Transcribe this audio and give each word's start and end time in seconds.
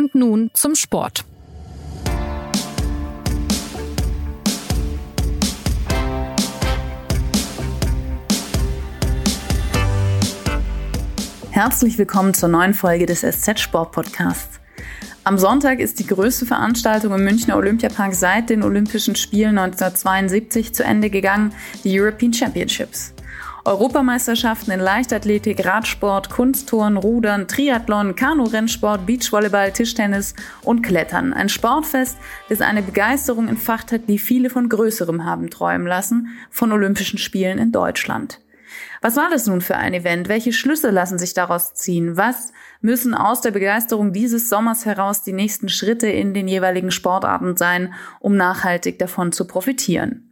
Und 0.00 0.14
nun 0.14 0.50
zum 0.54 0.74
Sport. 0.76 1.26
Herzlich 11.50 11.98
willkommen 11.98 12.32
zur 12.32 12.48
neuen 12.48 12.72
Folge 12.72 13.04
des 13.04 13.20
SZ 13.20 13.60
Sport 13.60 13.92
Podcasts. 13.92 14.58
Am 15.24 15.36
Sonntag 15.36 15.80
ist 15.80 15.98
die 15.98 16.06
größte 16.06 16.46
Veranstaltung 16.46 17.12
im 17.12 17.22
Münchner 17.22 17.58
Olympiapark 17.58 18.14
seit 18.14 18.48
den 18.48 18.62
Olympischen 18.62 19.16
Spielen 19.16 19.58
1972 19.58 20.72
zu 20.72 20.82
Ende 20.82 21.10
gegangen, 21.10 21.52
die 21.84 22.00
European 22.00 22.32
Championships. 22.32 23.12
Europameisterschaften 23.64 24.72
in 24.72 24.80
Leichtathletik, 24.80 25.64
Radsport, 25.64 26.30
Kunstturnen, 26.30 26.96
Rudern, 26.96 27.46
Triathlon, 27.46 28.16
Kanu-Rennsport, 28.16 29.04
Beachvolleyball, 29.06 29.72
Tischtennis 29.72 30.34
und 30.62 30.82
Klettern. 30.82 31.32
Ein 31.34 31.48
Sportfest, 31.48 32.16
das 32.48 32.60
eine 32.60 32.82
Begeisterung 32.82 33.48
entfacht 33.48 33.92
hat, 33.92 34.08
die 34.08 34.18
viele 34.18 34.48
von 34.48 34.68
Größerem 34.68 35.24
haben 35.24 35.50
träumen 35.50 35.86
lassen, 35.86 36.28
von 36.50 36.72
Olympischen 36.72 37.18
Spielen 37.18 37.58
in 37.58 37.72
Deutschland. 37.72 38.40
Was 39.02 39.16
war 39.16 39.30
das 39.30 39.46
nun 39.46 39.60
für 39.60 39.76
ein 39.76 39.94
Event? 39.94 40.28
Welche 40.28 40.52
Schlüsse 40.52 40.90
lassen 40.90 41.18
sich 41.18 41.34
daraus 41.34 41.74
ziehen? 41.74 42.16
Was 42.16 42.52
müssen 42.80 43.14
aus 43.14 43.40
der 43.40 43.50
Begeisterung 43.50 44.12
dieses 44.12 44.48
Sommers 44.48 44.86
heraus 44.86 45.22
die 45.22 45.32
nächsten 45.32 45.68
Schritte 45.68 46.08
in 46.08 46.34
den 46.34 46.48
jeweiligen 46.48 46.90
Sportarten 46.90 47.56
sein, 47.56 47.94
um 48.20 48.36
nachhaltig 48.36 48.98
davon 48.98 49.32
zu 49.32 49.46
profitieren? 49.46 50.29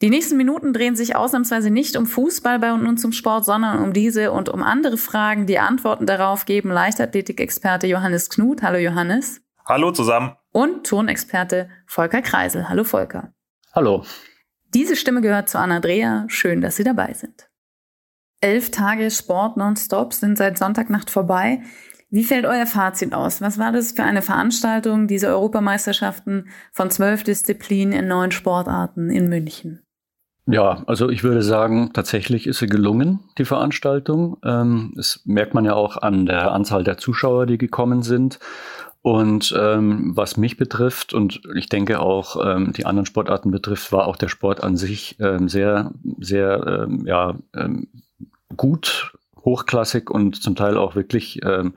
Die 0.00 0.10
nächsten 0.10 0.36
Minuten 0.36 0.72
drehen 0.72 0.94
sich 0.94 1.16
ausnahmsweise 1.16 1.70
nicht 1.70 1.96
um 1.96 2.06
Fußball 2.06 2.60
bei 2.60 2.72
uns 2.72 3.02
zum 3.02 3.10
Sport, 3.10 3.44
sondern 3.44 3.82
um 3.82 3.92
diese 3.92 4.30
und 4.30 4.48
um 4.48 4.62
andere 4.62 4.96
Fragen. 4.96 5.46
Die 5.46 5.58
Antworten 5.58 6.06
darauf 6.06 6.44
geben 6.44 6.70
Leichtathletikexperte 6.70 7.88
Johannes 7.88 8.30
Knut. 8.30 8.62
Hallo 8.62 8.78
Johannes. 8.78 9.40
Hallo 9.66 9.90
zusammen. 9.90 10.36
Und 10.52 10.86
Tonexperte 10.86 11.68
Volker 11.86 12.22
Kreisel. 12.22 12.68
Hallo 12.68 12.84
Volker. 12.84 13.32
Hallo. 13.74 14.04
Diese 14.72 14.94
Stimme 14.94 15.20
gehört 15.20 15.48
zu 15.48 15.58
Anna 15.58 15.80
Dreher. 15.80 16.26
Schön, 16.28 16.60
dass 16.60 16.76
Sie 16.76 16.84
dabei 16.84 17.12
sind. 17.14 17.50
Elf 18.40 18.70
Tage 18.70 19.10
Sport 19.10 19.56
nonstop 19.56 20.14
sind 20.14 20.38
seit 20.38 20.58
Sonntagnacht 20.58 21.10
vorbei. 21.10 21.62
Wie 22.08 22.24
fällt 22.24 22.46
euer 22.46 22.66
Fazit 22.66 23.12
aus? 23.12 23.40
Was 23.40 23.58
war 23.58 23.72
das 23.72 23.92
für 23.92 24.04
eine 24.04 24.22
Veranstaltung, 24.22 25.08
diese 25.08 25.26
Europameisterschaften 25.26 26.48
von 26.72 26.90
zwölf 26.90 27.24
Disziplinen 27.24 27.92
in 27.92 28.06
neun 28.06 28.30
Sportarten 28.30 29.10
in 29.10 29.28
München? 29.28 29.82
Ja, 30.50 30.82
also 30.86 31.10
ich 31.10 31.24
würde 31.24 31.42
sagen, 31.42 31.90
tatsächlich 31.92 32.46
ist 32.46 32.58
sie 32.58 32.68
gelungen, 32.68 33.20
die 33.36 33.44
Veranstaltung. 33.44 34.38
Ähm, 34.42 34.92
das 34.96 35.20
merkt 35.26 35.52
man 35.52 35.66
ja 35.66 35.74
auch 35.74 35.98
an 35.98 36.24
der 36.24 36.52
Anzahl 36.52 36.84
der 36.84 36.96
Zuschauer, 36.96 37.44
die 37.44 37.58
gekommen 37.58 38.02
sind. 38.02 38.38
Und 39.02 39.54
ähm, 39.58 40.12
was 40.16 40.38
mich 40.38 40.56
betrifft 40.56 41.12
und 41.12 41.42
ich 41.54 41.68
denke 41.68 42.00
auch 42.00 42.36
ähm, 42.42 42.72
die 42.72 42.86
anderen 42.86 43.06
Sportarten 43.06 43.50
betrifft, 43.50 43.92
war 43.92 44.06
auch 44.06 44.16
der 44.16 44.28
Sport 44.28 44.62
an 44.62 44.76
sich 44.76 45.16
ähm, 45.20 45.48
sehr, 45.48 45.92
sehr 46.18 46.66
ähm, 46.66 47.06
ja, 47.06 47.34
ähm, 47.54 47.88
gut, 48.56 49.12
hochklassig 49.48 50.10
und 50.10 50.42
zum 50.42 50.56
Teil 50.56 50.76
auch 50.76 50.94
wirklich, 50.94 51.40
ähm, 51.42 51.74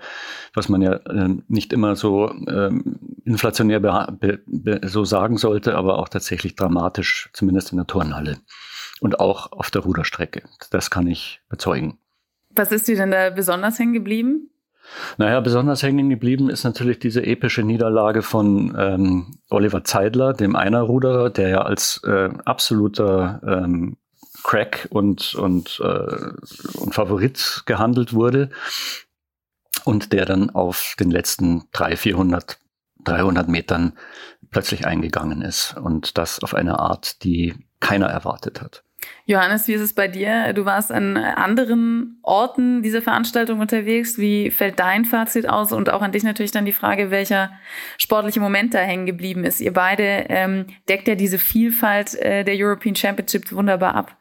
was 0.53 0.67
man 0.67 0.81
ja 0.81 0.93
äh, 0.93 1.29
nicht 1.47 1.71
immer 1.71 1.95
so 1.95 2.29
ähm, 2.29 2.99
inflationär 3.23 3.79
be 3.79 4.39
be 4.45 4.81
so 4.83 5.05
sagen 5.05 5.37
sollte, 5.37 5.75
aber 5.75 5.99
auch 5.99 6.09
tatsächlich 6.09 6.55
dramatisch, 6.55 7.29
zumindest 7.33 7.71
in 7.71 7.77
der 7.77 7.87
Turnhalle 7.87 8.37
und 8.99 9.19
auch 9.19 9.51
auf 9.53 9.71
der 9.71 9.83
Ruderstrecke. 9.83 10.43
Das 10.69 10.89
kann 10.89 11.07
ich 11.07 11.41
bezeugen. 11.49 11.97
Was 12.53 12.71
ist 12.71 12.87
dir 12.87 12.97
denn 12.97 13.11
da 13.11 13.29
besonders 13.29 13.79
hängen 13.79 13.93
geblieben? 13.93 14.49
Naja, 15.17 15.39
besonders 15.39 15.83
hängen 15.83 16.09
geblieben 16.09 16.49
ist 16.49 16.63
natürlich 16.63 16.99
diese 16.99 17.25
epische 17.25 17.63
Niederlage 17.63 18.21
von 18.21 18.75
ähm, 18.77 19.37
Oliver 19.49 19.83
Zeidler, 19.83 20.33
dem 20.33 20.55
Einerruderer, 20.55 21.29
der 21.29 21.49
ja 21.49 21.61
als 21.61 22.01
äh, 22.03 22.29
absoluter 22.43 23.41
ähm, 23.45 23.97
Crack 24.43 24.87
und, 24.91 25.35
und, 25.35 25.79
äh, 25.83 26.77
und 26.77 26.93
Favorit 26.93 27.63
gehandelt 27.65 28.13
wurde 28.13 28.49
und 29.85 30.13
der 30.13 30.25
dann 30.25 30.49
auf 30.49 30.95
den 30.99 31.11
letzten 31.11 31.67
300, 31.71 31.99
400, 31.99 32.59
300 33.03 33.47
Metern 33.47 33.93
plötzlich 34.49 34.85
eingegangen 34.85 35.41
ist 35.41 35.75
und 35.77 36.17
das 36.17 36.41
auf 36.43 36.53
eine 36.53 36.79
Art, 36.79 37.23
die 37.23 37.55
keiner 37.79 38.07
erwartet 38.07 38.61
hat. 38.61 38.83
Johannes, 39.25 39.67
wie 39.67 39.73
ist 39.73 39.81
es 39.81 39.93
bei 39.93 40.07
dir? 40.07 40.53
Du 40.53 40.65
warst 40.65 40.91
an 40.91 41.17
anderen 41.17 42.19
Orten 42.21 42.81
dieser 42.81 43.01
Veranstaltung 43.01 43.59
unterwegs. 43.59 44.17
Wie 44.17 44.51
fällt 44.51 44.79
dein 44.79 45.05
Fazit 45.05 45.47
aus? 45.47 45.71
Und 45.71 45.89
auch 45.89 46.01
an 46.01 46.11
dich 46.11 46.23
natürlich 46.23 46.51
dann 46.51 46.65
die 46.65 46.71
Frage, 46.71 47.11
welcher 47.11 47.51
sportliche 47.97 48.39
Moment 48.39 48.73
da 48.73 48.79
hängen 48.79 49.05
geblieben 49.05 49.43
ist. 49.43 49.61
Ihr 49.61 49.73
beide 49.73 50.25
ähm, 50.29 50.65
deckt 50.89 51.07
ja 51.07 51.15
diese 51.15 51.39
Vielfalt 51.39 52.15
äh, 52.15 52.43
der 52.43 52.55
European 52.57 52.95
Championships 52.95 53.53
wunderbar 53.53 53.95
ab. 53.95 54.17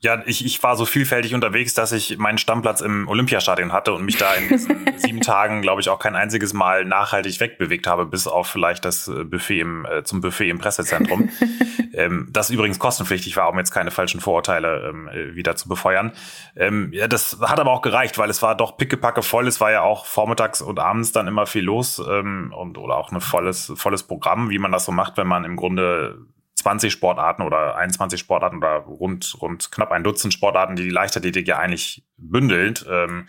Ja, 0.00 0.22
ich, 0.26 0.44
ich 0.44 0.62
war 0.62 0.76
so 0.76 0.84
vielfältig 0.84 1.32
unterwegs, 1.32 1.72
dass 1.72 1.90
ich 1.92 2.18
meinen 2.18 2.36
Stammplatz 2.36 2.82
im 2.82 3.08
Olympiastadion 3.08 3.72
hatte 3.72 3.94
und 3.94 4.04
mich 4.04 4.18
da 4.18 4.34
in 4.34 4.48
diesen 4.48 4.84
sieben 4.98 5.22
Tagen, 5.22 5.62
glaube 5.62 5.80
ich, 5.80 5.88
auch 5.88 5.98
kein 5.98 6.14
einziges 6.14 6.52
Mal 6.52 6.84
nachhaltig 6.84 7.40
wegbewegt 7.40 7.86
habe, 7.86 8.04
bis 8.04 8.26
auf 8.26 8.46
vielleicht 8.46 8.84
das 8.84 9.08
äh, 9.08 9.24
Buffet 9.24 9.60
im, 9.60 9.86
äh, 9.86 10.04
zum 10.04 10.20
Buffet 10.20 10.50
im 10.50 10.58
Pressezentrum. 10.58 11.30
ähm, 11.94 12.28
das 12.30 12.50
übrigens 12.50 12.78
kostenpflichtig 12.78 13.38
war, 13.38 13.48
um 13.48 13.56
jetzt 13.56 13.70
keine 13.70 13.90
falschen 13.90 14.20
Vorurteile 14.20 14.86
ähm, 14.90 15.08
äh, 15.08 15.34
wieder 15.34 15.56
zu 15.56 15.66
befeuern. 15.66 16.12
Ähm, 16.56 16.90
ja, 16.92 17.08
das 17.08 17.38
hat 17.40 17.58
aber 17.58 17.72
auch 17.72 17.80
gereicht, 17.80 18.18
weil 18.18 18.28
es 18.28 18.42
war 18.42 18.54
doch 18.54 18.76
pickepacke 18.76 19.22
voll. 19.22 19.48
Es 19.48 19.62
war 19.62 19.72
ja 19.72 19.80
auch 19.80 20.04
vormittags 20.04 20.60
und 20.60 20.78
abends 20.78 21.12
dann 21.12 21.26
immer 21.26 21.46
viel 21.46 21.64
los 21.64 22.02
ähm, 22.06 22.52
und 22.54 22.76
oder 22.76 22.98
auch 22.98 23.12
ein 23.12 23.22
volles, 23.22 23.72
volles 23.76 24.02
Programm, 24.02 24.50
wie 24.50 24.58
man 24.58 24.72
das 24.72 24.84
so 24.84 24.92
macht, 24.92 25.16
wenn 25.16 25.26
man 25.26 25.44
im 25.44 25.56
Grunde 25.56 26.18
20 26.56 26.92
Sportarten 26.92 27.42
oder 27.42 27.76
21 27.76 28.18
Sportarten 28.18 28.58
oder 28.58 28.78
rund, 28.78 29.36
rund 29.40 29.70
knapp 29.70 29.92
ein 29.92 30.04
Dutzend 30.04 30.32
Sportarten, 30.32 30.76
die 30.76 30.84
die 30.84 30.90
Leichtathletik 30.90 31.46
ja 31.46 31.58
eigentlich 31.58 32.04
bündelt, 32.16 32.84
ähm, 32.90 33.26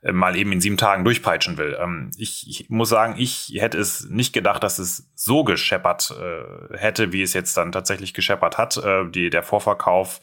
äh, 0.00 0.12
mal 0.12 0.36
eben 0.36 0.52
in 0.52 0.60
sieben 0.60 0.76
Tagen 0.76 1.04
durchpeitschen 1.04 1.58
will. 1.58 1.76
Ähm, 1.80 2.10
ich, 2.16 2.46
ich, 2.48 2.70
muss 2.70 2.88
sagen, 2.88 3.16
ich 3.18 3.52
hätte 3.58 3.78
es 3.78 4.08
nicht 4.08 4.32
gedacht, 4.32 4.62
dass 4.62 4.78
es 4.78 5.10
so 5.14 5.42
gescheppert 5.42 6.14
äh, 6.18 6.78
hätte, 6.78 7.12
wie 7.12 7.22
es 7.22 7.34
jetzt 7.34 7.56
dann 7.56 7.72
tatsächlich 7.72 8.14
gescheppert 8.14 8.58
hat. 8.58 8.76
Äh, 8.76 9.10
die, 9.10 9.28
der 9.30 9.42
Vorverkauf 9.42 10.20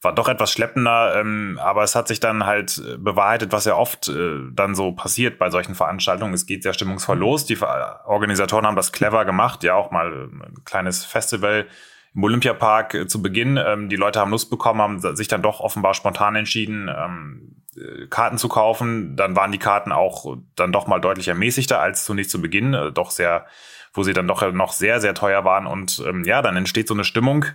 war 0.00 0.14
doch 0.14 0.28
etwas 0.28 0.52
schleppender, 0.52 1.16
ähm, 1.16 1.58
aber 1.60 1.82
es 1.82 1.96
hat 1.96 2.06
sich 2.06 2.20
dann 2.20 2.46
halt 2.46 2.78
äh, 2.78 2.96
bewahrheitet, 2.96 3.52
was 3.52 3.64
ja 3.64 3.74
oft 3.74 4.08
äh, 4.08 4.38
dann 4.52 4.74
so 4.74 4.92
passiert 4.92 5.38
bei 5.38 5.50
solchen 5.50 5.74
Veranstaltungen. 5.74 6.34
Es 6.34 6.46
geht 6.46 6.62
sehr 6.62 6.72
stimmungsvoll 6.72 7.18
los. 7.18 7.46
Die 7.46 7.58
Organisatoren 7.60 8.66
haben 8.66 8.76
das 8.76 8.92
clever 8.92 9.24
gemacht, 9.24 9.64
ja 9.64 9.74
auch 9.74 9.90
mal 9.90 10.28
ein 10.30 10.64
kleines 10.64 11.04
Festival 11.04 11.66
im 12.14 12.22
Olympiapark 12.22 12.94
äh, 12.94 13.06
zu 13.06 13.22
Beginn. 13.22 13.56
Ähm, 13.56 13.88
die 13.88 13.96
Leute 13.96 14.20
haben 14.20 14.30
Lust 14.30 14.50
bekommen, 14.50 14.80
haben 14.80 15.16
sich 15.16 15.28
dann 15.28 15.42
doch 15.42 15.60
offenbar 15.60 15.94
spontan 15.94 16.36
entschieden, 16.36 16.88
ähm, 16.88 17.56
äh, 17.76 18.06
Karten 18.06 18.38
zu 18.38 18.48
kaufen. 18.48 19.16
Dann 19.16 19.34
waren 19.34 19.52
die 19.52 19.58
Karten 19.58 19.90
auch 19.90 20.36
dann 20.54 20.72
doch 20.72 20.86
mal 20.86 21.00
deutlich 21.00 21.26
ermäßigter 21.26 21.80
als 21.80 22.04
zunächst 22.04 22.30
zu 22.30 22.40
Beginn, 22.40 22.72
äh, 22.72 22.92
doch 22.92 23.10
sehr, 23.10 23.46
wo 23.94 24.04
sie 24.04 24.12
dann 24.12 24.28
doch 24.28 24.52
noch 24.52 24.72
sehr, 24.72 25.00
sehr 25.00 25.14
teuer 25.14 25.44
waren. 25.44 25.66
Und 25.66 26.02
ähm, 26.06 26.22
ja, 26.24 26.40
dann 26.40 26.56
entsteht 26.56 26.86
so 26.86 26.94
eine 26.94 27.04
Stimmung, 27.04 27.46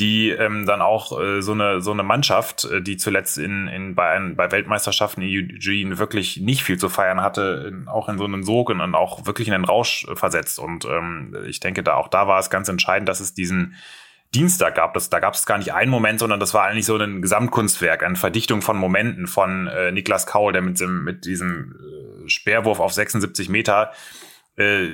die 0.00 0.30
ähm, 0.30 0.64
dann 0.64 0.80
auch 0.80 1.20
äh, 1.20 1.42
so 1.42 1.52
eine 1.52 1.82
so 1.82 1.92
eine 1.92 2.02
Mannschaft, 2.02 2.64
äh, 2.64 2.80
die 2.80 2.96
zuletzt 2.96 3.36
in, 3.36 3.68
in 3.68 3.94
bei, 3.94 4.10
ein, 4.10 4.34
bei 4.34 4.50
Weltmeisterschaften 4.50 5.22
in 5.22 5.28
Eugene 5.28 5.98
wirklich 5.98 6.38
nicht 6.38 6.64
viel 6.64 6.78
zu 6.78 6.88
feiern 6.88 7.20
hatte, 7.20 7.66
in, 7.68 7.86
auch 7.86 8.08
in 8.08 8.16
so 8.16 8.24
einen 8.24 8.42
Sog 8.42 8.70
und 8.70 8.80
auch 8.94 9.26
wirklich 9.26 9.46
in 9.46 9.52
den 9.52 9.64
Rausch 9.64 10.06
äh, 10.08 10.16
versetzt. 10.16 10.58
Und 10.58 10.86
ähm, 10.86 11.36
ich 11.46 11.60
denke, 11.60 11.82
da 11.82 11.94
auch 11.94 12.08
da 12.08 12.26
war 12.26 12.40
es 12.40 12.48
ganz 12.48 12.68
entscheidend, 12.68 13.08
dass 13.10 13.20
es 13.20 13.34
diesen 13.34 13.76
Dienstag 14.34 14.76
gab. 14.76 14.94
Das, 14.94 15.10
da 15.10 15.20
gab 15.20 15.34
es 15.34 15.44
gar 15.44 15.58
nicht 15.58 15.74
einen 15.74 15.90
Moment, 15.90 16.18
sondern 16.18 16.40
das 16.40 16.54
war 16.54 16.64
eigentlich 16.64 16.86
so 16.86 16.96
ein 16.96 17.20
Gesamtkunstwerk, 17.20 18.02
eine 18.02 18.16
Verdichtung 18.16 18.62
von 18.62 18.78
Momenten 18.78 19.26
von 19.26 19.66
äh, 19.66 19.92
Niklas 19.92 20.26
Kaul, 20.26 20.52
der 20.52 20.62
mit, 20.62 20.80
dem, 20.80 21.04
mit 21.04 21.26
diesem 21.26 21.76
äh, 22.24 22.28
Speerwurf 22.28 22.80
auf 22.80 22.94
76 22.94 23.50
Meter 23.50 23.92
äh, 24.60 24.88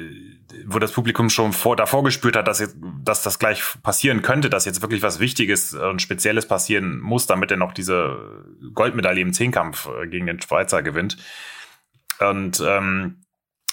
wo 0.64 0.78
das 0.78 0.92
Publikum 0.92 1.28
schon 1.28 1.52
vor, 1.52 1.76
davor 1.76 2.04
gespürt 2.04 2.36
hat, 2.36 2.46
dass, 2.46 2.60
jetzt, 2.60 2.76
dass 3.02 3.22
das 3.22 3.38
gleich 3.38 3.62
passieren 3.82 4.22
könnte, 4.22 4.48
dass 4.48 4.64
jetzt 4.64 4.80
wirklich 4.80 5.02
was 5.02 5.18
Wichtiges 5.18 5.74
und 5.74 6.00
Spezielles 6.00 6.46
passieren 6.46 7.00
muss, 7.00 7.26
damit 7.26 7.50
er 7.50 7.56
noch 7.56 7.72
diese 7.72 8.44
Goldmedaille 8.74 9.20
im 9.20 9.32
Zehnkampf 9.32 9.88
äh, 9.88 10.06
gegen 10.06 10.26
den 10.26 10.40
Schweizer 10.40 10.82
gewinnt. 10.82 11.16
Und 12.20 12.62
ähm, 12.66 13.22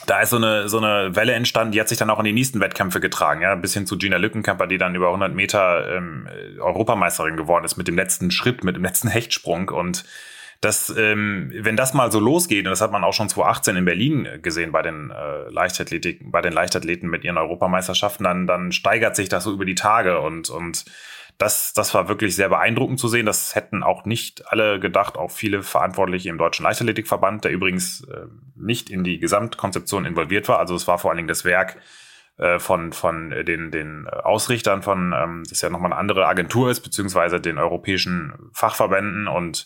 da 0.06 0.22
ist 0.22 0.31
so 0.31 0.38
eine, 0.38 0.68
so 0.68 0.80
eine 0.80 1.16
Welle 1.16 1.34
entstanden, 1.34 1.72
die 1.72 1.80
hat 1.80 1.88
sich 1.88 1.98
dann 1.98 2.10
auch 2.10 2.19
in 2.19 2.25
die 2.25 2.34
nächsten 2.34 2.60
Wettkämpfe 2.60 3.00
getragen, 3.00 3.42
ja, 3.42 3.56
bis 3.56 3.74
hin 3.74 3.88
zu 3.88 3.98
Gina 3.98 4.18
Lückenkämper, 4.18 4.68
die 4.68 4.78
dann 4.78 4.96
über 4.96 5.07
100 5.07 5.34
Meter 5.34 5.96
ähm, 5.96 6.28
Europameisterin 6.60 7.38
geworden 7.38 7.63
ist 7.63 7.78
mit 7.78 7.88
dem 7.88 7.96
letzten 7.96 8.31
Schritt, 8.31 8.63
mit 8.63 8.75
dem 8.75 8.84
letzten 8.84 9.07
Hechtsprung 9.07 9.69
und 9.69 10.04
dass 10.63 10.94
ähm, 10.95 11.51
wenn 11.54 11.75
das 11.75 11.94
mal 11.94 12.12
so 12.12 12.19
losgeht, 12.19 12.65
und 12.65 12.71
das 12.71 12.80
hat 12.80 12.92
man 12.92 13.04
auch 13.04 13.13
schon 13.13 13.27
2018 13.27 13.75
in 13.75 13.86
Berlin 13.86 14.27
gesehen 14.42 14.71
bei 14.71 14.81
den 14.81 15.12
äh, 15.12 15.50
Leichtathletik, 15.50 16.21
bei 16.31 16.42
den 16.42 16.54
Leichtathleten 16.54 17.10
mit 17.10 17.25
ihren 17.25 17.38
Europameisterschaften, 17.38 18.24
dann, 18.24 18.48
dann 18.48 18.71
steigert 18.71 19.15
sich 19.18 19.27
das 19.27 19.44
so 19.44 19.51
über 19.51 19.65
die 19.65 19.75
Tage 19.75 20.21
und, 20.21 20.50
und 20.50 20.86
das, 21.38 21.74
das 21.74 21.94
war 21.94 22.07
wirklich 22.07 22.36
sehr 22.36 22.48
beeindruckend 22.48 23.00
zu 23.00 23.10
sehen. 23.10 23.25
Das 23.25 23.56
hätten 23.56 23.83
auch 23.83 24.06
nicht 24.06 24.48
alle 24.51 24.80
gedacht, 24.80 25.18
auch 25.18 25.31
viele 25.31 25.63
Verantwortliche 25.63 26.30
im 26.30 26.38
Deutschen 26.38 26.63
Leichtathletikverband, 26.63 27.44
der 27.44 27.51
übrigens 27.51 28.07
äh, 28.07 28.27
nicht 28.56 28.89
in 28.89 29.04
die 29.04 29.19
Gesamtkonzeption 29.19 30.06
involviert 30.06 30.48
war. 30.48 30.60
Also 30.60 30.75
es 30.75 30.88
war 30.88 30.98
vor 30.98 31.12
allen 31.12 31.18
Dingen 31.18 31.27
das 31.27 31.44
Werk 31.44 31.77
äh, 32.38 32.60
von, 32.60 32.94
von 32.94 33.31
den, 33.31 33.71
den 33.71 34.07
Ausrichtern 34.07 34.81
von, 34.81 35.13
ähm, 35.13 35.44
das 35.50 35.60
ja 35.60 35.69
nochmal 35.69 35.92
eine 35.92 36.00
andere 36.00 36.27
Agentur 36.27 36.71
ist, 36.71 36.81
beziehungsweise 36.81 37.42
den 37.42 37.57
europäischen 37.57 38.50
Fachverbänden 38.54 39.27
und 39.27 39.65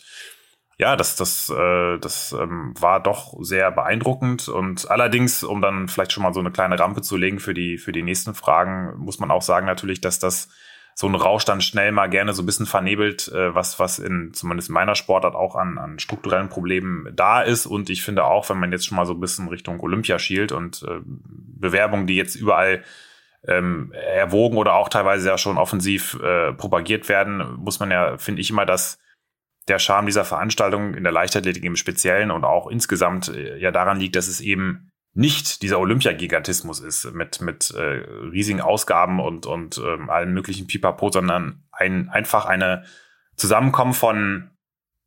ja, 0.80 0.96
das, 0.96 1.16
das, 1.16 1.50
äh, 1.50 1.98
das 1.98 2.34
ähm, 2.34 2.74
war 2.80 3.02
doch 3.02 3.34
sehr 3.40 3.72
beeindruckend. 3.72 4.48
Und 4.48 4.90
allerdings, 4.92 5.44
um 5.44 5.62
dann 5.62 5.88
vielleicht 5.88 6.12
schon 6.12 6.24
mal 6.24 6.34
so 6.34 6.40
eine 6.40 6.52
kleine 6.52 6.78
Rampe 6.78 7.02
zu 7.02 7.18
legen 7.18 7.40
für 7.40 7.56
die, 7.56 7.80
für 7.80 7.92
die 7.92 8.04
nächsten 8.04 8.36
Fragen, 8.36 8.94
muss 8.98 9.20
man 9.20 9.32
auch 9.32 9.42
sagen 9.42 9.66
natürlich, 9.66 10.02
dass 10.02 10.20
das 10.20 10.50
so 10.94 11.08
ein 11.08 11.16
Rausch 11.16 11.46
dann 11.46 11.62
schnell 11.62 11.92
mal 11.92 12.08
gerne 12.08 12.34
so 12.34 12.44
ein 12.44 12.46
bisschen 12.46 12.68
vernebelt, 12.68 13.28
äh, 13.28 13.56
was, 13.56 13.80
was 13.80 13.98
in 13.98 14.34
zumindest 14.34 14.70
in 14.70 14.74
meiner 14.74 14.96
Sportart 14.96 15.36
auch 15.36 15.56
an, 15.56 15.80
an 15.80 15.98
strukturellen 15.98 16.50
Problemen 16.50 17.12
da 17.16 17.42
ist. 17.42 17.66
Und 17.66 17.90
ich 17.90 18.04
finde 18.04 18.26
auch, 18.26 18.48
wenn 18.50 18.60
man 18.60 18.72
jetzt 18.72 18.86
schon 18.86 18.98
mal 18.98 19.06
so 19.06 19.14
ein 19.14 19.20
bisschen 19.20 19.48
Richtung 19.48 19.80
Olympia 19.80 20.20
schielt 20.20 20.52
und 20.52 20.84
äh, 20.84 21.00
Bewerbungen, 21.06 22.06
die 22.06 22.16
jetzt 22.16 22.36
überall 22.36 22.84
ähm, 23.48 23.94
erwogen 23.94 24.58
oder 24.58 24.76
auch 24.76 24.90
teilweise 24.90 25.30
ja 25.30 25.38
schon 25.40 25.58
offensiv 25.58 26.20
äh, 26.22 26.54
propagiert 26.54 27.10
werden, 27.10 27.58
muss 27.58 27.80
man 27.80 27.90
ja, 27.90 28.18
finde 28.18 28.42
ich 28.42 28.50
immer, 28.52 28.66
dass 28.66 29.00
der 29.68 29.80
Charme 29.80 30.06
dieser 30.06 30.26
Veranstaltung 30.26 30.94
in 30.94 31.04
der 31.04 31.12
Leichtathletik 31.12 31.64
im 31.64 31.76
Speziellen 31.76 32.32
und 32.32 32.46
auch 32.46 32.68
insgesamt 32.68 33.30
äh, 33.30 33.58
ja 33.58 33.72
daran 33.72 34.00
liegt, 34.00 34.16
dass 34.16 34.28
es 34.28 34.42
eben 34.42 34.92
nicht 35.14 35.64
dieser 35.64 35.80
Olympiagigantismus 35.80 36.80
ist 36.80 37.12
mit, 37.14 37.42
mit 37.42 37.72
äh, 37.72 37.82
riesigen 37.82 38.62
Ausgaben 38.62 39.20
und, 39.20 39.48
und 39.48 39.82
ähm, 39.84 40.10
allen 40.10 40.34
möglichen 40.34 40.68
Pipapo, 40.68 41.12
sondern 41.12 41.64
ein, 41.72 42.10
einfach 42.10 42.46
eine 42.46 42.86
Zusammenkommen 43.36 43.94
von 43.94 44.52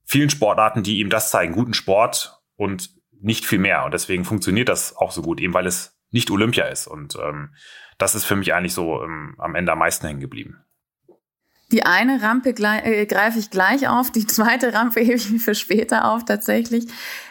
vielen 0.05 0.31
Sportarten, 0.31 0.83
die 0.83 0.99
ihm 0.99 1.11
das 1.11 1.31
zeigen, 1.31 1.53
guten 1.53 1.75
Sport 1.75 2.41
und 2.57 2.91
nicht 3.21 3.47
viel 3.47 3.61
mehr. 3.61 3.85
Und 3.85 3.95
deswegen 3.95 4.25
funktioniert 4.25 4.69
das 4.69 4.97
auch 4.97 5.13
so 5.13 5.23
gut, 5.23 5.41
eben 5.41 5.55
weil 5.55 5.67
es 5.67 5.97
nicht 6.11 6.31
Olympia 6.31 6.65
ist. 6.65 6.89
Und 6.89 7.17
ähm, 7.17 7.55
das 7.99 8.17
ist 8.17 8.25
für 8.25 8.37
mich 8.37 8.53
eigentlich 8.53 8.75
so 8.75 9.03
ähm, 9.05 9.37
am 9.39 9.55
Ende 9.55 9.73
am 9.73 9.79
meisten 9.79 10.07
hängen 10.07 10.21
geblieben. 10.21 10.65
Die 11.73 11.85
eine 11.85 12.21
Rampe 12.21 12.51
äh, 12.51 13.07
greife 13.07 13.39
ich 13.39 13.51
gleich 13.51 13.89
auf, 13.89 14.11
die 14.11 14.27
zweite 14.27 14.75
Rampe 14.75 15.01
hebe 15.01 15.15
ich 15.15 15.31
mir 15.31 15.39
für 15.39 15.55
später 15.55 16.11
auf 16.11 16.25
tatsächlich. 16.25 16.87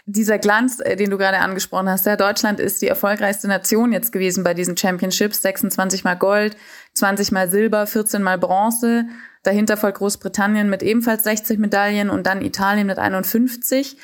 Dieser 0.05 0.39
Glanz, 0.39 0.79
äh, 0.79 0.95
den 0.95 1.09
du 1.09 1.17
gerade 1.17 1.39
angesprochen 1.39 1.89
hast, 1.89 2.05
ja, 2.05 2.15
Deutschland 2.15 2.59
ist 2.59 2.81
die 2.81 2.87
erfolgreichste 2.87 3.47
Nation 3.47 3.91
jetzt 3.91 4.11
gewesen 4.11 4.43
bei 4.43 4.53
diesen 4.53 4.77
Championships. 4.77 5.41
26 5.41 6.03
mal 6.03 6.15
Gold, 6.15 6.55
20 6.93 7.31
mal 7.31 7.49
Silber, 7.49 7.85
14 7.85 8.23
mal 8.23 8.37
Bronze. 8.37 9.05
Dahinter 9.43 9.77
folgt 9.77 9.97
Großbritannien 9.97 10.69
mit 10.69 10.83
ebenfalls 10.83 11.23
60 11.23 11.59
Medaillen 11.59 12.09
und 12.09 12.25
dann 12.25 12.41
Italien 12.41 12.87
mit 12.87 12.97
51. 12.97 13.97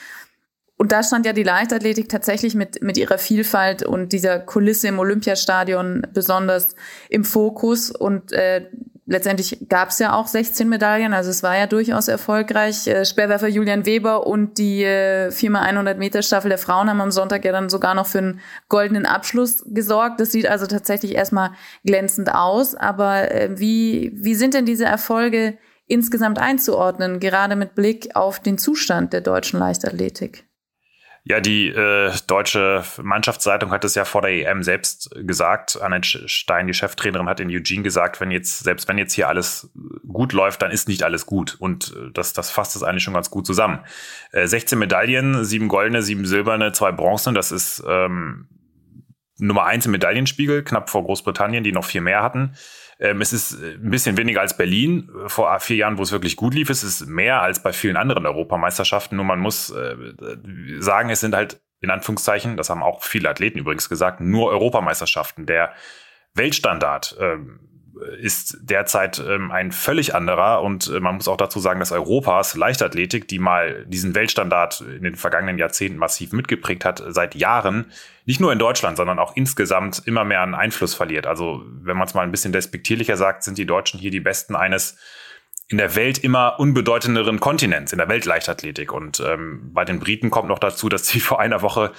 Und 0.77 0.91
da 0.91 1.03
stand 1.03 1.25
ja 1.25 1.31
die 1.31 1.43
Leichtathletik 1.43 2.09
tatsächlich 2.09 2.55
mit, 2.55 2.81
mit 2.83 2.97
ihrer 2.97 3.17
Vielfalt 3.17 3.83
und 3.83 4.11
dieser 4.11 4.39
Kulisse 4.39 4.89
im 4.89 4.99
Olympiastadion 4.99 6.05
besonders 6.13 6.75
im 7.09 7.23
Fokus. 7.23 7.91
Und 7.91 8.33
äh, 8.33 8.69
letztendlich 9.05 9.67
gab 9.69 9.89
es 9.89 9.99
ja 9.99 10.13
auch 10.13 10.27
16 10.27 10.67
Medaillen, 10.67 11.13
also 11.13 11.29
es 11.29 11.43
war 11.43 11.57
ja 11.57 11.67
durchaus 11.67 12.07
erfolgreich. 12.07 12.87
Äh, 12.87 13.05
Speerwerfer 13.05 13.47
Julian 13.47 13.85
Weber 13.85 14.25
und 14.27 14.57
die 14.57 14.83
äh, 14.83 15.29
4x100 15.29 15.95
Meter 15.95 16.21
Staffel 16.21 16.49
der 16.49 16.57
Frauen 16.57 16.89
haben 16.89 17.01
am 17.01 17.11
Sonntag 17.11 17.45
ja 17.45 17.51
dann 17.51 17.69
sogar 17.69 17.93
noch 17.93 18.07
für 18.07 18.19
einen 18.19 18.39
goldenen 18.69 19.05
Abschluss 19.05 19.63
gesorgt. 19.67 20.19
Das 20.19 20.31
sieht 20.31 20.47
also 20.47 20.65
tatsächlich 20.65 21.15
erstmal 21.15 21.51
glänzend 21.83 22.33
aus. 22.33 22.75
Aber 22.75 23.31
äh, 23.31 23.59
wie, 23.59 24.11
wie 24.15 24.35
sind 24.35 24.53
denn 24.53 24.65
diese 24.65 24.85
Erfolge 24.85 25.57
insgesamt 25.87 26.39
einzuordnen, 26.39 27.19
gerade 27.19 27.55
mit 27.55 27.75
Blick 27.75 28.15
auf 28.15 28.39
den 28.39 28.57
Zustand 28.57 29.13
der 29.13 29.21
deutschen 29.21 29.59
Leichtathletik? 29.59 30.45
Ja, 31.27 31.39
die 31.39 31.69
äh, 31.69 32.11
deutsche 32.27 32.83
Mannschaftszeitung 33.01 33.71
hat 33.71 33.83
es 33.83 33.95
ja 33.95 34.05
vor 34.05 34.21
der 34.21 34.29
EM 34.29 34.61
selbst 34.61 35.09
gesagt. 35.15 35.81
Annette 35.81 36.29
Stein, 36.29 36.67
die 36.67 36.73
Cheftrainerin, 36.75 37.27
hat 37.27 37.39
in 37.39 37.49
Eugene 37.49 37.81
gesagt, 37.81 38.21
wenn 38.21 38.29
jetzt, 38.29 38.63
selbst 38.63 38.87
wenn 38.87 38.99
jetzt 38.99 39.13
hier 39.13 39.27
alles 39.27 39.71
gut 40.07 40.33
läuft, 40.33 40.61
dann 40.61 40.69
ist 40.69 40.87
nicht 40.87 41.01
alles 41.01 41.25
gut. 41.25 41.57
Und 41.59 41.95
äh, 41.97 42.11
das, 42.13 42.33
das 42.33 42.51
fasst 42.51 42.75
es 42.75 42.83
eigentlich 42.83 43.01
schon 43.01 43.15
ganz 43.15 43.31
gut 43.31 43.47
zusammen. 43.47 43.79
Äh, 44.33 44.45
16 44.45 44.77
Medaillen, 44.77 45.43
sieben 45.43 45.67
goldene, 45.67 46.03
sieben 46.03 46.25
silberne, 46.25 46.73
zwei 46.73 46.91
bronzene, 46.91 47.35
das 47.35 47.51
ist 47.51 47.83
ähm, 47.87 48.47
Nummer 49.39 49.65
eins 49.65 49.87
im 49.87 49.93
Medaillenspiegel, 49.93 50.63
knapp 50.63 50.91
vor 50.91 51.03
Großbritannien, 51.03 51.63
die 51.63 51.71
noch 51.71 51.85
vier 51.85 52.01
mehr 52.01 52.21
hatten. 52.21 52.55
Ähm, 52.99 53.21
es 53.21 53.33
ist 53.33 53.61
äh, 53.61 53.73
ein 53.73 53.89
bisschen 53.89 54.17
weniger 54.17 54.41
als 54.41 54.57
Berlin 54.57 55.09
vor 55.27 55.59
vier 55.59 55.77
Jahren, 55.77 55.97
wo 55.97 56.03
es 56.03 56.11
wirklich 56.11 56.35
gut 56.35 56.53
lief. 56.53 56.69
Es 56.69 56.83
ist 56.83 57.07
mehr 57.07 57.41
als 57.41 57.61
bei 57.61 57.73
vielen 57.73 57.97
anderen 57.97 58.25
Europameisterschaften. 58.25 59.15
Nur 59.15 59.25
man 59.25 59.39
muss 59.39 59.69
äh, 59.69 59.95
sagen, 60.79 61.09
es 61.09 61.19
sind 61.19 61.35
halt 61.35 61.61
in 61.81 61.91
Anführungszeichen, 61.91 62.57
das 62.57 62.69
haben 62.69 62.81
auch 62.81 63.03
viele 63.03 63.29
Athleten 63.29 63.59
übrigens 63.59 63.89
gesagt, 63.89 64.19
nur 64.19 64.49
Europameisterschaften. 64.49 65.45
Der 65.45 65.73
Weltstandard 66.33 67.15
ähm, 67.19 67.64
ist 68.19 68.57
derzeit 68.61 69.19
ähm, 69.19 69.51
ein 69.51 69.71
völlig 69.71 70.15
anderer 70.15 70.61
und 70.61 70.87
äh, 70.87 70.99
man 70.99 71.15
muss 71.15 71.27
auch 71.27 71.37
dazu 71.37 71.59
sagen, 71.59 71.79
dass 71.79 71.91
Europas 71.91 72.55
Leichtathletik, 72.55 73.27
die 73.27 73.39
mal 73.39 73.85
diesen 73.87 74.15
Weltstandard 74.15 74.81
in 74.81 75.03
den 75.03 75.15
vergangenen 75.15 75.57
Jahrzehnten 75.57 75.97
massiv 75.97 76.33
mitgeprägt 76.33 76.85
hat, 76.85 77.03
seit 77.07 77.35
Jahren 77.35 77.91
nicht 78.25 78.39
nur 78.39 78.51
in 78.51 78.59
Deutschland, 78.59 78.97
sondern 78.97 79.19
auch 79.19 79.35
insgesamt 79.35 80.01
immer 80.05 80.23
mehr 80.23 80.41
an 80.41 80.55
Einfluss 80.55 80.95
verliert. 80.95 81.27
Also 81.27 81.63
wenn 81.65 81.97
man 81.97 82.07
es 82.07 82.13
mal 82.13 82.23
ein 82.23 82.31
bisschen 82.31 82.53
despektierlicher 82.53 83.17
sagt, 83.17 83.43
sind 83.43 83.57
die 83.57 83.65
Deutschen 83.65 83.99
hier 83.99 84.11
die 84.11 84.19
Besten 84.19 84.55
eines 84.55 84.97
in 85.67 85.77
der 85.77 85.95
Welt 85.95 86.19
immer 86.19 86.59
unbedeutenderen 86.59 87.39
Kontinents, 87.39 87.91
in 87.91 87.97
der 87.97 88.07
Weltleichtathletik. 88.07 88.91
Und 88.91 89.19
ähm, 89.25 89.71
bei 89.73 89.83
den 89.83 89.99
Briten 89.99 90.29
kommt 90.29 90.49
noch 90.49 90.59
dazu, 90.59 90.89
dass 90.89 91.07
sie 91.07 91.19
vor 91.21 91.39
einer 91.39 91.61
Woche 91.61 91.91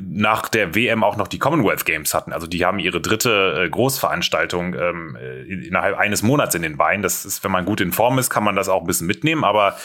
nach 0.00 0.48
der 0.48 0.74
WM 0.74 1.04
auch 1.04 1.16
noch 1.16 1.28
die 1.28 1.38
Commonwealth 1.38 1.84
Games 1.84 2.14
hatten. 2.14 2.32
Also 2.32 2.46
die 2.46 2.64
haben 2.64 2.78
ihre 2.78 3.00
dritte 3.00 3.64
äh, 3.64 3.68
Großveranstaltung 3.68 4.74
ähm, 4.74 5.16
äh, 5.20 5.42
innerhalb 5.42 5.98
eines 5.98 6.22
Monats 6.22 6.54
in 6.54 6.62
den 6.62 6.76
Beinen. 6.76 7.02
Das 7.02 7.24
ist, 7.24 7.44
wenn 7.44 7.50
man 7.50 7.64
gut 7.64 7.80
in 7.80 7.92
Form 7.92 8.18
ist, 8.18 8.30
kann 8.30 8.44
man 8.44 8.56
das 8.56 8.68
auch 8.68 8.80
ein 8.80 8.86
bisschen 8.86 9.06
mitnehmen, 9.06 9.44
aber 9.44 9.76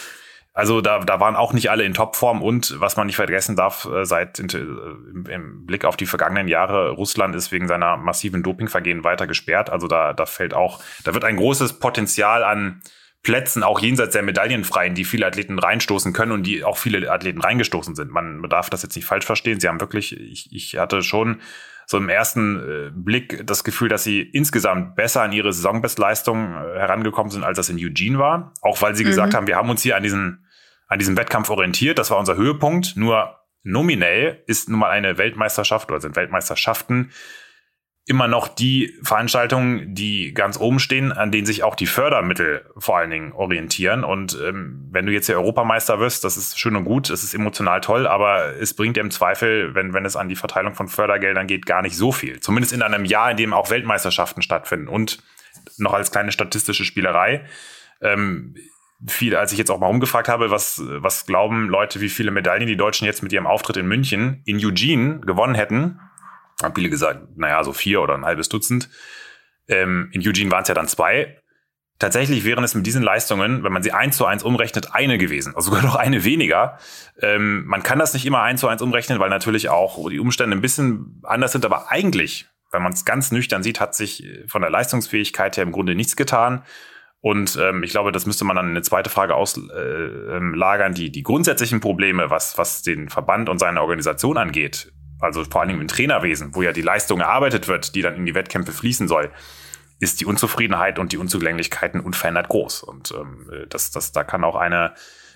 also 0.58 0.80
da, 0.80 0.98
da 0.98 1.20
waren 1.20 1.36
auch 1.36 1.52
nicht 1.52 1.70
alle 1.70 1.84
in 1.84 1.94
Topform 1.94 2.42
und 2.42 2.80
was 2.80 2.96
man 2.96 3.06
nicht 3.06 3.14
vergessen 3.14 3.54
darf, 3.54 3.84
äh, 3.84 4.04
seit 4.04 4.40
äh, 4.40 4.58
im 4.58 5.66
Blick 5.66 5.84
auf 5.84 5.96
die 5.96 6.06
vergangenen 6.06 6.48
Jahre, 6.48 6.90
Russland 6.90 7.36
ist 7.36 7.52
wegen 7.52 7.68
seiner 7.68 7.96
massiven 7.96 8.42
Dopingvergehen 8.42 9.04
weiter 9.04 9.28
gesperrt. 9.28 9.70
Also 9.70 9.86
da, 9.86 10.14
da 10.14 10.26
fällt 10.26 10.54
auch, 10.54 10.82
da 11.04 11.14
wird 11.14 11.24
ein 11.24 11.36
großes 11.36 11.74
Potenzial 11.74 12.42
an 12.42 12.82
Plätzen, 13.28 13.62
auch 13.62 13.78
jenseits 13.78 14.14
der 14.14 14.22
Medaillenfreien, 14.22 14.94
die 14.94 15.04
viele 15.04 15.26
Athleten 15.26 15.58
reinstoßen 15.58 16.14
können 16.14 16.32
und 16.32 16.44
die 16.44 16.64
auch 16.64 16.78
viele 16.78 17.12
Athleten 17.12 17.42
reingestoßen 17.42 17.94
sind. 17.94 18.10
Man 18.10 18.42
darf 18.48 18.70
das 18.70 18.82
jetzt 18.82 18.96
nicht 18.96 19.04
falsch 19.04 19.26
verstehen. 19.26 19.60
Sie 19.60 19.68
haben 19.68 19.80
wirklich, 19.80 20.18
ich, 20.18 20.50
ich 20.50 20.78
hatte 20.78 21.02
schon 21.02 21.42
so 21.84 21.98
im 21.98 22.08
ersten 22.08 22.56
äh, 22.56 22.90
Blick 22.90 23.46
das 23.46 23.64
Gefühl, 23.64 23.90
dass 23.90 24.02
sie 24.02 24.22
insgesamt 24.22 24.96
besser 24.96 25.20
an 25.20 25.32
ihre 25.32 25.52
Saisonbestleistung 25.52 26.54
äh, 26.54 26.78
herangekommen 26.78 27.30
sind, 27.30 27.44
als 27.44 27.58
das 27.58 27.68
in 27.68 27.76
Eugene 27.76 28.18
war. 28.18 28.54
Auch 28.62 28.80
weil 28.80 28.94
sie 28.96 29.04
mhm. 29.04 29.08
gesagt 29.08 29.34
haben, 29.34 29.46
wir 29.46 29.56
haben 29.56 29.68
uns 29.68 29.82
hier 29.82 29.94
an 29.94 30.02
diesen, 30.02 30.46
an 30.86 30.98
diesem 30.98 31.18
Wettkampf 31.18 31.50
orientiert. 31.50 31.98
Das 31.98 32.10
war 32.10 32.16
unser 32.16 32.36
Höhepunkt. 32.36 32.96
Nur 32.96 33.36
nominell 33.62 34.42
ist 34.46 34.70
nun 34.70 34.78
mal 34.78 34.88
eine 34.88 35.18
Weltmeisterschaft 35.18 35.90
oder 35.90 36.00
sind 36.00 36.16
Weltmeisterschaften 36.16 37.10
immer 38.08 38.26
noch 38.26 38.48
die 38.48 38.94
Veranstaltungen, 39.02 39.94
die 39.94 40.32
ganz 40.32 40.58
oben 40.58 40.78
stehen, 40.78 41.12
an 41.12 41.30
denen 41.30 41.46
sich 41.46 41.62
auch 41.62 41.74
die 41.74 41.86
Fördermittel 41.86 42.64
vor 42.78 42.96
allen 42.96 43.10
Dingen 43.10 43.32
orientieren. 43.32 44.02
Und 44.02 44.36
ähm, 44.42 44.88
wenn 44.90 45.04
du 45.04 45.12
jetzt 45.12 45.26
hier 45.26 45.36
Europameister 45.36 46.00
wirst, 46.00 46.24
das 46.24 46.38
ist 46.38 46.58
schön 46.58 46.74
und 46.74 46.84
gut, 46.84 47.10
es 47.10 47.22
ist 47.22 47.34
emotional 47.34 47.82
toll, 47.82 48.06
aber 48.06 48.56
es 48.56 48.72
bringt 48.72 48.96
dir 48.96 49.02
im 49.02 49.10
Zweifel, 49.10 49.74
wenn, 49.74 49.92
wenn 49.92 50.06
es 50.06 50.16
an 50.16 50.30
die 50.30 50.36
Verteilung 50.36 50.74
von 50.74 50.88
Fördergeldern 50.88 51.46
geht, 51.46 51.66
gar 51.66 51.82
nicht 51.82 51.96
so 51.96 52.10
viel. 52.10 52.40
Zumindest 52.40 52.72
in 52.72 52.80
einem 52.80 53.04
Jahr, 53.04 53.30
in 53.30 53.36
dem 53.36 53.52
auch 53.52 53.68
Weltmeisterschaften 53.68 54.40
stattfinden. 54.40 54.88
Und 54.88 55.22
noch 55.76 55.92
als 55.92 56.10
kleine 56.10 56.32
statistische 56.32 56.86
Spielerei. 56.86 57.44
Ähm, 58.00 58.54
viel, 59.06 59.36
als 59.36 59.52
ich 59.52 59.58
jetzt 59.58 59.70
auch 59.70 59.78
mal 59.78 59.86
rumgefragt 59.86 60.28
habe, 60.28 60.50
was, 60.50 60.82
was 60.84 61.26
glauben 61.26 61.68
Leute, 61.68 62.00
wie 62.00 62.08
viele 62.08 62.30
Medaillen 62.30 62.66
die 62.66 62.76
Deutschen 62.76 63.04
jetzt 63.04 63.22
mit 63.22 63.32
ihrem 63.32 63.46
Auftritt 63.46 63.76
in 63.76 63.86
München 63.86 64.42
in 64.44 64.56
Eugene 64.64 65.20
gewonnen 65.20 65.54
hätten, 65.54 66.00
haben 66.62 66.74
viele 66.74 66.90
gesagt, 66.90 67.36
naja, 67.36 67.62
so 67.64 67.72
vier 67.72 68.00
oder 68.00 68.14
ein 68.14 68.24
halbes 68.24 68.48
Dutzend. 68.48 68.88
Ähm, 69.68 70.10
in 70.12 70.26
Eugene 70.26 70.50
waren 70.50 70.62
es 70.62 70.68
ja 70.68 70.74
dann 70.74 70.88
zwei. 70.88 71.40
Tatsächlich 71.98 72.44
wären 72.44 72.62
es 72.62 72.74
mit 72.74 72.86
diesen 72.86 73.02
Leistungen, 73.02 73.64
wenn 73.64 73.72
man 73.72 73.82
sie 73.82 73.92
eins 73.92 74.16
zu 74.16 74.24
eins 74.24 74.44
umrechnet, 74.44 74.94
eine 74.94 75.18
gewesen, 75.18 75.54
also 75.56 75.70
sogar 75.70 75.82
noch 75.86 75.96
eine 75.96 76.24
weniger. 76.24 76.78
Ähm, 77.20 77.64
man 77.66 77.82
kann 77.82 77.98
das 77.98 78.14
nicht 78.14 78.24
immer 78.24 78.42
eins 78.42 78.60
zu 78.60 78.68
eins 78.68 78.82
umrechnen, 78.82 79.18
weil 79.18 79.30
natürlich 79.30 79.68
auch 79.68 80.08
die 80.08 80.20
Umstände 80.20 80.56
ein 80.56 80.62
bisschen 80.62 81.20
anders 81.24 81.52
sind, 81.52 81.64
aber 81.64 81.90
eigentlich, 81.90 82.46
wenn 82.70 82.82
man 82.82 82.92
es 82.92 83.04
ganz 83.04 83.32
nüchtern 83.32 83.62
sieht, 83.62 83.80
hat 83.80 83.94
sich 83.94 84.28
von 84.46 84.62
der 84.62 84.70
Leistungsfähigkeit 84.70 85.56
her 85.56 85.64
im 85.64 85.72
Grunde 85.72 85.94
nichts 85.94 86.16
getan. 86.16 86.62
Und 87.20 87.58
ähm, 87.60 87.82
ich 87.82 87.90
glaube, 87.90 88.12
das 88.12 88.26
müsste 88.26 88.44
man 88.44 88.54
dann 88.54 88.66
in 88.66 88.72
eine 88.72 88.82
zweite 88.82 89.10
Frage 89.10 89.34
auslagern. 89.34 90.92
Äh, 90.92 90.94
die, 90.94 91.10
die 91.10 91.22
grundsätzlichen 91.22 91.80
Probleme, 91.80 92.30
was, 92.30 92.58
was 92.58 92.82
den 92.82 93.08
Verband 93.08 93.48
und 93.48 93.58
seine 93.58 93.80
Organisation 93.80 94.36
angeht, 94.36 94.92
also 95.20 95.44
vor 95.44 95.60
allen 95.60 95.68
Dingen 95.68 95.80
im 95.80 95.88
Trainerwesen, 95.88 96.54
wo 96.54 96.62
ja 96.62 96.72
die 96.72 96.82
Leistung 96.82 97.20
erarbeitet 97.20 97.68
wird, 97.68 97.94
die 97.94 98.02
dann 98.02 98.16
in 98.16 98.26
die 98.26 98.34
Wettkämpfe 98.34 98.72
fließen 98.72 99.08
soll, 99.08 99.30
ist 100.00 100.20
die 100.20 100.26
Unzufriedenheit 100.26 100.98
und 100.98 101.12
die 101.12 101.18
Unzulänglichkeiten 101.18 102.00
unverändert 102.00 102.48
groß. 102.48 102.82
Und 102.82 103.12
ähm, 103.12 103.50
das, 103.68 103.90
das, 103.90 104.12
da 104.12 104.22
kann 104.22 104.44
auch 104.44 104.54
eine 104.54 104.94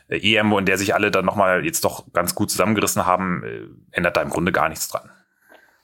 äh, 0.08 0.36
EM, 0.36 0.52
in 0.52 0.66
der 0.66 0.78
sich 0.78 0.94
alle 0.94 1.10
dann 1.10 1.24
nochmal 1.24 1.64
jetzt 1.64 1.84
doch 1.84 2.12
ganz 2.12 2.34
gut 2.34 2.50
zusammengerissen 2.50 3.06
haben, 3.06 3.42
äh, 3.44 3.96
ändert 3.96 4.16
da 4.16 4.22
im 4.22 4.30
Grunde 4.30 4.52
gar 4.52 4.68
nichts 4.68 4.88
dran. 4.88 5.10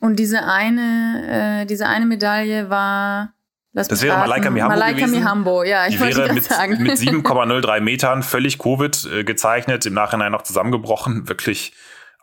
Und 0.00 0.16
diese 0.16 0.44
eine, 0.44 1.62
äh, 1.62 1.66
diese 1.66 1.86
eine 1.86 2.06
Medaille 2.06 2.70
war 2.70 3.32
Lass 3.72 3.86
das 3.88 4.02
wäre 4.02 4.16
Malaika 4.16 4.50
Mihambo 4.50 4.74
Malaika 4.74 5.06
gewesen. 5.06 5.20
Mihambo, 5.20 5.62
ja, 5.62 5.86
ich 5.86 5.96
die 5.96 6.00
wäre 6.00 6.32
mit, 6.32 6.44
sagen. 6.44 6.82
mit 6.82 6.92
7,03 6.98 7.80
Metern 7.80 8.22
völlig 8.22 8.58
Covid 8.58 9.06
äh, 9.12 9.24
gezeichnet, 9.24 9.84
im 9.86 9.94
Nachhinein 9.94 10.32
noch 10.32 10.42
zusammengebrochen, 10.42 11.28
wirklich 11.28 11.74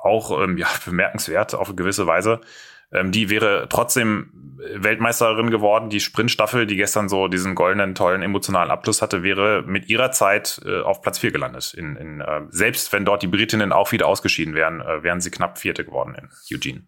auch 0.06 0.42
ähm, 0.42 0.58
ja, 0.58 0.68
bemerkenswert 0.86 1.56
auf 1.56 1.76
gewisse 1.76 2.08
Weise. 2.08 2.42
Ähm, 2.92 3.12
die 3.12 3.30
wäre 3.30 3.68
trotzdem 3.70 4.32
Weltmeisterin 4.74 5.52
geworden. 5.52 5.90
Die 5.90 6.00
Sprintstaffel, 6.00 6.66
die 6.66 6.76
gestern 6.76 7.10
so 7.10 7.28
diesen 7.28 7.56
goldenen, 7.56 7.96
tollen, 7.96 8.22
emotionalen 8.22 8.72
Abschluss 8.72 9.02
hatte, 9.02 9.24
wäre 9.24 9.64
mit 9.66 9.90
ihrer 9.90 10.12
Zeit 10.12 10.62
äh, 10.66 10.82
auf 10.82 11.02
Platz 11.02 11.20
4 11.20 11.32
gelandet. 11.32 11.74
In, 11.74 11.96
in, 11.96 12.22
äh, 12.22 12.42
selbst 12.50 12.94
wenn 12.94 13.06
dort 13.06 13.24
die 13.24 13.28
Britinnen 13.28 13.72
auch 13.72 13.92
wieder 13.92 14.08
ausgeschieden 14.08 14.54
wären, 14.54 14.82
äh, 14.82 15.04
wären 15.04 15.22
sie 15.22 15.32
knapp 15.32 15.58
Vierte 15.58 15.84
geworden 15.84 16.16
in 16.16 16.30
Eugene. 16.56 16.84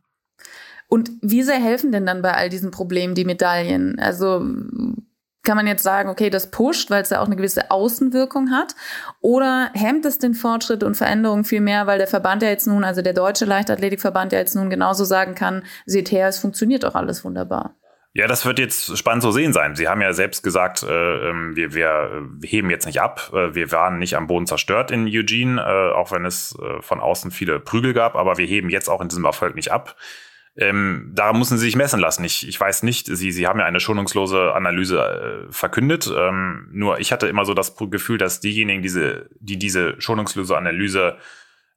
Und 0.90 1.12
wie 1.22 1.44
sehr 1.44 1.60
helfen 1.60 1.92
denn 1.92 2.06
dann 2.06 2.22
bei 2.22 2.34
all 2.34 2.50
diesen 2.50 2.72
Problemen 2.72 3.14
die 3.14 3.26
Medaillen? 3.26 4.00
Also 4.00 4.46
kann 5.48 5.56
man 5.58 5.66
jetzt 5.66 5.82
sagen, 5.82 6.10
okay, 6.10 6.30
das 6.30 6.52
pusht, 6.52 6.92
weil 6.92 7.02
es 7.02 7.10
ja 7.10 7.22
auch 7.22 7.26
eine 7.26 7.38
gewisse 7.38 7.72
Außenwirkung 7.72 8.52
hat? 8.52 8.76
Oder 9.22 9.72
hemmt 9.74 10.06
es 10.06 10.20
den 10.20 10.34
Fortschritt 10.34 10.84
und 10.84 10.96
Veränderungen 10.96 11.46
viel 11.46 11.62
mehr, 11.62 11.88
weil 11.88 11.98
der 12.00 12.08
Verband 12.08 12.44
ja 12.44 12.50
jetzt 12.50 12.68
nun, 12.68 12.84
also 12.84 13.02
der 13.02 13.14
deutsche 13.14 13.46
Leichtathletikverband 13.46 14.34
ja 14.34 14.40
jetzt 14.40 14.56
nun 14.56 14.70
genauso 14.70 15.06
sagen 15.06 15.36
kann, 15.36 15.64
seht 15.86 16.12
her, 16.12 16.28
es 16.28 16.38
funktioniert 16.38 16.84
doch 16.84 16.96
alles 16.96 17.24
wunderbar. 17.24 17.76
Ja, 18.12 18.28
das 18.28 18.46
wird 18.46 18.60
jetzt 18.60 18.98
spannend 18.98 19.24
zu 19.24 19.32
sehen 19.32 19.54
sein. 19.54 19.76
Sie 19.76 19.88
haben 19.88 20.02
ja 20.02 20.12
selbst 20.12 20.44
gesagt, 20.44 20.84
äh, 20.84 21.30
ähm, 21.30 21.56
wir, 21.56 21.74
wir 21.74 22.28
heben 22.44 22.70
jetzt 22.70 22.86
nicht 22.86 23.00
ab. 23.00 23.32
Äh, 23.32 23.56
wir 23.56 23.72
waren 23.72 24.00
nicht 24.00 24.18
am 24.18 24.28
Boden 24.28 24.48
zerstört 24.48 24.92
in 24.92 25.08
Eugene, 25.08 25.62
äh, 25.62 25.96
auch 25.96 26.12
wenn 26.12 26.26
es 26.26 26.58
äh, 26.60 26.82
von 26.82 27.00
außen 27.00 27.32
viele 27.32 27.60
Prügel 27.60 27.94
gab, 27.94 28.16
aber 28.16 28.38
wir 28.38 28.46
heben 28.46 28.70
jetzt 28.70 28.90
auch 28.90 29.02
in 29.02 29.08
diesem 29.08 29.24
Erfolg 29.24 29.56
nicht 29.56 29.72
ab. 29.72 29.96
Ähm, 30.58 31.12
da 31.14 31.34
müssen 31.34 31.58
sie 31.58 31.66
sich 31.66 31.76
messen 31.76 32.00
lassen. 32.00 32.24
Ich, 32.24 32.48
ich 32.48 32.60
weiß 32.60 32.82
nicht, 32.82 33.06
sie, 33.06 33.32
sie 33.32 33.48
haben 33.48 33.60
ja 33.60 33.66
eine 33.66 33.80
schonungslose 33.80 34.54
Analyse 34.56 35.48
äh, 35.50 35.52
verkündet. 35.52 36.12
Ähm, 36.16 36.70
nur 36.72 37.00
ich 37.00 37.12
hatte 37.12 37.28
immer 37.28 37.46
so 37.46 37.54
das 37.54 37.76
Gefühl, 37.76 38.18
dass 38.18 38.40
diejenigen, 38.40 38.82
diese, 38.82 39.30
die 39.40 39.60
diese 39.60 40.02
schonungslose 40.02 40.58
Analyse 40.58 41.18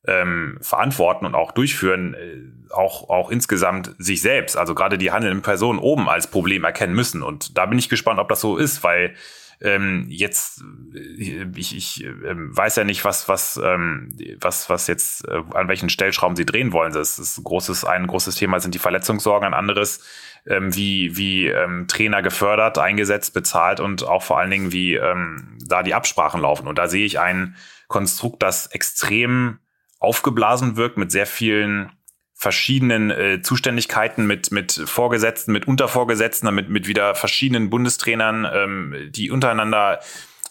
ähm, 0.07 0.59
verantworten 0.63 1.27
und 1.27 1.35
auch 1.35 1.53
durchführen, 1.53 2.15
äh, 2.15 2.73
auch, 2.73 3.11
auch 3.11 3.31
insgesamt 3.31 3.95
sich 3.99 4.23
selbst, 4.23 4.57
also 4.57 4.75
gerade 4.75 4.97
die 4.97 5.13
handelnden 5.13 5.43
Personen 5.43 5.79
oben 5.79 6.09
als 6.09 6.31
Problem 6.31 6.65
erkennen 6.65 6.95
müssen. 6.95 7.23
Und 7.23 7.59
da 7.59 7.67
bin 7.67 7.79
ich 7.79 7.91
gespannt, 7.91 8.19
ob 8.19 8.29
das 8.29 8.41
so 8.41 8.57
ist, 8.57 8.83
weil 8.83 9.15
ähm, 9.63 10.07
jetzt, 10.09 10.63
äh, 10.95 11.47
ich, 11.55 11.77
ich 11.77 12.05
äh, 12.05 12.13
weiß 12.35 12.77
ja 12.77 12.85
nicht, 12.85 13.05
was, 13.05 13.29
was, 13.29 13.61
ähm, 13.63 14.17
was, 14.41 14.71
was 14.71 14.87
jetzt, 14.87 15.27
äh, 15.29 15.43
an 15.55 15.69
welchen 15.69 15.91
Stellschrauben 15.91 16.37
sie 16.37 16.47
drehen 16.47 16.73
wollen. 16.73 16.93
Das 16.93 17.19
ist 17.19 17.43
großes, 17.45 17.85
ein 17.85 18.07
großes 18.07 18.37
Thema 18.37 18.61
sind 18.61 18.75
die 18.75 18.79
Verletzungssorgen, 18.79 19.47
ein 19.47 19.55
anderes, 19.55 20.03
ähm, 20.47 20.75
wie, 20.75 21.17
wie 21.17 21.49
ähm, 21.49 21.87
Trainer 21.89 22.23
gefördert, 22.23 22.79
eingesetzt, 22.79 23.35
bezahlt 23.35 23.81
und 23.81 24.05
auch 24.05 24.23
vor 24.23 24.39
allen 24.39 24.51
Dingen, 24.51 24.73
wie 24.73 24.95
ähm, 24.95 25.59
da 25.67 25.83
die 25.83 25.95
Absprachen 25.95 26.41
laufen. 26.41 26.67
Und 26.67 26.79
da 26.79 26.89
sehe 26.89 27.05
ich 27.05 27.21
ein 27.21 27.57
Konstrukt, 27.89 28.43
das 28.43 28.67
extrem 28.69 29.59
aufgeblasen 29.99 30.77
wirkt 30.77 30.97
mit 30.97 31.13
sehr 31.13 31.27
vielen 31.27 31.93
verschiedenen 32.41 33.11
äh, 33.11 33.43
Zuständigkeiten 33.43 34.27
mit 34.27 34.51
mit 34.51 34.73
Vorgesetzten, 34.73 35.53
mit 35.53 35.69
Untervorgesetzten, 35.69 36.53
mit 36.55 36.71
mit 36.71 36.89
wieder 36.89 37.15
verschiedenen 37.15 37.69
Bundestrainern, 37.69 38.49
ähm, 38.51 38.95
die 39.11 39.31
untereinander 39.31 40.01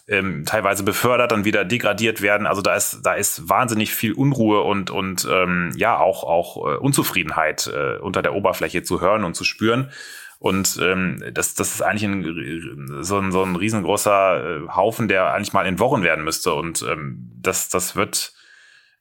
ähm, 0.06 0.44
teilweise 0.46 0.84
befördert, 0.84 1.32
dann 1.32 1.44
wieder 1.44 1.64
degradiert 1.64 2.22
werden. 2.22 2.46
Also 2.46 2.62
da 2.62 2.76
ist 2.76 3.00
da 3.02 3.14
ist 3.14 3.48
wahnsinnig 3.48 3.92
viel 3.92 4.12
Unruhe 4.12 4.60
und 4.60 4.92
und 4.92 5.26
ähm, 5.28 5.72
ja 5.74 5.98
auch 5.98 6.22
auch 6.22 6.58
äh, 6.58 6.76
Unzufriedenheit 6.76 7.66
äh, 7.66 7.98
unter 7.98 8.22
der 8.22 8.34
Oberfläche 8.34 8.84
zu 8.84 9.00
hören 9.00 9.24
und 9.24 9.34
zu 9.34 9.42
spüren. 9.42 9.90
Und 10.38 10.78
ähm, 10.80 11.24
das, 11.32 11.54
das 11.54 11.74
ist 11.74 11.82
eigentlich 11.82 12.04
ein, 12.04 13.02
so, 13.02 13.18
ein, 13.18 13.30
so 13.30 13.42
ein 13.42 13.56
riesengroßer 13.56 14.62
äh, 14.62 14.68
Haufen, 14.68 15.08
der 15.08 15.34
eigentlich 15.34 15.52
mal 15.52 15.66
entworren 15.66 16.02
werden 16.02 16.24
müsste. 16.24 16.54
Und 16.54 16.82
ähm, 16.88 17.30
das, 17.36 17.68
das 17.68 17.94
wird 17.94 18.32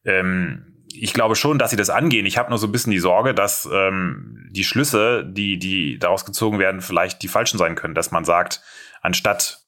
ähm, 0.03 0.78
ich 0.91 1.13
glaube 1.13 1.35
schon, 1.35 1.59
dass 1.59 1.71
sie 1.71 1.77
das 1.77 1.89
angehen. 1.89 2.25
Ich 2.25 2.37
habe 2.37 2.49
nur 2.49 2.57
so 2.57 2.67
ein 2.67 2.71
bisschen 2.71 2.91
die 2.91 2.99
Sorge, 2.99 3.33
dass 3.33 3.67
ähm, 3.71 4.47
die 4.51 4.63
Schlüsse, 4.63 5.25
die, 5.25 5.57
die 5.59 5.99
daraus 5.99 6.25
gezogen 6.25 6.59
werden, 6.59 6.81
vielleicht 6.81 7.21
die 7.21 7.27
falschen 7.27 7.57
sein 7.57 7.75
können. 7.75 7.95
Dass 7.95 8.11
man 8.11 8.25
sagt, 8.25 8.61
anstatt 9.01 9.65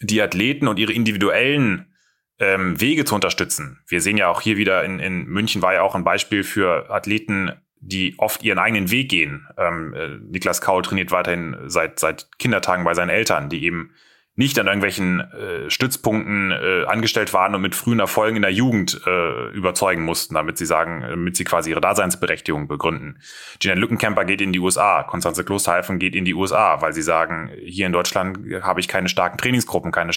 die 0.00 0.22
Athleten 0.22 0.68
und 0.68 0.78
ihre 0.78 0.92
individuellen 0.92 1.92
ähm, 2.38 2.80
Wege 2.80 3.04
zu 3.04 3.14
unterstützen. 3.14 3.80
Wir 3.88 4.00
sehen 4.00 4.16
ja 4.16 4.28
auch 4.28 4.40
hier 4.40 4.56
wieder 4.56 4.84
in, 4.84 5.00
in 5.00 5.24
München 5.24 5.62
war 5.62 5.74
ja 5.74 5.82
auch 5.82 5.94
ein 5.94 6.04
Beispiel 6.04 6.44
für 6.44 6.90
Athleten, 6.90 7.52
die 7.80 8.14
oft 8.18 8.42
ihren 8.42 8.58
eigenen 8.58 8.90
Weg 8.90 9.08
gehen. 9.08 9.46
Ähm, 9.56 9.94
äh, 9.94 10.08
Niklas 10.30 10.60
Kaul 10.60 10.82
trainiert 10.82 11.10
weiterhin 11.10 11.56
seit, 11.66 11.98
seit 11.98 12.28
Kindertagen 12.38 12.84
bei 12.84 12.94
seinen 12.94 13.10
Eltern, 13.10 13.48
die 13.48 13.64
eben 13.64 13.92
nicht 14.38 14.56
an 14.60 14.68
irgendwelchen 14.68 15.18
äh, 15.18 15.68
Stützpunkten 15.68 16.52
äh, 16.52 16.84
angestellt 16.86 17.34
waren 17.34 17.56
und 17.56 17.60
mit 17.60 17.74
frühen 17.74 17.98
Erfolgen 17.98 18.36
in 18.36 18.42
der 18.42 18.52
Jugend 18.52 19.00
äh, 19.04 19.48
überzeugen 19.48 20.04
mussten, 20.04 20.34
damit 20.34 20.56
sie 20.58 20.64
sagen, 20.64 21.02
damit 21.02 21.36
sie 21.36 21.42
quasi 21.42 21.70
ihre 21.70 21.80
Daseinsberechtigung 21.80 22.68
begründen. 22.68 23.18
Gina 23.58 23.74
Lückenkämper 23.74 24.24
geht 24.24 24.40
in 24.40 24.52
die 24.52 24.60
USA, 24.60 25.02
Konstanze 25.02 25.42
Klosterhalfen 25.42 25.98
geht 25.98 26.14
in 26.14 26.24
die 26.24 26.34
USA, 26.34 26.80
weil 26.80 26.92
sie 26.92 27.02
sagen, 27.02 27.50
hier 27.64 27.86
in 27.86 27.92
Deutschland 27.92 28.38
habe 28.62 28.78
ich 28.78 28.86
keine 28.86 29.08
starken 29.08 29.38
Trainingsgruppen, 29.38 29.90
keine 29.90 30.12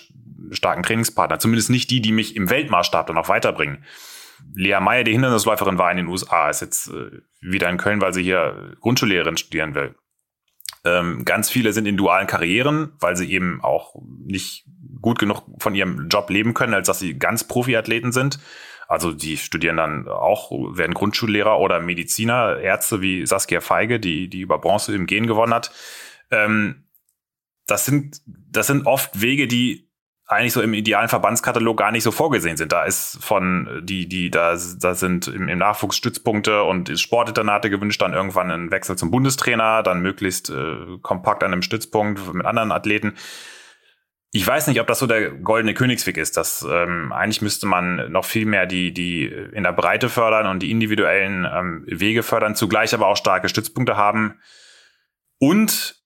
starken 0.52 0.84
Trainingspartner, 0.84 1.40
zumindest 1.40 1.72
nicht 1.72 1.90
die, 1.90 2.00
die 2.00 2.12
mich 2.12 2.36
im 2.36 2.52
Weltmaßstab 2.52 3.08
dann 3.08 3.18
auch 3.18 3.28
weiterbringen. 3.28 3.84
Lea 4.54 4.80
Meyer, 4.82 5.04
die 5.04 5.14
Hindernisläuferin, 5.14 5.80
war 5.80 5.90
in 5.90 5.98
den 5.98 6.08
USA, 6.08 6.48
ist 6.52 6.62
jetzt 6.62 6.90
äh, 6.90 7.22
wieder 7.42 7.70
in 7.70 7.78
Köln, 7.78 8.02
weil 8.02 8.14
sie 8.14 8.22
hier 8.22 8.76
Grundschullehrerin 8.82 9.38
studieren 9.38 9.74
will. 9.74 9.96
Ähm, 10.84 11.26
ganz 11.26 11.50
viele 11.50 11.74
sind 11.74 11.86
in 11.86 11.98
dualen 11.98 12.28
Karrieren, 12.28 12.94
weil 13.00 13.16
sie 13.16 13.32
eben 13.32 13.62
auch 13.62 13.96
nicht 14.26 14.66
gut 15.02 15.20
genug 15.20 15.44
von 15.60 15.76
ihrem 15.76 16.10
Job 16.10 16.30
leben 16.30 16.54
können, 16.54 16.74
als 16.74 16.88
dass 16.88 17.00
sie 17.00 17.18
ganz 17.18 17.44
Profiathleten 17.44 18.12
sind. 18.12 18.40
Also 18.88 19.14
die 19.14 19.38
studieren 19.38 19.78
dann 19.78 20.08
auch, 20.08 20.52
werden 20.52 20.94
Grundschullehrer 20.94 21.60
oder 21.60 21.80
Mediziner, 21.80 22.58
Ärzte 22.60 23.02
wie 23.02 23.26
Saskia 23.26 23.62
Feige, 23.62 24.00
die, 24.00 24.28
die 24.28 24.42
über 24.42 24.60
Bronze 24.60 24.94
im 24.94 25.06
Gehen 25.06 25.28
gewonnen 25.28 25.54
hat. 25.54 25.72
Ähm, 26.30 26.84
das 27.68 27.86
sind, 27.86 28.22
das 28.26 28.68
sind 28.68 28.88
oft 28.88 29.22
Wege, 29.22 29.48
die 29.48 29.91
eigentlich 30.32 30.54
so 30.54 30.62
im 30.62 30.74
idealen 30.74 31.10
Verbandskatalog 31.10 31.78
gar 31.78 31.92
nicht 31.92 32.04
so 32.04 32.12
vorgesehen 32.12 32.58
sind. 32.58 32.72
Da 32.72 32.84
ist 32.84 33.18
von 33.22 33.82
die 33.84 34.08
die 34.08 34.32
da 34.32 34.58
da 34.80 34.96
sind 34.96 35.28
im, 35.28 35.50
im 35.50 35.60
Nachwuchs 35.60 35.98
Stützpunkte 35.98 36.64
und 36.64 36.98
Sportinternate 37.00 37.70
gewünscht, 37.70 38.02
dann 38.02 38.14
irgendwann 38.14 38.50
ein 38.50 38.72
Wechsel 38.72 38.98
zum 38.98 39.12
Bundestrainer, 39.12 39.84
dann 39.84 40.02
möglichst 40.02 40.50
äh, 40.50 40.98
kompakt 41.02 41.44
an 41.44 41.52
einem 41.52 41.62
Stützpunkt 41.62 42.34
mit 42.34 42.46
anderen 42.46 42.72
Athleten. 42.72 43.16
Ich 44.34 44.48
weiß 44.48 44.68
nicht, 44.68 44.80
ob 44.80 44.88
das 44.88 45.00
so 45.00 45.08
der 45.08 45.32
goldene 45.32 45.74
Königsweg 45.74 46.16
ist. 46.16 46.38
Das 46.38 46.66
ähm, 46.70 47.12
eigentlich 47.12 47.42
müsste 47.42 47.68
man 47.68 48.10
noch 48.12 48.24
viel 48.24 48.46
mehr 48.46 48.66
die 48.66 48.94
die 48.94 49.26
in 49.26 49.64
der 49.64 49.74
Breite 49.74 50.08
fördern 50.08 50.48
und 50.48 50.64
die 50.64 50.72
individuellen 50.72 51.46
ähm, 51.46 51.84
Wege 51.88 52.24
fördern, 52.24 52.56
zugleich 52.56 52.94
aber 52.94 53.08
auch 53.08 53.18
starke 53.18 53.50
Stützpunkte 53.50 53.98
haben 53.98 54.40
und 55.40 56.01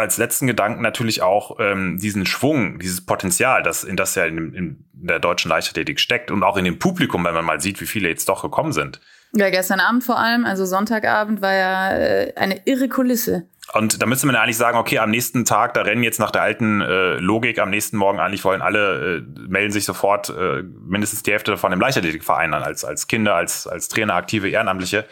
als 0.00 0.18
letzten 0.18 0.46
Gedanken 0.46 0.82
natürlich 0.82 1.22
auch 1.22 1.58
ähm, 1.60 1.98
diesen 1.98 2.26
Schwung, 2.26 2.78
dieses 2.78 3.04
Potenzial, 3.04 3.62
das 3.62 3.84
in 3.84 3.96
das 3.96 4.14
ja 4.14 4.24
in, 4.24 4.54
in 4.54 4.84
der 4.92 5.18
deutschen 5.18 5.48
Leichtathletik 5.48 6.00
steckt 6.00 6.30
und 6.30 6.42
auch 6.42 6.56
in 6.56 6.64
dem 6.64 6.78
Publikum, 6.78 7.24
wenn 7.24 7.34
man 7.34 7.44
mal 7.44 7.60
sieht, 7.60 7.80
wie 7.80 7.86
viele 7.86 8.08
jetzt 8.08 8.28
doch 8.28 8.42
gekommen 8.42 8.72
sind. 8.72 9.00
Ja, 9.32 9.50
gestern 9.50 9.78
Abend 9.78 10.02
vor 10.02 10.18
allem, 10.18 10.44
also 10.44 10.64
Sonntagabend 10.64 11.40
war 11.40 11.54
ja 11.54 11.96
äh, 11.96 12.32
eine 12.34 12.62
irre 12.64 12.88
Kulisse. 12.88 13.46
Und 13.72 14.02
da 14.02 14.06
müsste 14.06 14.26
man 14.26 14.34
ja 14.34 14.42
eigentlich 14.42 14.56
sagen, 14.56 14.76
okay, 14.76 14.98
am 14.98 15.10
nächsten 15.10 15.44
Tag, 15.44 15.74
da 15.74 15.82
rennen 15.82 16.02
jetzt 16.02 16.18
nach 16.18 16.32
der 16.32 16.42
alten 16.42 16.80
äh, 16.80 17.14
Logik, 17.18 17.60
am 17.60 17.70
nächsten 17.70 17.96
Morgen 17.96 18.18
eigentlich 18.18 18.44
wollen 18.44 18.62
alle, 18.62 19.18
äh, 19.18 19.40
melden 19.48 19.70
sich 19.70 19.84
sofort 19.84 20.30
äh, 20.30 20.62
mindestens 20.62 21.22
die 21.22 21.30
Hälfte 21.30 21.56
von 21.56 21.70
dem 21.70 21.80
Leichtathletikverein 21.80 22.52
an, 22.52 22.64
als, 22.64 22.84
als 22.84 23.06
Kinder, 23.06 23.36
als, 23.36 23.68
als 23.68 23.88
Trainer, 23.88 24.14
aktive 24.14 24.48
Ehrenamtliche. 24.48 25.04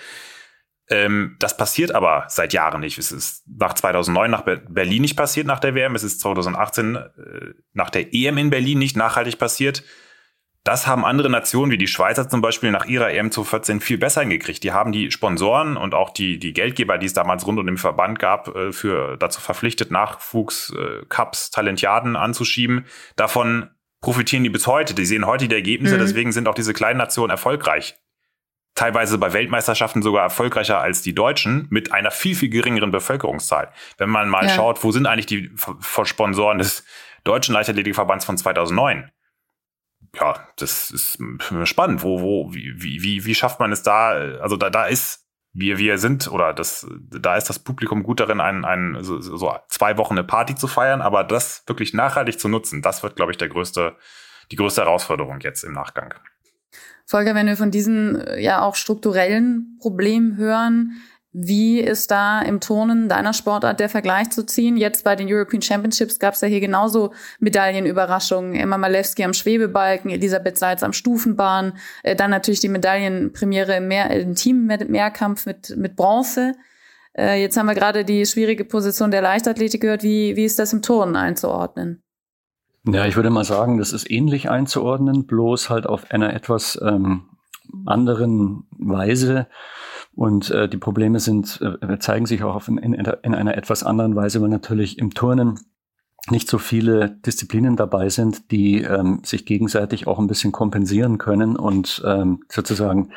Ähm, 0.90 1.36
das 1.38 1.56
passiert 1.56 1.94
aber 1.94 2.24
seit 2.28 2.52
Jahren 2.52 2.80
nicht. 2.80 2.98
Es 2.98 3.12
ist 3.12 3.44
nach 3.46 3.74
2009 3.74 4.30
nach 4.30 4.42
Berlin 4.42 5.02
nicht 5.02 5.16
passiert 5.16 5.46
nach 5.46 5.60
der 5.60 5.74
WM. 5.74 5.94
Es 5.94 6.02
ist 6.02 6.20
2018 6.20 6.96
äh, 6.96 7.00
nach 7.74 7.90
der 7.90 8.14
EM 8.14 8.38
in 8.38 8.50
Berlin 8.50 8.78
nicht 8.78 8.96
nachhaltig 8.96 9.38
passiert. 9.38 9.84
Das 10.64 10.86
haben 10.86 11.04
andere 11.04 11.30
Nationen 11.30 11.70
wie 11.70 11.78
die 11.78 11.86
Schweizer 11.86 12.28
zum 12.28 12.40
Beispiel 12.40 12.70
nach 12.70 12.86
ihrer 12.86 13.10
EM 13.10 13.30
2014 13.30 13.80
viel 13.80 13.98
besser 13.98 14.22
hingekriegt. 14.22 14.62
Die 14.64 14.72
haben 14.72 14.92
die 14.92 15.10
Sponsoren 15.10 15.76
und 15.76 15.94
auch 15.94 16.10
die, 16.10 16.38
die 16.38 16.52
Geldgeber, 16.52 16.98
die 16.98 17.06
es 17.06 17.14
damals 17.14 17.46
rund 17.46 17.58
um 17.58 17.66
den 17.66 17.78
Verband 17.78 18.18
gab, 18.18 18.54
äh, 18.54 18.72
für 18.72 19.16
dazu 19.18 19.40
verpflichtet, 19.40 19.90
Nachwuchs, 19.90 20.72
äh, 20.74 21.04
Cups, 21.08 21.50
Talentiaden 21.50 22.16
anzuschieben. 22.16 22.86
Davon 23.16 23.70
profitieren 24.00 24.44
die 24.44 24.50
bis 24.50 24.66
heute. 24.66 24.94
Die 24.94 25.06
sehen 25.06 25.26
heute 25.26 25.48
die 25.48 25.54
Ergebnisse, 25.54 25.96
mhm. 25.96 26.00
deswegen 26.00 26.32
sind 26.32 26.48
auch 26.48 26.54
diese 26.54 26.72
kleinen 26.72 26.98
Nationen 26.98 27.30
erfolgreich 27.30 27.96
teilweise 28.78 29.18
bei 29.18 29.32
Weltmeisterschaften 29.32 30.02
sogar 30.02 30.22
erfolgreicher 30.22 30.78
als 30.78 31.02
die 31.02 31.12
Deutschen 31.12 31.66
mit 31.68 31.92
einer 31.92 32.12
viel, 32.12 32.36
viel 32.36 32.48
geringeren 32.48 32.92
Bevölkerungszahl. 32.92 33.72
Wenn 33.96 34.08
man 34.08 34.28
mal 34.28 34.44
ja. 34.44 34.50
schaut, 34.50 34.84
wo 34.84 34.92
sind 34.92 35.06
eigentlich 35.06 35.26
die 35.26 35.50
Sponsoren 36.04 36.58
des 36.58 36.84
Deutschen 37.24 37.54
Leichtathletikverbands 37.54 38.24
von 38.24 38.38
2009? 38.38 39.10
Ja, 40.14 40.46
das 40.56 40.92
ist 40.92 41.18
spannend. 41.64 42.04
Wo, 42.04 42.20
wo, 42.20 42.54
wie, 42.54 43.02
wie, 43.02 43.24
wie 43.24 43.34
schafft 43.34 43.58
man 43.58 43.72
es 43.72 43.82
da? 43.82 44.10
Also 44.40 44.56
da, 44.56 44.70
da 44.70 44.86
ist 44.86 45.26
wir, 45.52 45.78
wir 45.78 45.98
sind, 45.98 46.30
oder 46.30 46.52
das, 46.52 46.86
da 47.00 47.36
ist 47.36 47.48
das 47.48 47.58
Publikum 47.58 48.04
gut 48.04 48.20
darin, 48.20 48.40
ein, 48.40 48.64
ein, 48.64 48.98
so, 49.00 49.20
so 49.20 49.56
zwei 49.68 49.96
Wochen 49.96 50.14
eine 50.14 50.22
Party 50.22 50.54
zu 50.54 50.68
feiern, 50.68 51.00
aber 51.00 51.24
das 51.24 51.64
wirklich 51.66 51.94
nachhaltig 51.94 52.38
zu 52.38 52.48
nutzen, 52.48 52.80
das 52.80 53.02
wird, 53.02 53.16
glaube 53.16 53.32
ich, 53.32 53.38
der 53.38 53.48
größte, 53.48 53.96
die 54.52 54.56
größte 54.56 54.82
Herausforderung 54.82 55.40
jetzt 55.40 55.64
im 55.64 55.72
Nachgang. 55.72 56.14
Volker, 57.06 57.34
wenn 57.34 57.46
wir 57.46 57.56
von 57.56 57.70
diesen 57.70 58.22
ja 58.38 58.62
auch 58.62 58.74
strukturellen 58.74 59.78
Problemen 59.80 60.36
hören, 60.36 61.00
wie 61.32 61.80
ist 61.80 62.10
da 62.10 62.40
im 62.40 62.58
Turnen 62.58 63.08
deiner 63.08 63.34
Sportart 63.34 63.80
der 63.80 63.88
Vergleich 63.88 64.30
zu 64.30 64.44
ziehen? 64.44 64.76
Jetzt 64.76 65.04
bei 65.04 65.14
den 65.14 65.28
European 65.30 65.60
Championships 65.60 66.18
gab 66.18 66.34
es 66.34 66.40
ja 66.40 66.48
hier 66.48 66.60
genauso 66.60 67.12
Medaillenüberraschungen. 67.38 68.54
Emma 68.54 68.78
Malewski 68.78 69.24
am 69.24 69.34
Schwebebalken, 69.34 70.10
Elisabeth 70.10 70.56
Seitz 70.56 70.82
am 70.82 70.94
Stufenbahn, 70.94 71.74
äh, 72.02 72.16
dann 72.16 72.30
natürlich 72.30 72.60
die 72.60 72.70
Medaillenpremiere 72.70 73.76
im, 73.76 73.88
Mehr, 73.88 74.10
im 74.10 74.34
Team-Mehrkampf 74.34 75.44
mit, 75.44 75.76
mit 75.76 75.96
Bronze. 75.96 76.54
Äh, 77.16 77.40
jetzt 77.42 77.56
haben 77.58 77.66
wir 77.66 77.74
gerade 77.74 78.04
die 78.04 78.24
schwierige 78.24 78.64
Position 78.64 79.10
der 79.10 79.22
Leichtathletik 79.22 79.82
gehört. 79.82 80.02
Wie, 80.02 80.34
wie 80.34 80.44
ist 80.44 80.58
das 80.58 80.72
im 80.72 80.80
Turnen 80.82 81.14
einzuordnen? 81.14 82.02
Ja, 82.90 83.06
ich 83.06 83.16
würde 83.16 83.28
mal 83.28 83.44
sagen, 83.44 83.76
das 83.76 83.92
ist 83.92 84.10
ähnlich 84.10 84.48
einzuordnen, 84.48 85.26
bloß 85.26 85.68
halt 85.68 85.86
auf 85.86 86.10
einer 86.10 86.32
etwas 86.32 86.78
ähm, 86.82 87.24
anderen 87.84 88.64
Weise. 88.78 89.46
Und 90.14 90.50
äh, 90.50 90.68
die 90.68 90.78
Probleme 90.78 91.20
sind, 91.20 91.60
äh, 91.60 91.98
zeigen 91.98 92.26
sich 92.26 92.42
auch 92.42 92.54
auf 92.54 92.68
in, 92.68 92.78
in, 92.78 92.94
in 92.94 93.34
einer 93.34 93.56
etwas 93.56 93.84
anderen 93.84 94.16
Weise, 94.16 94.40
weil 94.40 94.48
natürlich 94.48 94.98
im 94.98 95.12
Turnen 95.12 95.60
nicht 96.30 96.48
so 96.48 96.58
viele 96.58 97.10
Disziplinen 97.10 97.76
dabei 97.76 98.08
sind, 98.08 98.50
die 98.50 98.82
ähm, 98.82 99.20
sich 99.22 99.44
gegenseitig 99.44 100.06
auch 100.06 100.18
ein 100.18 100.26
bisschen 100.26 100.52
kompensieren 100.52 101.18
können 101.18 101.56
und 101.56 102.02
ähm, 102.06 102.42
sozusagen 102.48 103.10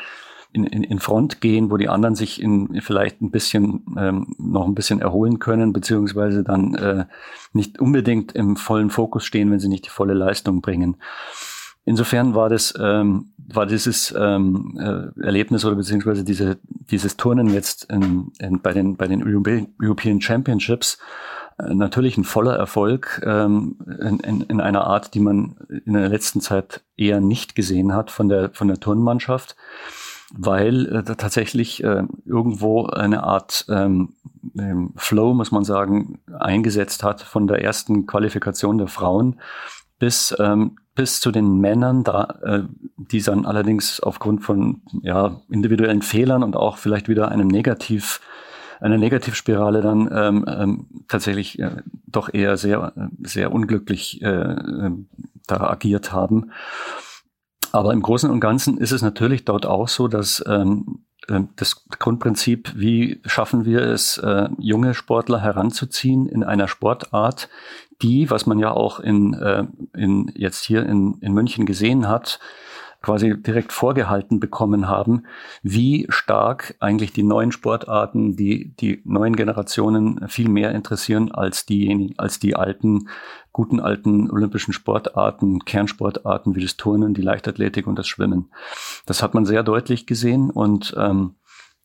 in, 0.54 0.66
in, 0.66 0.84
in 0.84 1.00
Front 1.00 1.42
gehen, 1.42 1.72
wo 1.72 1.78
die 1.78 1.90
anderen 1.90 2.16
sich 2.16 2.42
in, 2.42 2.82
vielleicht 2.82 3.22
ein 3.22 3.32
bisschen 3.32 3.86
ähm, 3.98 4.36
noch 4.38 4.66
ein 4.66 4.76
bisschen 4.76 5.02
erholen 5.02 5.40
können, 5.40 5.74
beziehungsweise 5.74 6.44
dann 6.44 6.76
äh, 6.76 7.06
nicht 7.54 7.80
unbedingt 7.80 8.34
im 8.34 8.56
vollen 8.56 8.90
Fokus 8.90 9.26
stehen, 9.26 9.52
wenn 9.52 9.60
sie 9.60 9.70
nicht 9.70 9.86
die 9.86 9.90
volle 9.90 10.14
Leistung 10.14 10.62
bringen. 10.62 10.98
Insofern 11.84 12.36
war 12.36 12.50
das, 12.50 12.74
ähm, 12.80 13.32
war 13.38 13.66
dieses 13.66 14.14
ähm, 14.18 14.78
äh, 14.80 15.24
Erlebnis 15.24 15.66
oder 15.66 15.76
beziehungsweise 15.76 16.24
diese, 16.24 16.60
dieses 16.64 17.18
Turnen 17.18 17.52
jetzt 17.52 17.86
in, 17.86 18.32
in, 18.40 18.62
bei 18.62 18.72
den, 18.74 18.98
bei 18.98 19.08
den 19.08 19.24
European 19.24 20.22
Championships 20.22 21.00
äh, 21.58 21.74
natürlich 21.74 22.18
ein 22.18 22.24
voller 22.24 22.56
Erfolg 22.56 23.22
ähm, 23.26 23.78
in, 24.00 24.20
in, 24.20 24.42
in 24.42 24.62
einer 24.62 24.86
Art, 24.86 25.14
die 25.16 25.20
man 25.20 25.56
in 25.86 25.94
der 25.94 26.10
letzten 26.10 26.40
Zeit 26.40 26.82
eher 26.98 27.20
nicht 27.20 27.56
gesehen 27.56 27.94
hat 27.94 28.12
von 28.12 28.30
der, 28.30 28.52
von 28.52 28.68
der 28.68 28.80
Turnmannschaft, 28.80 29.56
weil 30.34 30.88
äh, 30.88 31.04
tatsächlich 31.04 31.84
äh, 31.84 32.04
irgendwo 32.26 32.86
eine 32.86 33.24
Art 33.24 33.66
ähm, 33.70 34.14
ähm 34.58 34.94
Flow, 34.96 35.34
muss 35.34 35.52
man 35.52 35.64
sagen, 35.64 36.20
eingesetzt 36.40 37.04
hat 37.04 37.22
von 37.22 37.48
der 37.48 37.64
ersten 37.64 38.06
Qualifikation 38.06 38.78
der 38.78 38.88
Frauen 38.88 39.40
bis 40.00 40.36
ähm, 40.40 40.78
bis 40.96 41.20
zu 41.20 41.32
den 41.32 41.60
Männern, 41.60 42.04
da 42.04 42.40
äh, 42.44 42.64
die 42.98 43.22
dann 43.22 43.46
allerdings 43.46 44.00
aufgrund 44.02 44.44
von 44.44 44.82
ja, 45.02 45.42
individuellen 45.50 46.02
Fehlern 46.02 46.44
und 46.44 46.56
auch 46.56 46.78
vielleicht 46.78 47.08
wieder 47.08 47.30
einem 47.30 47.48
Negativ, 47.48 48.20
einer 48.82 48.98
Negativspirale 48.98 49.82
dann 49.82 50.10
ähm, 50.14 50.46
ähm, 50.48 50.88
tatsächlich 51.08 51.60
äh, 51.60 51.78
doch 52.08 52.34
eher 52.34 52.58
sehr, 52.58 52.94
sehr 53.24 53.54
unglücklich 53.54 54.22
äh, 54.22 54.28
äh, 54.28 54.92
da 55.48 55.70
agiert 55.70 56.12
haben. 56.12 56.52
Aber 57.72 57.94
im 57.94 58.02
Großen 58.02 58.30
und 58.30 58.40
Ganzen 58.40 58.78
ist 58.78 58.92
es 58.92 59.02
natürlich 59.02 59.46
dort 59.46 59.66
auch 59.66 59.88
so, 59.88 60.08
dass 60.08 60.44
ähm, 60.48 61.06
äh, 61.28 61.42
das 61.56 61.88
Grundprinzip, 62.00 62.74
wie 62.76 63.22
schaffen 63.26 63.66
wir 63.66 63.82
es, 63.82 64.18
äh, 64.18 64.50
junge 64.58 64.94
Sportler 64.94 65.42
heranzuziehen 65.42 66.28
in 66.28 66.44
einer 66.44 66.68
Sportart, 66.68 67.50
die, 68.02 68.30
was 68.30 68.46
man 68.46 68.60
ja 68.60 68.72
auch 68.72 69.00
in, 69.00 69.34
äh, 69.34 69.66
in 69.96 70.32
jetzt 70.36 70.66
hier 70.66 70.86
in, 70.86 71.18
in 71.22 71.34
München 71.34 71.66
gesehen 71.66 72.08
hat, 72.08 72.40
quasi 73.02 73.42
direkt 73.42 73.74
vorgehalten 73.74 74.40
bekommen 74.40 74.88
haben, 74.88 75.26
wie 75.64 76.06
stark 76.10 76.76
eigentlich 76.80 77.12
die 77.12 77.24
neuen 77.24 77.52
Sportarten, 77.52 78.36
die 78.36 78.76
die 78.76 79.02
neuen 79.06 79.36
Generationen 79.36 80.28
viel 80.30 80.50
mehr 80.50 80.72
interessieren 80.72 81.32
als 81.32 81.66
diejenigen, 81.66 82.18
als 82.20 82.40
die 82.40 82.56
alten, 82.56 83.10
guten 83.52 83.80
alten 83.80 84.30
olympischen 84.30 84.74
Sportarten, 84.74 85.66
Kernsportarten 85.66 86.56
wie 86.56 86.62
das 86.62 86.78
Turnen, 86.78 87.14
die 87.14 87.24
Leichtathletik 87.24 87.88
und 87.88 87.98
das 87.98 88.08
Schwimmen. 88.08 88.52
Das 89.06 89.24
hat 89.24 89.34
man 89.34 89.46
sehr 89.46 89.64
deutlich 89.64 90.06
gesehen 90.06 90.52
und 90.52 90.94
ähm, 90.98 91.36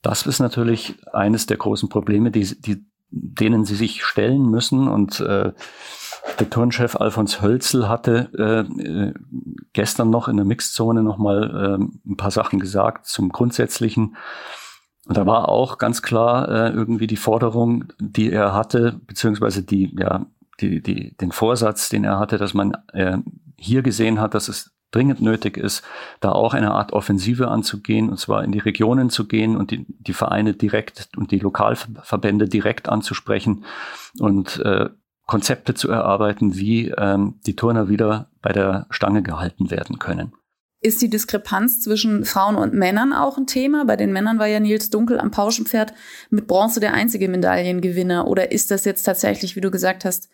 das 0.02 0.26
ist 0.26 0.38
natürlich 0.38 0.96
eines 1.12 1.46
der 1.46 1.56
großen 1.56 1.88
Probleme, 1.88 2.30
die, 2.30 2.60
die, 2.60 2.84
denen 3.10 3.64
sie 3.64 3.74
sich 3.74 4.04
stellen 4.04 4.50
müssen 4.50 4.86
und 4.86 5.20
äh, 5.20 5.52
der 6.38 6.50
Turnchef 6.50 6.96
Alfons 6.96 7.40
Hölzel 7.40 7.88
hatte 7.88 8.30
äh, 8.36 9.12
gestern 9.72 10.10
noch 10.10 10.28
in 10.28 10.36
der 10.36 10.44
Mixzone 10.44 11.02
noch 11.02 11.18
mal 11.18 11.78
äh, 11.80 12.10
ein 12.10 12.16
paar 12.16 12.30
Sachen 12.30 12.58
gesagt 12.58 13.06
zum 13.06 13.30
Grundsätzlichen. 13.30 14.16
Und 15.06 15.16
da 15.16 15.24
war 15.24 15.48
auch 15.48 15.78
ganz 15.78 16.02
klar 16.02 16.48
äh, 16.48 16.70
irgendwie 16.70 17.06
die 17.06 17.16
Forderung, 17.16 17.84
die 17.98 18.32
er 18.32 18.52
hatte, 18.52 19.00
beziehungsweise 19.06 19.62
die, 19.62 19.94
ja, 19.98 20.26
die, 20.60 20.82
die, 20.82 21.16
den 21.16 21.32
Vorsatz, 21.32 21.88
den 21.88 22.04
er 22.04 22.18
hatte, 22.18 22.38
dass 22.38 22.54
man 22.54 22.76
äh, 22.92 23.18
hier 23.56 23.82
gesehen 23.82 24.20
hat, 24.20 24.34
dass 24.34 24.48
es 24.48 24.72
dringend 24.90 25.20
nötig 25.20 25.56
ist, 25.56 25.84
da 26.20 26.32
auch 26.32 26.54
eine 26.54 26.72
Art 26.72 26.92
Offensive 26.92 27.48
anzugehen, 27.48 28.08
und 28.08 28.18
zwar 28.18 28.44
in 28.44 28.52
die 28.52 28.58
Regionen 28.58 29.10
zu 29.10 29.26
gehen 29.26 29.56
und 29.56 29.70
die, 29.70 29.84
die 29.88 30.12
Vereine 30.12 30.54
direkt 30.54 31.10
und 31.16 31.30
die 31.30 31.38
Lokalverbände 31.38 32.48
direkt 32.48 32.88
anzusprechen 32.88 33.64
und 34.18 34.60
äh, 34.60 34.88
Konzepte 35.26 35.74
zu 35.74 35.90
erarbeiten, 35.90 36.56
wie 36.56 36.88
ähm, 36.90 37.40
die 37.46 37.56
Turner 37.56 37.88
wieder 37.88 38.30
bei 38.42 38.52
der 38.52 38.86
Stange 38.90 39.22
gehalten 39.22 39.70
werden 39.70 39.98
können. 39.98 40.32
Ist 40.80 41.02
die 41.02 41.10
Diskrepanz 41.10 41.80
zwischen 41.80 42.24
Frauen 42.24 42.54
und 42.54 42.74
Männern 42.74 43.12
auch 43.12 43.38
ein 43.38 43.46
Thema? 43.46 43.84
Bei 43.86 43.96
den 43.96 44.12
Männern 44.12 44.38
war 44.38 44.46
ja 44.46 44.60
Nils 44.60 44.90
Dunkel 44.90 45.18
am 45.18 45.30
Pauschenpferd 45.30 45.94
mit 46.30 46.46
Bronze 46.46 46.80
der 46.80 46.94
einzige 46.94 47.28
Medaillengewinner. 47.28 48.28
Oder 48.28 48.52
ist 48.52 48.70
das 48.70 48.84
jetzt 48.84 49.02
tatsächlich, 49.02 49.56
wie 49.56 49.60
du 49.60 49.70
gesagt 49.70 50.04
hast, 50.04 50.28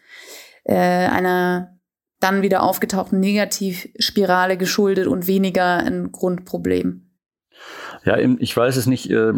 äh, 0.65 0.75
einer 0.75 1.79
dann 2.21 2.43
wieder 2.43 2.63
aufgetauchten 2.63 3.19
Negativspirale 3.19 4.57
geschuldet 4.57 5.07
und 5.07 5.27
weniger 5.27 5.79
ein 5.79 6.13
Grundproblem? 6.13 7.12
Ja, 8.05 8.17
ich 8.17 8.57
weiß 8.57 8.77
es 8.77 8.87
nicht. 8.87 9.11
Äh, 9.11 9.33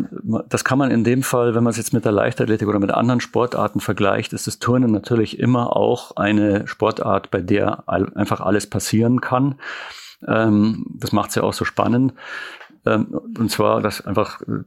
das 0.48 0.64
kann 0.64 0.78
man 0.78 0.90
in 0.90 1.04
dem 1.04 1.22
Fall, 1.22 1.54
wenn 1.54 1.64
man 1.64 1.70
es 1.70 1.76
jetzt 1.76 1.92
mit 1.92 2.04
der 2.04 2.12
Leichtathletik 2.12 2.68
oder 2.68 2.78
mit 2.78 2.90
anderen 2.90 3.20
Sportarten 3.20 3.80
vergleicht, 3.80 4.32
ist 4.32 4.46
das 4.46 4.58
Turnen 4.58 4.90
natürlich 4.90 5.38
immer 5.38 5.76
auch 5.76 6.16
eine 6.16 6.66
Sportart, 6.66 7.30
bei 7.30 7.40
der 7.40 7.84
einfach 7.86 8.40
alles 8.40 8.68
passieren 8.68 9.20
kann. 9.20 9.56
Ähm, 10.26 10.86
das 10.98 11.12
macht 11.12 11.30
es 11.30 11.36
ja 11.36 11.42
auch 11.42 11.52
so 11.52 11.64
spannend. 11.64 12.14
Ähm, 12.86 13.20
und 13.38 13.50
zwar, 13.50 13.80
dass 13.80 14.06
einfach 14.06 14.40
äh, 14.42 14.64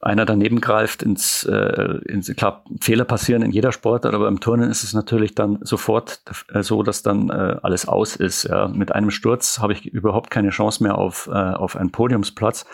einer 0.00 0.24
daneben 0.24 0.60
greift 0.60 1.02
ins, 1.02 1.44
äh, 1.44 1.98
ins 2.04 2.34
klar, 2.36 2.64
Fehler 2.80 3.04
passieren 3.04 3.42
in 3.42 3.50
jeder 3.50 3.72
Sportart, 3.72 4.14
aber 4.14 4.28
im 4.28 4.38
Turnen 4.38 4.70
ist 4.70 4.84
es 4.84 4.94
natürlich 4.94 5.34
dann 5.34 5.58
sofort 5.62 6.20
äh, 6.52 6.62
so, 6.62 6.82
dass 6.82 7.02
dann 7.02 7.30
äh, 7.30 7.56
alles 7.62 7.88
aus 7.88 8.14
ist. 8.14 8.44
Ja. 8.44 8.68
Mit 8.68 8.94
einem 8.94 9.10
Sturz 9.10 9.58
habe 9.58 9.72
ich 9.72 9.86
überhaupt 9.86 10.30
keine 10.30 10.50
Chance 10.50 10.82
mehr 10.84 10.96
auf, 10.96 11.28
äh, 11.32 11.32
auf 11.32 11.76
einen 11.76 11.90
Podiumsplatz. 11.90 12.64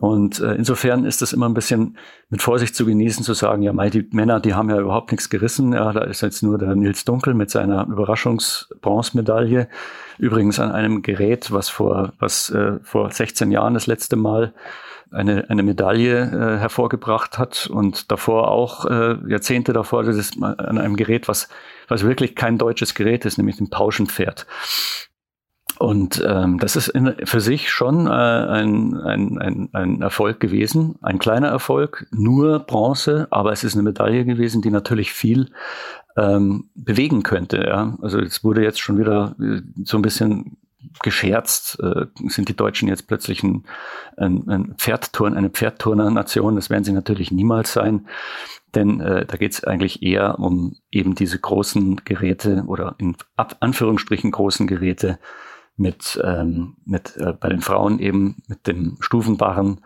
Und 0.00 0.38
äh, 0.38 0.54
insofern 0.54 1.04
ist 1.04 1.22
es 1.22 1.32
immer 1.32 1.48
ein 1.48 1.54
bisschen 1.54 1.98
mit 2.30 2.40
Vorsicht 2.40 2.76
zu 2.76 2.86
genießen, 2.86 3.24
zu 3.24 3.34
sagen, 3.34 3.62
ja, 3.62 3.72
mei, 3.72 3.90
die 3.90 4.08
Männer, 4.12 4.38
die 4.38 4.54
haben 4.54 4.70
ja 4.70 4.78
überhaupt 4.78 5.10
nichts 5.10 5.28
gerissen. 5.28 5.72
Ja, 5.72 5.92
da 5.92 6.02
ist 6.02 6.20
jetzt 6.20 6.44
nur 6.44 6.56
der 6.56 6.76
Nils 6.76 7.04
Dunkel 7.04 7.34
mit 7.34 7.50
seiner 7.50 7.84
Überraschungsbronzemedaille. 7.88 9.68
Übrigens 10.18 10.60
an 10.60 10.70
einem 10.70 11.02
Gerät, 11.02 11.50
was 11.50 11.68
vor, 11.68 12.12
was 12.20 12.48
äh, 12.50 12.78
vor 12.84 13.10
16 13.10 13.50
Jahren 13.50 13.74
das 13.74 13.88
letzte 13.88 14.14
Mal 14.14 14.54
eine, 15.10 15.48
eine 15.50 15.62
Medaille 15.62 16.22
äh, 16.22 16.58
hervorgebracht 16.58 17.38
hat 17.38 17.66
und 17.66 18.10
davor 18.10 18.50
auch 18.50 18.84
äh, 18.86 19.16
Jahrzehnte 19.28 19.72
davor 19.72 20.04
das 20.04 20.32
an 20.40 20.78
einem 20.78 20.96
Gerät, 20.96 21.28
was, 21.28 21.48
was 21.88 22.04
wirklich 22.04 22.34
kein 22.34 22.58
deutsches 22.58 22.94
Gerät 22.94 23.24
ist, 23.24 23.38
nämlich 23.38 23.56
dem 23.56 23.70
Pauschenpferd. 23.70 24.46
Und 25.78 26.22
ähm, 26.26 26.58
das 26.58 26.74
ist 26.74 26.88
in, 26.88 27.14
für 27.24 27.40
sich 27.40 27.70
schon 27.70 28.06
äh, 28.06 28.10
ein, 28.10 28.96
ein, 28.96 29.38
ein, 29.38 29.68
ein 29.72 30.02
Erfolg 30.02 30.40
gewesen, 30.40 30.96
ein 31.02 31.20
kleiner 31.20 31.48
Erfolg, 31.48 32.06
nur 32.10 32.58
Bronze, 32.60 33.28
aber 33.30 33.52
es 33.52 33.62
ist 33.62 33.74
eine 33.74 33.84
Medaille 33.84 34.24
gewesen, 34.24 34.60
die 34.60 34.70
natürlich 34.70 35.12
viel 35.12 35.50
ähm, 36.16 36.70
bewegen 36.74 37.22
könnte. 37.22 37.64
Ja? 37.64 37.96
Also 38.02 38.18
es 38.18 38.42
wurde 38.42 38.62
jetzt 38.62 38.80
schon 38.80 38.98
wieder 38.98 39.36
äh, 39.40 39.60
so 39.84 39.98
ein 39.98 40.02
bisschen 40.02 40.56
gescherzt, 41.02 41.78
äh, 41.80 42.06
sind 42.28 42.48
die 42.48 42.56
Deutschen 42.56 42.88
jetzt 42.88 43.08
plötzlich 43.08 43.42
ein, 43.42 43.64
ein, 44.16 44.48
ein 44.48 44.74
Pferdturn, 44.76 45.34
eine 45.34 45.50
Pferdturner-Nation. 45.50 46.56
Das 46.56 46.70
werden 46.70 46.84
sie 46.84 46.92
natürlich 46.92 47.30
niemals 47.30 47.72
sein. 47.72 48.06
Denn 48.74 49.00
äh, 49.00 49.26
da 49.26 49.36
geht 49.36 49.52
es 49.52 49.64
eigentlich 49.64 50.02
eher 50.02 50.38
um 50.38 50.76
eben 50.90 51.14
diese 51.14 51.38
großen 51.38 52.02
Geräte 52.04 52.64
oder 52.66 52.94
in 52.98 53.16
Ab 53.36 53.56
Anführungsstrichen 53.60 54.30
großen 54.30 54.66
Geräte 54.66 55.18
mit, 55.76 56.20
ähm, 56.22 56.76
mit 56.84 57.16
äh, 57.16 57.32
bei 57.32 57.48
den 57.48 57.60
Frauen 57.60 57.98
eben 57.98 58.36
mit 58.46 58.66
dem 58.66 58.98
Stufenbarren 59.00 59.80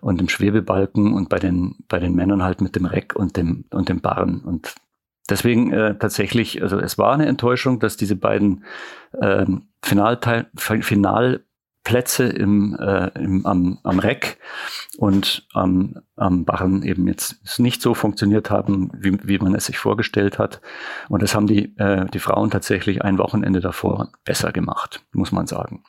und 0.00 0.20
dem 0.20 0.28
Schwebebalken 0.28 1.12
und 1.12 1.28
bei 1.28 1.38
den, 1.38 1.76
bei 1.88 1.98
den 1.98 2.14
Männern 2.14 2.42
halt 2.42 2.60
mit 2.60 2.76
dem 2.76 2.84
Reck 2.84 3.16
und 3.16 3.36
dem, 3.36 3.64
und 3.70 3.88
dem 3.88 4.00
Barren. 4.00 4.40
Und 4.40 4.74
deswegen 5.30 5.72
äh, 5.72 5.96
tatsächlich, 5.96 6.62
also 6.62 6.78
es 6.78 6.98
war 6.98 7.12
eine 7.14 7.26
Enttäuschung, 7.26 7.80
dass 7.80 7.96
diese 7.96 8.16
beiden 8.16 8.64
ähm, 9.20 9.68
Finalteil, 9.82 10.46
Final 10.56 11.44
Plätze 11.82 12.24
im, 12.24 12.76
äh, 12.78 13.08
im, 13.18 13.46
am, 13.46 13.78
am 13.82 13.98
Reck 13.98 14.38
und 14.98 15.46
am, 15.54 15.96
am 16.14 16.44
Barren 16.44 16.82
eben 16.82 17.08
jetzt 17.08 17.58
nicht 17.58 17.80
so 17.80 17.94
funktioniert 17.94 18.50
haben, 18.50 18.90
wie, 18.94 19.18
wie 19.22 19.38
man 19.38 19.54
es 19.54 19.66
sich 19.66 19.78
vorgestellt 19.78 20.38
hat. 20.38 20.60
Und 21.08 21.22
das 21.22 21.34
haben 21.34 21.46
die, 21.46 21.76
äh, 21.78 22.04
die 22.10 22.18
Frauen 22.18 22.50
tatsächlich 22.50 23.02
ein 23.02 23.18
Wochenende 23.18 23.60
davor 23.60 24.12
besser 24.24 24.52
gemacht, 24.52 25.02
muss 25.12 25.32
man 25.32 25.46
sagen. 25.46 25.82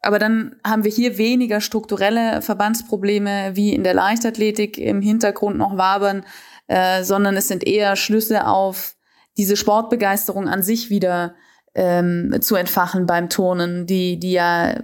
Aber 0.00 0.20
dann 0.20 0.54
haben 0.64 0.84
wir 0.84 0.90
hier 0.92 1.18
weniger 1.18 1.60
strukturelle 1.60 2.40
Verbandsprobleme 2.40 3.50
wie 3.54 3.74
in 3.74 3.82
der 3.82 3.94
Leichtathletik 3.94 4.78
im 4.78 5.02
Hintergrund 5.02 5.58
noch 5.58 5.76
wabern, 5.76 6.24
äh, 6.68 7.02
sondern 7.04 7.36
es 7.36 7.48
sind 7.48 7.66
eher 7.66 7.96
Schlüsse 7.96 8.46
auf 8.46 8.96
diese 9.36 9.56
Sportbegeisterung 9.56 10.48
an 10.48 10.62
sich 10.62 10.90
wieder 10.90 11.34
ähm, 11.74 12.36
zu 12.40 12.56
entfachen 12.56 13.06
beim 13.06 13.28
Turnen, 13.28 13.86
die, 13.86 14.18
die 14.18 14.32
ja 14.32 14.80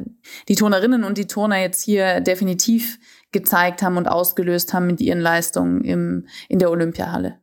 die 0.48 0.54
Turnerinnen 0.54 1.04
und 1.04 1.16
die 1.16 1.26
Turner 1.26 1.56
jetzt 1.56 1.82
hier 1.82 2.20
definitiv 2.20 2.98
gezeigt 3.32 3.82
haben 3.82 3.96
und 3.96 4.08
ausgelöst 4.08 4.74
haben 4.74 4.86
mit 4.86 5.00
ihren 5.00 5.20
Leistungen 5.20 5.82
im, 5.84 6.26
in 6.48 6.58
der 6.58 6.70
Olympiahalle. 6.70 7.38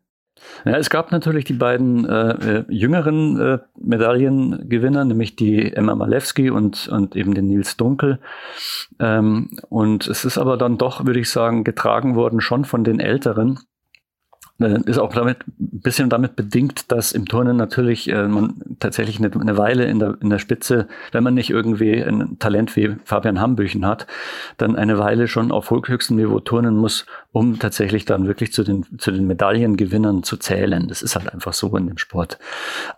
Ja, 0.65 0.77
es 0.77 0.89
gab 0.89 1.11
natürlich 1.11 1.45
die 1.45 1.53
beiden 1.53 2.07
äh, 2.07 2.59
äh, 2.59 2.65
jüngeren 2.69 3.39
äh, 3.39 3.59
Medaillengewinner, 3.77 5.03
nämlich 5.03 5.35
die 5.35 5.73
Emma 5.73 5.95
Malewski 5.95 6.49
und, 6.49 6.87
und 6.87 7.15
eben 7.15 7.33
den 7.33 7.47
Nils 7.47 7.75
Dunkel. 7.75 8.19
Ähm, 8.99 9.49
und 9.69 10.07
es 10.07 10.25
ist 10.25 10.37
aber 10.37 10.57
dann 10.57 10.77
doch, 10.77 11.05
würde 11.05 11.19
ich 11.19 11.29
sagen, 11.29 11.63
getragen 11.63 12.15
worden 12.15 12.39
schon 12.39 12.65
von 12.65 12.83
den 12.83 12.99
Älteren. 12.99 13.59
Äh, 14.59 14.79
ist 14.85 14.97
auch 14.97 15.13
damit 15.13 15.47
ein 15.47 15.81
bisschen 15.81 16.09
damit 16.09 16.35
bedingt, 16.35 16.91
dass 16.91 17.11
im 17.11 17.25
Turnen 17.25 17.55
natürlich 17.57 18.09
äh, 18.09 18.27
man 18.27 18.61
tatsächlich 18.79 19.19
eine, 19.19 19.31
eine, 19.33 19.57
Weile 19.57 19.85
in 19.85 19.99
der, 19.99 20.17
in 20.21 20.29
der 20.29 20.39
Spitze, 20.39 20.87
wenn 21.11 21.23
man 21.23 21.33
nicht 21.33 21.49
irgendwie 21.49 22.03
ein 22.03 22.37
Talent 22.39 22.75
wie 22.75 22.95
Fabian 23.05 23.39
Hambüchen 23.39 23.85
hat, 23.85 24.07
dann 24.57 24.75
eine 24.75 24.99
Weile 24.99 25.27
schon 25.27 25.51
auf 25.51 25.71
höchstem 25.71 26.17
Niveau 26.17 26.39
turnen 26.39 26.75
muss, 26.75 27.05
um 27.31 27.59
tatsächlich 27.59 28.05
dann 28.05 28.27
wirklich 28.27 28.51
zu 28.51 28.63
den, 28.63 28.85
zu 28.97 29.11
den 29.11 29.27
Medaillengewinnern 29.27 30.23
zu 30.23 30.37
zählen. 30.37 30.87
Das 30.87 31.01
ist 31.01 31.15
halt 31.15 31.33
einfach 31.33 31.53
so 31.53 31.75
in 31.77 31.87
dem 31.87 31.97
Sport. 31.97 32.37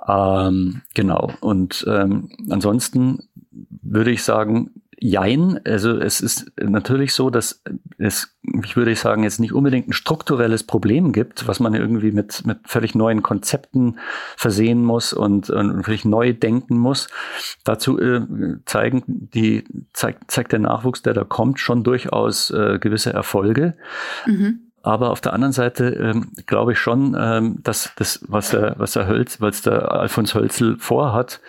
Ähm, 0.08 0.82
genau. 0.96 1.32
Und 1.42 1.86
ähm, 1.88 2.30
ansonsten 2.50 3.28
würde 3.82 4.12
ich 4.12 4.24
sagen, 4.24 4.81
Jein, 5.04 5.60
also 5.66 5.98
es 5.98 6.22
ist 6.22 6.52
natürlich 6.62 7.16
so, 7.16 7.32
dass 7.32 7.64
es, 7.98 8.38
ich 8.64 8.76
würde 8.76 8.96
sagen, 8.96 9.24
jetzt 9.24 9.40
nicht 9.40 9.52
unbedingt 9.52 9.88
ein 9.88 9.94
strukturelles 9.94 10.62
Problem 10.62 11.12
gibt, 11.12 11.48
was 11.48 11.60
man 11.60 11.74
irgendwie 11.74 12.12
mit, 12.12 12.46
mit 12.46 12.60
völlig 12.66 12.94
neuen 12.94 13.24
Konzepten 13.24 13.98
versehen 14.38 14.84
muss 14.84 15.12
und, 15.12 15.50
und 15.50 15.84
völlig 15.84 16.06
neu 16.06 16.34
denken 16.34 16.78
muss. 16.78 17.08
Dazu 17.64 18.00
äh, 18.00 18.22
zeigen 18.66 19.02
die, 19.08 19.64
zeigt, 19.92 20.30
zeigt 20.30 20.52
der 20.52 20.60
Nachwuchs, 20.60 21.02
der 21.02 21.16
da 21.16 21.24
kommt, 21.24 21.60
schon 21.60 21.84
durchaus 21.84 22.52
äh, 22.52 22.78
gewisse 22.78 23.12
Erfolge. 23.12 23.76
Mhm. 24.28 24.71
Aber 24.84 25.12
auf 25.12 25.22
der 25.22 25.34
anderen 25.34 25.52
Seite 25.52 25.90
ähm, 25.90 26.32
glaube 26.48 26.74
ich 26.74 26.80
schon, 26.80 27.16
ähm, 27.20 27.60
dass 27.64 27.92
das, 27.98 28.24
was 28.28 28.52
der, 28.52 28.76
was 28.78 28.94
der 28.94 29.08
Hölz, 29.08 29.40
was 29.40 29.62
der 29.62 29.92
Alfons 29.92 30.34
Hölzel 30.34 30.78
vorhat, 30.80 31.40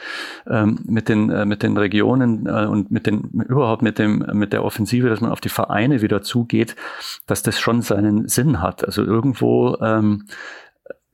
ähm, 0.47 0.81
mit 0.85 1.09
den, 1.09 1.31
äh, 1.31 1.47
mit 1.47 1.63
den 1.63 1.77
Regionen 1.77 2.47
äh, 2.47 2.67
und 2.67 2.91
mit 2.91 3.07
den, 3.07 3.31
überhaupt 3.49 3.83
mit 3.83 3.99
dem, 3.99 4.27
mit 4.35 4.53
der 4.53 4.65
Offensive, 4.65 5.09
dass 5.09 5.21
man 5.21 5.31
auf 5.31 5.41
die 5.41 5.49
Vereine 5.49 6.03
wieder 6.03 6.23
zugeht, 6.23 6.77
dass 7.27 7.43
das 7.43 7.59
schon 7.59 7.81
seinen 7.83 8.29
Sinn 8.29 8.61
hat. 8.61 8.85
Also 8.85 9.03
irgendwo, 9.03 9.77
ähm, 9.81 10.27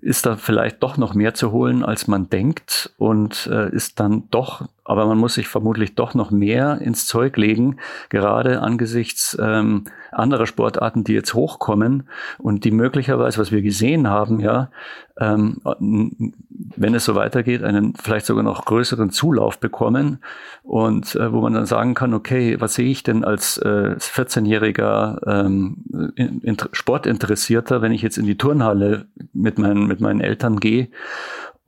ist 0.01 0.27
da 0.27 0.37
vielleicht 0.37 0.83
doch 0.83 0.97
noch 0.97 1.15
mehr 1.15 1.35
zu 1.35 1.51
holen, 1.51 1.85
als 1.85 2.07
man 2.07 2.31
denkt 2.31 2.93
und 2.99 3.49
äh, 3.53 3.69
ist 3.71 3.99
dann 3.99 4.29
doch 4.31 4.69
aber 4.89 5.05
man 5.05 5.19
muss 5.19 5.35
sich 5.35 5.49
vermutlich 5.49 5.95
doch 5.95 6.15
noch 6.15 6.31
mehr 6.31 6.81
ins 6.81 7.05
Zeug 7.05 7.37
legen, 7.37 7.77
gerade 8.09 8.63
angesichts 8.63 9.37
ähm, 9.39 9.85
anderer 10.13 10.47
Sportarten, 10.47 11.05
die 11.05 11.13
jetzt 11.13 11.35
hochkommen 11.35 12.09
und 12.39 12.65
die 12.65 12.71
möglicherweise, 12.71 13.39
was 13.39 13.53
wir 13.53 13.61
gesehen 13.61 14.09
haben, 14.09 14.41
ja, 14.41 14.71
ähm, 15.21 15.61
wenn 16.49 16.95
es 16.95 17.05
so 17.05 17.15
weitergeht, 17.15 17.63
einen 17.63 17.95
vielleicht 17.97 18.25
sogar 18.25 18.43
noch 18.43 18.65
größeren 18.65 19.11
Zulauf 19.11 19.59
bekommen 19.59 20.21
und 20.63 21.15
äh, 21.17 21.33
wo 21.33 21.43
man 21.43 21.53
dann 21.53 21.67
sagen 21.67 21.93
kann, 21.95 22.15
okay, 22.15 22.59
was 22.59 22.75
sehe 22.75 22.89
ich 22.89 23.03
denn 23.03 23.25
als 23.25 23.59
äh, 23.59 23.97
14-jähriger 23.99 25.27
ähm, 25.27 25.85
Sportinteressierter, 26.73 27.83
wenn 27.83 27.93
ich 27.93 28.01
jetzt 28.01 28.17
in 28.17 28.27
die 28.27 28.39
Turnhalle 28.39 29.07
mit 29.35 29.59
meinen, 29.59 29.87
mit 29.87 30.01
meinen 30.01 30.21
Eltern 30.21 30.61
gehe 30.61 30.89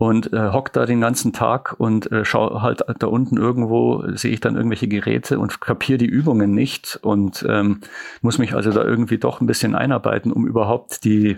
und 0.00 0.32
äh, 0.32 0.50
hockt 0.50 0.76
da 0.76 0.86
den 0.86 1.02
ganzen 1.02 1.34
Tag 1.34 1.74
und 1.76 2.10
äh, 2.10 2.24
schau 2.24 2.62
halt 2.62 2.82
da 2.98 3.06
unten 3.06 3.36
irgendwo 3.36 4.02
sehe 4.14 4.32
ich 4.32 4.40
dann 4.40 4.56
irgendwelche 4.56 4.88
Geräte 4.88 5.38
und 5.38 5.60
kapiere 5.60 5.98
die 5.98 6.06
Übungen 6.06 6.54
nicht 6.54 6.98
und 7.02 7.44
ähm, 7.46 7.82
muss 8.22 8.38
mich 8.38 8.54
also 8.54 8.72
da 8.72 8.82
irgendwie 8.82 9.18
doch 9.18 9.42
ein 9.42 9.46
bisschen 9.46 9.74
einarbeiten, 9.74 10.32
um 10.32 10.46
überhaupt 10.46 11.04
die 11.04 11.36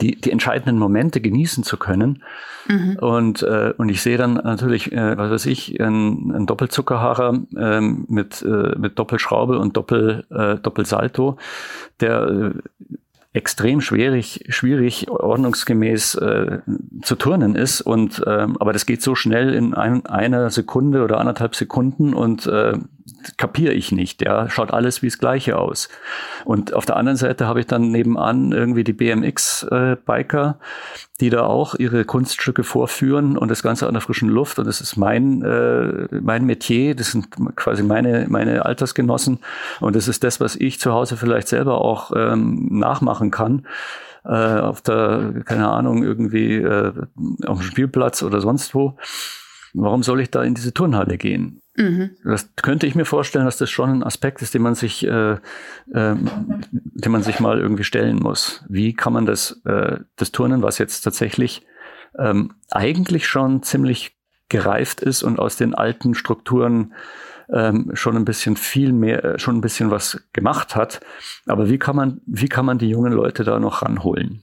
die, 0.00 0.20
die 0.20 0.30
entscheidenden 0.30 0.78
Momente 0.78 1.20
genießen 1.20 1.62
zu 1.64 1.76
können. 1.76 2.22
Mhm. 2.68 2.96
Und, 3.00 3.42
äh, 3.42 3.74
und 3.76 3.88
ich 3.88 4.00
sehe 4.00 4.16
dann 4.16 4.34
natürlich, 4.34 4.92
äh, 4.92 5.16
was 5.16 5.30
weiß 5.30 5.46
ich, 5.46 5.80
ein, 5.80 6.32
ein 6.34 6.46
Doppelzuckerhaarer 6.46 7.42
ähm, 7.56 8.04
mit, 8.08 8.42
äh, 8.42 8.78
mit 8.78 8.98
Doppelschraube 8.98 9.58
und 9.58 9.76
Doppel, 9.76 10.24
äh, 10.30 10.56
Doppelsalto, 10.56 11.36
der 12.00 12.22
äh, 12.28 12.52
extrem 13.34 13.80
schwierig, 13.80 14.44
schwierig 14.48 15.10
ordnungsgemäß 15.10 16.16
äh, 16.16 16.58
zu 17.02 17.16
turnen 17.16 17.54
ist. 17.54 17.80
Und 17.80 18.22
ähm, 18.26 18.56
aber 18.60 18.72
das 18.72 18.84
geht 18.84 19.02
so 19.02 19.14
schnell 19.14 19.54
in 19.54 19.74
ein, 19.74 20.04
einer 20.06 20.50
Sekunde 20.50 21.02
oder 21.02 21.18
anderthalb 21.18 21.54
Sekunden 21.54 22.12
und 22.12 22.46
äh, 22.46 22.74
kapiere 23.36 23.72
ich 23.72 23.92
nicht. 23.92 24.22
Ja, 24.22 24.48
schaut 24.48 24.72
alles 24.72 25.02
wie 25.02 25.08
das 25.08 25.18
Gleiche 25.18 25.58
aus. 25.58 25.88
Und 26.44 26.74
auf 26.74 26.86
der 26.86 26.96
anderen 26.96 27.16
Seite 27.16 27.46
habe 27.46 27.60
ich 27.60 27.66
dann 27.66 27.90
nebenan 27.90 28.52
irgendwie 28.52 28.84
die 28.84 28.92
BMX-Biker, 28.92 30.58
äh, 30.58 31.04
die 31.20 31.30
da 31.30 31.42
auch 31.42 31.74
ihre 31.74 32.04
Kunststücke 32.04 32.64
vorführen 32.64 33.36
und 33.36 33.50
das 33.50 33.62
Ganze 33.62 33.86
an 33.86 33.94
der 33.94 34.00
frischen 34.00 34.28
Luft. 34.28 34.58
Und 34.58 34.66
das 34.66 34.80
ist 34.80 34.96
mein, 34.96 35.42
äh, 35.42 36.08
mein 36.20 36.44
Metier, 36.44 36.94
das 36.94 37.12
sind 37.12 37.30
quasi 37.56 37.82
meine, 37.82 38.26
meine 38.28 38.64
Altersgenossen. 38.64 39.38
Und 39.80 39.96
das 39.96 40.08
ist 40.08 40.24
das, 40.24 40.40
was 40.40 40.56
ich 40.56 40.80
zu 40.80 40.92
Hause 40.92 41.16
vielleicht 41.16 41.48
selber 41.48 41.80
auch 41.80 42.12
ähm, 42.14 42.68
nachmachen 42.70 43.30
kann 43.30 43.66
äh, 44.24 44.28
auf 44.28 44.82
der, 44.82 45.42
keine 45.44 45.68
Ahnung, 45.68 46.02
irgendwie 46.02 46.56
äh, 46.56 46.92
auf 47.46 47.58
dem 47.58 47.62
Spielplatz 47.62 48.22
oder 48.22 48.40
sonst 48.40 48.74
wo. 48.74 48.96
Warum 49.74 50.02
soll 50.02 50.20
ich 50.20 50.30
da 50.30 50.42
in 50.42 50.54
diese 50.54 50.74
Turnhalle 50.74 51.16
gehen? 51.16 51.61
Mhm. 51.74 52.16
Das 52.24 52.50
könnte 52.56 52.86
ich 52.86 52.94
mir 52.94 53.04
vorstellen, 53.04 53.46
dass 53.46 53.56
das 53.56 53.70
schon 53.70 53.90
ein 53.90 54.02
Aspekt 54.02 54.42
ist, 54.42 54.54
den 54.54 54.62
man 54.62 54.74
sich, 54.74 55.06
äh, 55.06 55.32
äh, 55.32 55.38
den 55.90 57.12
man 57.12 57.22
sich 57.22 57.40
mal 57.40 57.58
irgendwie 57.58 57.84
stellen 57.84 58.16
muss. 58.16 58.64
Wie 58.68 58.92
kann 58.92 59.12
man 59.12 59.26
das, 59.26 59.62
äh, 59.64 59.98
das 60.16 60.32
Turnen, 60.32 60.62
was 60.62 60.78
jetzt 60.78 61.00
tatsächlich 61.00 61.66
ähm, 62.18 62.54
eigentlich 62.70 63.26
schon 63.26 63.62
ziemlich 63.62 64.16
gereift 64.48 65.00
ist 65.00 65.22
und 65.22 65.38
aus 65.38 65.56
den 65.56 65.74
alten 65.74 66.14
Strukturen 66.14 66.92
ähm, 67.50 67.90
schon 67.94 68.16
ein 68.16 68.24
bisschen 68.24 68.56
viel 68.56 68.92
mehr, 68.92 69.24
äh, 69.24 69.38
schon 69.38 69.56
ein 69.56 69.60
bisschen 69.62 69.90
was 69.90 70.22
gemacht 70.32 70.76
hat. 70.76 71.00
Aber 71.46 71.68
wie 71.70 71.78
kann 71.78 71.96
man, 71.96 72.20
wie 72.26 72.48
kann 72.48 72.66
man 72.66 72.78
die 72.78 72.88
jungen 72.88 73.12
Leute 73.12 73.44
da 73.44 73.58
noch 73.58 73.82
ranholen? 73.82 74.42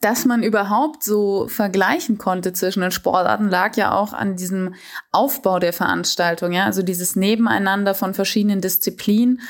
Dass 0.00 0.24
man 0.24 0.42
überhaupt 0.42 1.02
so 1.02 1.48
vergleichen 1.48 2.18
konnte 2.18 2.52
zwischen 2.52 2.82
den 2.82 2.92
Sportarten, 2.92 3.48
lag 3.48 3.76
ja 3.76 3.92
auch 3.92 4.12
an 4.12 4.36
diesem 4.36 4.74
Aufbau 5.10 5.58
der 5.58 5.72
Veranstaltung, 5.72 6.52
ja, 6.52 6.64
also 6.64 6.82
dieses 6.82 7.16
Nebeneinander 7.16 7.94
von 7.94 8.14
verschiedenen 8.14 8.60
Disziplinen. 8.60 9.40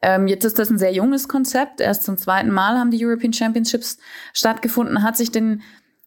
Ähm, 0.00 0.26
jetzt 0.26 0.44
ist 0.44 0.58
das 0.58 0.70
ein 0.70 0.78
sehr 0.78 0.92
junges 0.92 1.28
Konzept. 1.28 1.80
Erst 1.80 2.04
zum 2.04 2.16
zweiten 2.16 2.50
Mal 2.50 2.78
haben 2.78 2.90
die 2.90 3.04
European 3.04 3.32
Championships 3.32 3.98
stattgefunden. 4.32 5.02
Hat 5.02 5.16
sich 5.16 5.30
denn 5.30 5.60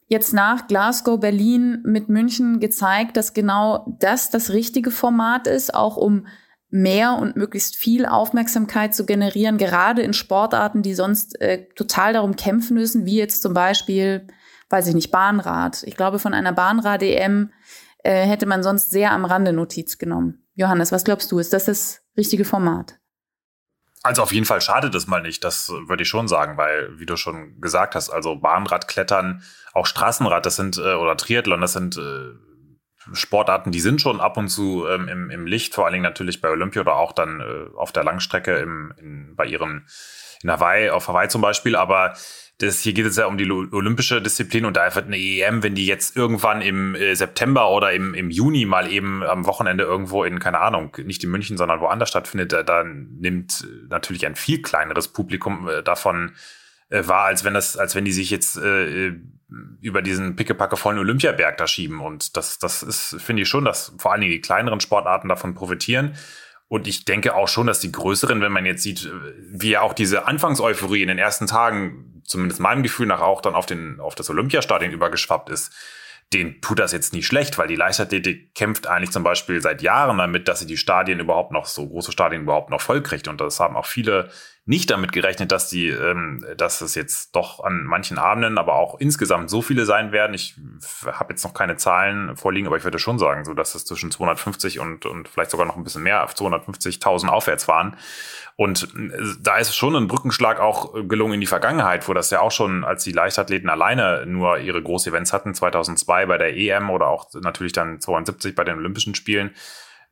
jetzt 0.07 0.33
nach 0.33 0.67
Glasgow, 0.67 1.19
Berlin 1.19 1.81
mit 1.83 2.09
München 2.09 2.59
gezeigt, 2.59 3.17
dass 3.17 3.33
genau 3.33 3.85
das 3.99 4.29
das 4.29 4.49
richtige 4.51 4.91
Format 4.91 5.45
ist, 5.47 5.75
auch 5.75 5.97
um 5.97 6.25
mehr 6.71 7.17
und 7.19 7.35
möglichst 7.35 7.75
viel 7.75 8.05
Aufmerksamkeit 8.05 8.95
zu 8.95 9.05
generieren, 9.05 9.57
gerade 9.57 10.01
in 10.01 10.13
Sportarten, 10.13 10.81
die 10.81 10.93
sonst 10.93 11.39
äh, 11.41 11.67
total 11.75 12.13
darum 12.13 12.35
kämpfen 12.35 12.75
müssen, 12.75 13.05
wie 13.05 13.17
jetzt 13.17 13.41
zum 13.41 13.53
Beispiel, 13.53 14.27
weiß 14.69 14.87
ich 14.87 14.95
nicht, 14.95 15.11
Bahnrad. 15.11 15.83
Ich 15.83 15.97
glaube, 15.97 16.17
von 16.17 16.33
einer 16.33 16.53
Bahnrad-EM 16.53 17.51
äh, 18.03 18.25
hätte 18.25 18.45
man 18.45 18.63
sonst 18.63 18.89
sehr 18.89 19.11
am 19.11 19.25
Rande 19.25 19.53
Notiz 19.53 19.97
genommen. 19.97 20.45
Johannes, 20.55 20.91
was 20.91 21.03
glaubst 21.03 21.31
du? 21.31 21.39
Ist 21.39 21.53
das 21.53 21.65
das 21.65 22.01
richtige 22.17 22.45
Format? 22.45 22.97
Also 24.03 24.23
auf 24.23 24.31
jeden 24.31 24.45
Fall 24.45 24.61
schadet 24.61 24.95
es 24.95 25.05
mal 25.05 25.21
nicht, 25.21 25.43
das 25.43 25.69
würde 25.69 26.03
ich 26.03 26.09
schon 26.09 26.27
sagen, 26.27 26.57
weil, 26.57 26.97
wie 26.97 27.05
du 27.05 27.17
schon 27.17 27.61
gesagt 27.61 27.93
hast, 27.93 28.09
also 28.09 28.35
Bahnradklettern, 28.35 29.43
auch 29.73 29.85
Straßenrad, 29.85 30.45
das 30.45 30.55
sind, 30.55 30.77
äh, 30.77 30.95
oder 30.95 31.15
Triathlon, 31.17 31.61
das 31.61 31.73
sind 31.73 31.97
äh, 31.97 32.31
Sportarten, 33.13 33.71
die 33.71 33.79
sind 33.79 34.01
schon 34.01 34.21
ab 34.21 34.37
und 34.37 34.49
zu 34.49 34.87
ähm, 34.87 35.07
im, 35.07 35.29
im 35.29 35.45
Licht, 35.45 35.73
vor 35.73 35.85
allen 35.85 35.93
Dingen 35.93 36.03
natürlich 36.03 36.41
bei 36.41 36.49
Olympia 36.49 36.81
oder 36.81 36.95
auch 36.95 37.11
dann 37.11 37.39
äh, 37.39 37.75
auf 37.77 37.91
der 37.91 38.03
Langstrecke 38.03 38.57
im, 38.57 38.93
in, 38.97 39.35
bei 39.35 39.45
ihren 39.45 39.85
in 40.43 40.51
Hawaii, 40.51 40.89
auf 40.89 41.07
Hawaii 41.07 41.27
zum 41.27 41.41
Beispiel, 41.41 41.75
aber 41.75 42.15
das, 42.61 42.79
hier 42.79 42.93
geht 42.93 43.05
es 43.05 43.17
ja 43.17 43.25
um 43.25 43.37
die 43.37 43.49
olympische 43.49 44.21
Disziplin 44.21 44.65
und 44.65 44.77
da 44.77 44.93
wird 44.93 45.07
eine 45.07 45.17
EM, 45.17 45.63
wenn 45.63 45.75
die 45.75 45.85
jetzt 45.85 46.15
irgendwann 46.15 46.61
im 46.61 46.95
äh, 46.95 47.15
September 47.15 47.69
oder 47.69 47.91
im, 47.91 48.13
im 48.13 48.29
Juni 48.29 48.65
mal 48.65 48.91
eben 48.91 49.23
am 49.23 49.45
Wochenende 49.45 49.83
irgendwo 49.83 50.23
in, 50.23 50.39
keine 50.39 50.59
Ahnung, 50.59 50.95
nicht 51.03 51.23
in 51.23 51.31
München, 51.31 51.57
sondern 51.57 51.79
woanders 51.79 52.09
stattfindet, 52.09 52.53
da, 52.53 52.63
dann 52.63 53.17
nimmt 53.19 53.67
natürlich 53.89 54.25
ein 54.25 54.35
viel 54.35 54.61
kleineres 54.61 55.07
Publikum 55.07 55.67
äh, 55.67 55.81
davon 55.83 56.33
äh, 56.91 57.07
wahr, 57.07 57.25
als 57.25 57.43
wenn 57.43 57.53
das, 57.53 57.77
als 57.77 57.95
wenn 57.95 58.05
die 58.05 58.11
sich 58.11 58.29
jetzt 58.29 58.57
äh, 58.57 59.13
über 59.81 60.01
diesen 60.01 60.35
pickepacke 60.35 60.77
vollen 60.77 60.99
Olympiaberg 60.99 61.57
da 61.57 61.67
schieben. 61.67 61.99
Und 61.99 62.37
das, 62.37 62.59
das 62.59 62.83
ist, 62.83 63.17
finde 63.19 63.41
ich 63.41 63.49
schon, 63.49 63.65
dass 63.65 63.93
vor 63.97 64.11
allen 64.11 64.21
Dingen 64.21 64.33
die 64.33 64.41
kleineren 64.41 64.79
Sportarten 64.79 65.27
davon 65.27 65.55
profitieren. 65.55 66.15
Und 66.67 66.87
ich 66.87 67.03
denke 67.03 67.35
auch 67.35 67.49
schon, 67.49 67.67
dass 67.67 67.79
die 67.79 67.91
größeren, 67.91 68.39
wenn 68.41 68.51
man 68.51 68.65
jetzt 68.65 68.83
sieht, 68.83 69.11
wie 69.49 69.71
ja 69.71 69.81
auch 69.81 69.93
diese 69.93 70.25
Anfangseuphorie 70.25 71.01
in 71.01 71.09
den 71.09 71.17
ersten 71.17 71.47
Tagen, 71.47 72.21
zumindest 72.23 72.61
meinem 72.61 72.83
Gefühl 72.83 73.07
nach 73.07 73.21
auch 73.21 73.41
dann 73.41 73.55
auf 73.55 73.65
den, 73.65 73.99
auf 73.99 74.15
das 74.15 74.29
Olympiastadion 74.29 74.91
übergeschwappt 74.91 75.49
ist, 75.49 75.73
den 76.31 76.61
tut 76.61 76.79
das 76.79 76.93
jetzt 76.93 77.11
nicht 77.11 77.27
schlecht, 77.27 77.57
weil 77.57 77.67
die 77.67 77.75
Leichtathletik 77.75 78.55
kämpft 78.55 78.87
eigentlich 78.87 79.11
zum 79.11 79.23
Beispiel 79.23 79.61
seit 79.61 79.81
Jahren 79.81 80.17
damit, 80.17 80.47
dass 80.47 80.59
sie 80.59 80.65
die 80.65 80.77
Stadien 80.77 81.19
überhaupt 81.19 81.51
noch, 81.51 81.65
so 81.65 81.85
große 81.85 82.13
Stadien 82.13 82.43
überhaupt 82.43 82.69
noch 82.69 82.79
voll 82.79 83.03
kriegt. 83.03 83.27
Und 83.27 83.41
das 83.41 83.59
haben 83.59 83.75
auch 83.75 83.85
viele 83.85 84.29
nicht 84.65 84.91
damit 84.91 85.11
gerechnet, 85.11 85.51
dass 85.51 85.69
die, 85.69 85.89
ähm, 85.89 86.45
dass 86.55 86.81
es 86.81 86.93
jetzt 86.93 87.35
doch 87.35 87.63
an 87.63 87.83
manchen 87.83 88.19
Abenden, 88.19 88.59
aber 88.59 88.75
auch 88.75 88.99
insgesamt 88.99 89.49
so 89.49 89.63
viele 89.63 89.85
sein 89.85 90.11
werden. 90.11 90.35
Ich 90.35 90.55
habe 91.05 91.33
jetzt 91.33 91.43
noch 91.43 91.55
keine 91.55 91.77
Zahlen 91.77 92.37
vorliegen, 92.37 92.67
aber 92.67 92.77
ich 92.77 92.83
würde 92.83 92.99
schon 92.99 93.17
sagen, 93.17 93.43
so 93.43 93.55
dass 93.55 93.73
es 93.73 93.85
zwischen 93.85 94.11
250 94.11 94.79
und 94.79 95.07
und 95.07 95.27
vielleicht 95.27 95.49
sogar 95.49 95.65
noch 95.65 95.77
ein 95.77 95.83
bisschen 95.83 96.03
mehr, 96.03 96.23
auf 96.23 96.35
250.000 96.35 97.27
aufwärts 97.27 97.67
waren. 97.67 97.97
Und 98.55 98.83
äh, 98.95 99.33
da 99.41 99.57
ist 99.57 99.75
schon 99.75 99.95
ein 99.95 100.07
Brückenschlag 100.07 100.59
auch 100.59 100.93
gelungen 101.07 101.33
in 101.33 101.41
die 101.41 101.47
Vergangenheit, 101.47 102.07
wo 102.07 102.13
das 102.13 102.29
ja 102.29 102.41
auch 102.41 102.51
schon, 102.51 102.83
als 102.83 103.03
die 103.03 103.13
Leichtathleten 103.13 103.69
alleine 103.69 104.25
nur 104.27 104.59
ihre 104.59 104.83
Groß-Events 104.83 105.33
hatten, 105.33 105.55
2002 105.55 106.27
bei 106.27 106.37
der 106.37 106.55
EM 106.55 106.91
oder 106.91 107.07
auch 107.07 107.33
natürlich 107.33 107.73
dann 107.73 107.99
72 107.99 108.53
bei 108.53 108.63
den 108.63 108.77
Olympischen 108.77 109.15
Spielen, 109.15 109.55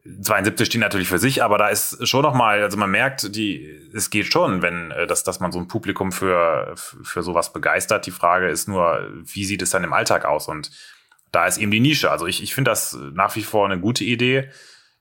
72 0.05 0.67
stehen 0.67 0.81
natürlich 0.81 1.09
für 1.09 1.19
sich, 1.19 1.43
aber 1.43 1.57
da 1.57 1.67
ist 1.67 2.07
schon 2.07 2.21
noch 2.21 2.33
mal, 2.33 2.61
also 2.61 2.77
man 2.77 2.89
merkt, 2.89 3.35
die, 3.35 3.69
es 3.93 4.09
geht 4.09 4.31
schon, 4.31 4.61
wenn, 4.61 4.91
äh, 4.91 5.07
dass, 5.07 5.23
dass 5.23 5.39
man 5.39 5.51
so 5.51 5.59
ein 5.59 5.67
Publikum 5.67 6.11
für, 6.11 6.73
für 6.75 7.21
sowas 7.21 7.51
begeistert. 7.51 8.05
Die 8.05 8.11
Frage 8.11 8.47
ist 8.47 8.67
nur, 8.67 9.09
wie 9.23 9.45
sieht 9.45 9.61
es 9.61 9.71
dann 9.71 9.83
im 9.83 9.93
Alltag 9.93 10.25
aus? 10.25 10.47
Und 10.47 10.71
da 11.31 11.45
ist 11.45 11.57
eben 11.57 11.71
die 11.71 11.79
Nische. 11.79 12.11
Also 12.11 12.27
ich, 12.27 12.41
ich 12.41 12.55
finde 12.55 12.71
das 12.71 12.97
nach 13.13 13.35
wie 13.35 13.43
vor 13.43 13.65
eine 13.65 13.79
gute 13.79 14.03
Idee. 14.03 14.49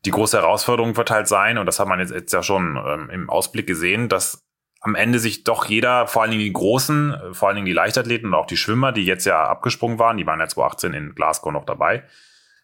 Die 0.04 0.10
große 0.10 0.36
Herausforderung 0.36 0.96
wird 0.96 1.10
halt 1.10 1.28
sein, 1.28 1.58
und 1.58 1.66
das 1.66 1.80
hat 1.80 1.88
man 1.88 2.00
jetzt, 2.00 2.12
jetzt 2.12 2.32
ja 2.32 2.42
schon 2.42 2.76
ähm, 2.76 3.10
im 3.10 3.30
Ausblick 3.30 3.66
gesehen, 3.66 4.08
dass 4.08 4.44
am 4.80 4.94
Ende 4.94 5.18
sich 5.18 5.44
doch 5.44 5.64
jeder, 5.66 6.06
vor 6.06 6.22
allen 6.22 6.30
Dingen 6.30 6.44
die 6.44 6.52
Großen, 6.52 7.14
äh, 7.14 7.34
vor 7.34 7.48
allen 7.48 7.56
Dingen 7.56 7.66
die 7.66 7.72
Leichtathleten 7.72 8.28
und 8.28 8.34
auch 8.34 8.46
die 8.46 8.56
Schwimmer, 8.56 8.92
die 8.92 9.04
jetzt 9.04 9.24
ja 9.24 9.44
abgesprungen 9.44 9.98
waren, 9.98 10.16
die 10.16 10.26
waren 10.26 10.40
ja 10.40 10.48
2018 10.48 10.92
in 10.94 11.14
Glasgow 11.14 11.52
noch 11.52 11.64
dabei, 11.64 12.04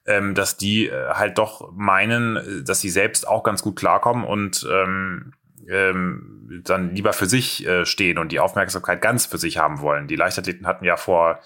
ähm, 0.06 0.34
dass 0.34 0.56
die 0.56 0.88
äh, 0.88 1.08
halt 1.10 1.38
doch 1.38 1.72
meinen, 1.72 2.36
äh, 2.36 2.62
dass 2.62 2.80
sie 2.80 2.90
selbst 2.90 3.26
auch 3.26 3.42
ganz 3.42 3.62
gut 3.62 3.76
klarkommen 3.76 4.24
und 4.24 4.66
ähm, 4.70 5.32
ähm, 5.68 6.62
dann 6.64 6.94
lieber 6.94 7.12
für 7.12 7.26
sich 7.26 7.66
äh, 7.66 7.86
stehen 7.86 8.18
und 8.18 8.32
die 8.32 8.40
Aufmerksamkeit 8.40 9.00
ganz 9.00 9.26
für 9.26 9.38
sich 9.38 9.58
haben 9.58 9.80
wollen. 9.80 10.08
Die 10.08 10.16
Leichtathleten 10.16 10.66
hatten 10.66 10.84
ja 10.84 10.96
vor 10.96 11.40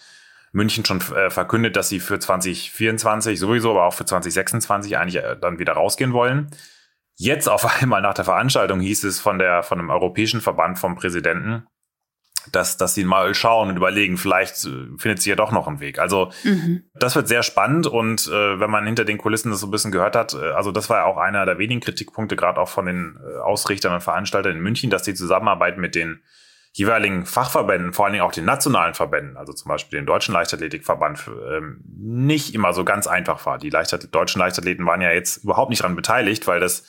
München 0.53 0.85
schon 0.85 1.01
äh, 1.14 1.31
verkündet, 1.31 1.77
dass 1.77 1.88
sie 1.88 2.01
für 2.01 2.18
2024 2.18 3.38
sowieso, 3.38 3.71
aber 3.71 3.85
auch 3.85 3.94
für 3.94 4.05
2026 4.05 4.99
eigentlich 4.99 5.23
äh, 5.23 5.37
dann 5.40 5.59
wieder 5.59 5.75
rausgehen 5.75 6.12
wollen. 6.12 6.51
Jetzt 7.14 7.49
auf 7.49 7.64
einmal 7.83 8.03
nach 8.03 8.14
der 8.14 8.25
Veranstaltung 8.25 8.81
hieß 8.81 9.05
es 9.05 9.21
von 9.21 9.38
der 9.38 9.62
von 9.62 9.79
einem 9.79 9.90
europäischen 9.90 10.40
Verband 10.40 10.79
vom 10.79 10.97
Präsidenten, 10.97 11.66
dass, 12.52 12.76
dass 12.76 12.94
sie 12.94 13.04
mal 13.04 13.34
schauen 13.34 13.70
und 13.70 13.76
überlegen, 13.76 14.16
vielleicht 14.16 14.64
äh, 14.64 14.87
findet 14.96 15.22
sie 15.22 15.30
ja 15.30 15.37
doch 15.37 15.52
noch 15.52 15.66
einen 15.66 15.80
Weg. 15.80 15.98
Also 15.98 16.30
mhm. 16.44 16.84
das 16.94 17.16
wird 17.16 17.28
sehr 17.28 17.42
spannend 17.42 17.87
und 17.87 18.26
äh, 18.26 18.61
wenn 18.61 18.70
man 18.70 18.87
hinter 18.87 19.04
den 19.04 19.18
Kulissen 19.18 19.50
das 19.50 19.61
so 19.61 19.66
ein 19.66 19.70
bisschen 19.70 19.92
gehört 19.92 20.16
hat, 20.16 20.34
äh, 20.34 20.50
also 20.52 20.72
das 20.72 20.90
war 20.90 20.98
ja 20.98 21.04
auch 21.04 21.16
einer 21.16 21.46
der 21.46 21.58
wenigen 21.58 21.80
Kritikpunkte, 21.80 22.37
gerade 22.37 22.61
auch 22.61 22.68
von 22.68 22.87
den 22.87 23.18
äh, 23.22 23.38
Ausrichtern 23.38 23.94
und 23.94 24.02
Veranstaltern 24.02 24.56
in 24.56 24.62
München, 24.62 24.90
dass 24.90 25.02
die 25.02 25.14
Zusammenarbeit 25.14 25.78
mit 25.78 25.94
den 25.94 26.20
jeweiligen 26.72 27.26
Fachverbänden, 27.26 27.92
vor 27.92 28.04
allen 28.04 28.12
Dingen 28.12 28.24
auch 28.24 28.32
den 28.32 28.44
nationalen 28.44 28.94
Verbänden, 28.94 29.37
also 29.37 29.52
zum 29.52 29.68
Beispiel 29.68 29.98
den 29.98 30.06
Deutschen 30.06 30.32
Leichtathletikverband, 30.32 31.30
ähm, 31.50 31.80
nicht 31.96 32.54
immer 32.54 32.72
so 32.72 32.84
ganz 32.84 33.06
einfach 33.06 33.44
war. 33.46 33.58
Die 33.58 33.70
Leichtath 33.70 34.14
deutschen 34.14 34.38
Leichtathleten 34.38 34.87
waren 34.87 35.00
ja 35.00 35.11
jetzt 35.11 35.38
überhaupt 35.44 35.70
nicht 35.70 35.82
daran 35.82 35.96
beteiligt, 35.96 36.46
weil 36.46 36.61
das 36.61 36.84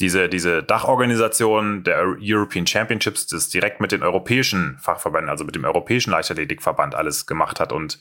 diese, 0.00 0.28
diese 0.28 0.62
Dachorganisation 0.62 1.84
der 1.84 2.16
European 2.20 2.66
Championships 2.66 3.26
das 3.26 3.50
direkt 3.50 3.80
mit 3.80 3.92
den 3.92 4.02
europäischen 4.02 4.78
Fachverbänden, 4.80 5.28
also 5.28 5.44
mit 5.44 5.54
dem 5.54 5.64
Europäischen 5.64 6.10
Leichtathletikverband 6.10 6.94
alles 6.94 7.26
gemacht 7.26 7.60
hat. 7.60 7.72
Und 7.72 7.98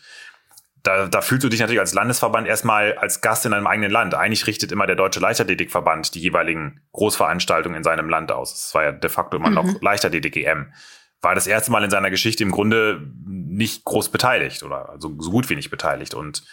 da, 0.84 1.08
da 1.08 1.22
fühlst 1.22 1.44
du 1.44 1.50
dich 1.50 1.60
natürlich 1.60 1.82
als 1.82 1.94
Landesverband 1.94 2.48
erstmal 2.48 2.94
als 2.98 3.20
Gast 3.20 3.46
in 3.46 3.54
einem 3.54 3.68
eigenen 3.68 3.92
Land. 3.92 4.16
Eigentlich 4.16 4.48
richtet 4.48 4.72
immer 4.72 4.88
der 4.88 4.96
Deutsche 4.96 5.20
Leichtathletikverband 5.20 6.16
die 6.16 6.22
jeweiligen 6.22 6.82
Großveranstaltungen 6.94 7.78
in 7.78 7.84
seinem 7.84 8.10
Land 8.10 8.32
aus. 8.32 8.54
Das 8.54 8.76
war 8.76 8.84
ja 8.84 8.92
de 8.94 9.10
facto 9.10 9.38
immer 9.38 9.50
mhm. 9.50 9.56
noch 9.56 9.82
Leichtathletik-EM. 9.82 10.72
War 11.22 11.36
das 11.36 11.48
erste 11.48 11.72
Mal 11.72 11.84
in 11.84 11.90
seiner 11.90 12.10
Geschichte 12.10 12.44
im 12.44 12.52
Grunde 12.52 13.12
nicht 13.26 13.84
groß 13.84 14.10
beteiligt 14.10 14.64
oder 14.64 14.90
also 14.90 15.14
so 15.20 15.32
gut 15.32 15.50
wie 15.50 15.56
nicht 15.58 15.70
beteiligt. 15.70 16.14
Und 16.14 16.44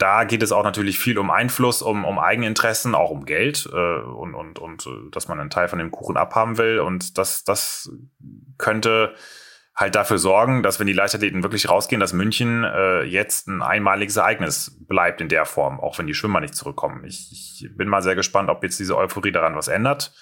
da 0.00 0.24
geht 0.24 0.42
es 0.42 0.50
auch 0.50 0.64
natürlich 0.64 0.98
viel 0.98 1.18
um 1.18 1.30
Einfluss, 1.30 1.82
um, 1.82 2.04
um 2.04 2.18
Eigeninteressen, 2.18 2.94
auch 2.94 3.10
um 3.10 3.26
Geld 3.26 3.68
äh, 3.70 4.00
und, 4.00 4.34
und, 4.34 4.58
und 4.58 4.86
äh, 4.86 5.10
dass 5.10 5.28
man 5.28 5.38
einen 5.38 5.50
Teil 5.50 5.68
von 5.68 5.78
dem 5.78 5.90
Kuchen 5.90 6.16
abhaben 6.16 6.56
will. 6.56 6.80
Und 6.80 7.18
das, 7.18 7.44
das 7.44 7.92
könnte 8.56 9.14
halt 9.76 9.94
dafür 9.94 10.18
sorgen, 10.18 10.62
dass 10.62 10.80
wenn 10.80 10.86
die 10.86 10.94
Leichtathleten 10.94 11.42
wirklich 11.42 11.68
rausgehen, 11.68 12.00
dass 12.00 12.14
München 12.14 12.64
äh, 12.64 13.02
jetzt 13.02 13.46
ein 13.46 13.62
einmaliges 13.62 14.16
Ereignis 14.16 14.76
bleibt 14.80 15.20
in 15.20 15.28
der 15.28 15.44
Form, 15.44 15.80
auch 15.80 15.98
wenn 15.98 16.06
die 16.06 16.14
Schwimmer 16.14 16.40
nicht 16.40 16.54
zurückkommen. 16.54 17.04
Ich, 17.04 17.30
ich 17.62 17.76
bin 17.76 17.88
mal 17.88 18.02
sehr 18.02 18.14
gespannt, 18.14 18.48
ob 18.48 18.62
jetzt 18.62 18.80
diese 18.80 18.96
Euphorie 18.96 19.32
daran 19.32 19.54
was 19.54 19.68
ändert. 19.68 20.12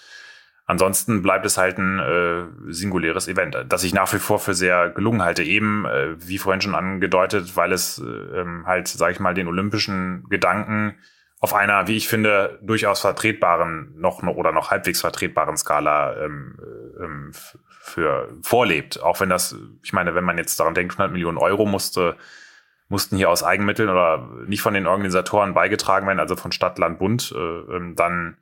Ansonsten 0.68 1.22
bleibt 1.22 1.46
es 1.46 1.56
halt 1.56 1.78
ein 1.78 1.98
äh, 1.98 2.44
singuläres 2.70 3.26
Event, 3.26 3.56
das 3.70 3.84
ich 3.84 3.94
nach 3.94 4.12
wie 4.12 4.18
vor 4.18 4.38
für 4.38 4.52
sehr 4.52 4.90
gelungen 4.90 5.22
halte. 5.22 5.42
Eben, 5.42 5.86
äh, 5.86 6.14
wie 6.18 6.36
vorhin 6.36 6.60
schon 6.60 6.74
angedeutet, 6.74 7.56
weil 7.56 7.72
es 7.72 7.98
äh, 7.98 8.04
ähm, 8.04 8.64
halt, 8.66 8.86
sage 8.86 9.12
ich 9.12 9.18
mal, 9.18 9.32
den 9.32 9.48
olympischen 9.48 10.26
Gedanken 10.28 10.96
auf 11.40 11.54
einer, 11.54 11.88
wie 11.88 11.96
ich 11.96 12.06
finde, 12.06 12.58
durchaus 12.60 13.00
vertretbaren, 13.00 13.94
noch 13.96 14.22
oder 14.22 14.52
noch 14.52 14.70
halbwegs 14.70 15.00
vertretbaren 15.00 15.56
Skala 15.56 16.22
ähm, 16.22 16.58
äh, 16.60 17.02
ähm, 17.02 17.32
für 17.32 18.28
vorlebt. 18.42 19.02
Auch 19.02 19.20
wenn 19.20 19.30
das, 19.30 19.56
ich 19.82 19.94
meine, 19.94 20.14
wenn 20.14 20.24
man 20.24 20.36
jetzt 20.36 20.60
daran 20.60 20.74
denkt, 20.74 20.92
100 20.92 21.10
Millionen 21.10 21.38
Euro 21.38 21.64
musste, 21.64 22.14
mussten 22.90 23.16
hier 23.16 23.30
aus 23.30 23.42
Eigenmitteln 23.42 23.88
oder 23.88 24.28
nicht 24.46 24.60
von 24.60 24.74
den 24.74 24.86
Organisatoren 24.86 25.54
beigetragen 25.54 26.06
werden, 26.06 26.20
also 26.20 26.36
von 26.36 26.52
Stadt, 26.52 26.78
Land, 26.78 26.98
Bund, 26.98 27.32
äh, 27.34 27.38
ähm, 27.38 27.94
dann 27.96 28.36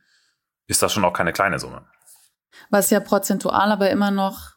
ist 0.67 0.83
das 0.83 0.93
schon 0.93 1.05
auch 1.05 1.13
keine 1.13 1.33
kleine 1.33 1.61
Summe 1.61 1.87
was 2.71 2.91
ja 2.91 3.01
prozentual 3.01 3.73
aber 3.73 3.91
immer 3.91 4.11
noch 4.11 4.57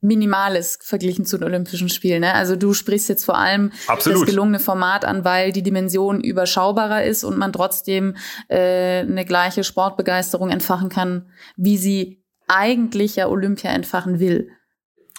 minimal 0.00 0.56
ist 0.56 0.82
verglichen 0.82 1.26
zu 1.26 1.36
den 1.36 1.44
Olympischen 1.44 1.88
Spielen. 1.88 2.22
Ne? 2.22 2.34
Also 2.34 2.56
du 2.56 2.72
sprichst 2.72 3.08
jetzt 3.08 3.24
vor 3.24 3.36
allem 3.36 3.70
Absolut. 3.86 4.22
das 4.22 4.28
gelungene 4.28 4.58
Format 4.58 5.04
an, 5.04 5.24
weil 5.24 5.52
die 5.52 5.62
Dimension 5.62 6.20
überschaubarer 6.20 7.04
ist 7.04 7.22
und 7.22 7.36
man 7.36 7.52
trotzdem 7.52 8.16
äh, 8.48 9.00
eine 9.00 9.24
gleiche 9.24 9.62
Sportbegeisterung 9.62 10.50
entfachen 10.50 10.88
kann, 10.88 11.28
wie 11.56 11.76
sie 11.76 12.24
eigentlich 12.48 13.16
ja 13.16 13.28
Olympia 13.28 13.70
entfachen 13.70 14.20
will. 14.20 14.48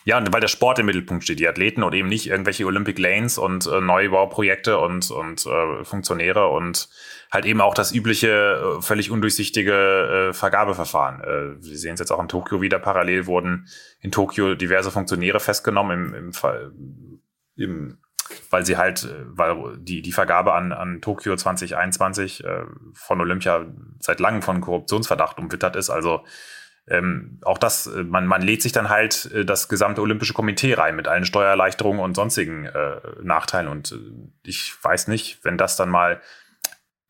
Ja, 0.04 0.18
und 0.18 0.34
weil 0.34 0.42
der 0.42 0.48
Sport 0.48 0.80
im 0.80 0.88
Mittelpunkt 0.88 1.24
steht, 1.24 1.40
die 1.40 1.48
Athleten 1.48 1.84
und 1.84 1.94
eben 1.94 2.10
nicht 2.10 2.28
irgendwelche 2.28 2.66
Olympic 2.66 3.00
Lanes 3.00 3.38
und 3.38 3.68
äh, 3.68 3.82
Neubauprojekte 3.82 4.80
und, 4.80 5.12
und 5.12 5.46
äh, 5.46 5.84
Funktionäre 5.84 6.48
und 6.48 6.90
halt 7.32 7.46
eben 7.46 7.62
auch 7.62 7.76
das 7.76 7.94
übliche, 7.94 8.78
äh, 8.80 8.82
völlig 8.82 9.12
undurchsichtige 9.12 10.30
äh, 10.30 10.34
Vergabeverfahren. 10.34 11.22
Äh, 11.22 11.64
wir 11.64 11.78
sehen 11.78 11.94
es 11.94 12.00
jetzt 12.00 12.12
auch 12.12 12.20
in 12.20 12.28
Tokio 12.28 12.62
wieder. 12.62 12.80
Parallel 12.80 13.28
wurden 13.28 13.68
in 14.00 14.12
Tokio 14.12 14.56
diverse 14.56 14.90
Funktionäre 14.90 15.40
festgenommen 15.40 16.08
im, 16.08 16.14
im 16.16 16.34
Fall, 16.34 16.72
im, 17.56 18.00
weil 18.50 18.66
sie 18.66 18.78
halt, 18.78 19.04
äh, 19.04 19.24
weil 19.26 19.78
die, 19.78 20.02
die 20.02 20.12
Vergabe 20.12 20.54
an, 20.54 20.72
an 20.72 21.00
Tokio 21.02 21.36
2021 21.36 22.44
äh, 22.44 22.64
von 22.96 23.22
Olympia 23.22 23.68
seit 24.00 24.20
langem 24.20 24.42
von 24.42 24.62
Korruptionsverdacht 24.62 25.38
umwittert 25.38 25.76
ist. 25.76 25.92
Also 25.92 26.26
ähm, 26.88 27.39
auch 27.44 27.58
das, 27.58 27.88
äh, 27.88 28.04
man, 28.04 28.26
man 28.26 28.41
lädt 28.41 28.62
sich 28.62 28.72
dann 28.72 28.89
halt 28.89 29.32
äh, 29.34 29.46
das 29.46 29.70
gesamte 29.70 30.02
Olympische 30.02 30.34
Komitee 30.34 30.74
rein 30.74 30.96
mit 30.96 31.08
allen 31.08 31.26
Steuererleichterungen 31.26 32.02
und 32.02 32.15
sonstigen 32.15 32.65
äh, 32.65 33.02
Nachteilen. 33.22 33.67
Und 33.67 33.91
äh, 33.91 33.98
ich 34.44 34.74
weiß 34.82 35.08
nicht, 35.08 35.44
wenn 35.44 35.58
das 35.58 35.76
dann 35.76 35.89
mal 35.89 36.22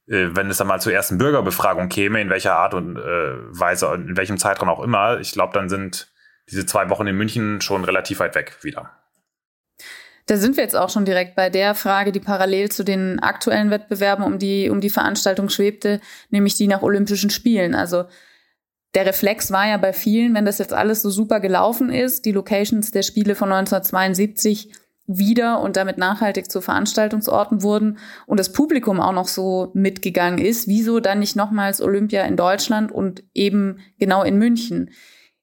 äh, 0.08 0.36
wenn 0.36 0.50
es 0.50 0.58
dann 0.58 0.68
mal 0.68 0.82
zur 0.82 0.94
ersten 0.94 1.18
Bürgerbefragung 1.18 1.90
käme, 1.90 2.22
in 2.22 2.30
welcher 2.30 2.56
Art 2.56 2.74
und 2.74 2.98
äh, 2.98 3.02
Weise, 3.02 3.88
in 3.94 4.18
welchem 4.18 4.38
Zeitraum 4.38 4.70
auch 4.70 4.84
immer, 4.84 5.20
ich 5.20 5.32
glaube, 5.32 5.54
dann 5.54 5.70
sind 5.70 6.12
diese 6.50 6.66
zwei 6.66 6.90
Wochen 6.90 7.08
in 7.08 7.16
München 7.16 7.62
schon 7.62 7.86
relativ 7.86 8.20
weit 8.20 8.36
weg 8.36 8.58
wieder. 8.62 8.92
Da 10.28 10.38
sind 10.38 10.56
wir 10.56 10.64
jetzt 10.64 10.76
auch 10.76 10.90
schon 10.90 11.06
direkt 11.06 11.36
bei 11.36 11.50
der 11.50 11.76
Frage, 11.76 12.12
die 12.12 12.20
parallel 12.20 12.70
zu 12.70 12.84
den 12.84 13.20
aktuellen 13.20 13.72
Wettbewerben 13.72 14.24
um 14.24 14.38
die, 14.38 14.70
um 14.70 14.80
die 14.82 14.90
Veranstaltung 14.90 15.50
schwebte, 15.50 16.00
nämlich 16.30 16.56
die 16.56 16.68
nach 16.68 16.82
Olympischen 16.82 17.30
Spielen. 17.30 17.74
Also 17.74 18.06
der 18.94 19.06
Reflex 19.06 19.52
war 19.52 19.68
ja 19.68 19.78
bei 19.78 19.94
vielen, 19.94 20.34
wenn 20.34 20.46
das 20.46 20.58
jetzt 20.58 20.74
alles 20.74 21.02
so 21.02 21.10
super 21.10 21.40
gelaufen 21.40 21.90
ist, 21.90 22.26
die 22.26 22.32
Locations 22.32 22.92
der 22.92 23.04
Spiele 23.04 23.36
von 23.36 23.52
1972 23.52 24.72
wieder 25.08 25.62
und 25.62 25.78
damit 25.78 25.98
nachhaltig 25.98 26.50
zu 26.50 26.62
Veranstaltungsorten 26.62 27.64
wurden 27.64 27.98
und 28.28 28.40
das 28.40 28.52
Publikum 28.52 29.00
auch 29.00 29.14
noch 29.14 29.28
so 29.28 29.72
mitgegangen 29.74 30.40
ist, 30.40 30.68
wieso 30.68 31.00
dann 31.00 31.20
nicht 31.20 31.36
nochmals 31.36 31.82
Olympia 31.82 32.24
in 32.24 32.38
Deutschland 32.38 32.92
und 32.92 33.24
eben 33.34 33.80
genau 34.00 34.24
in 34.24 34.38
München? 34.38 34.92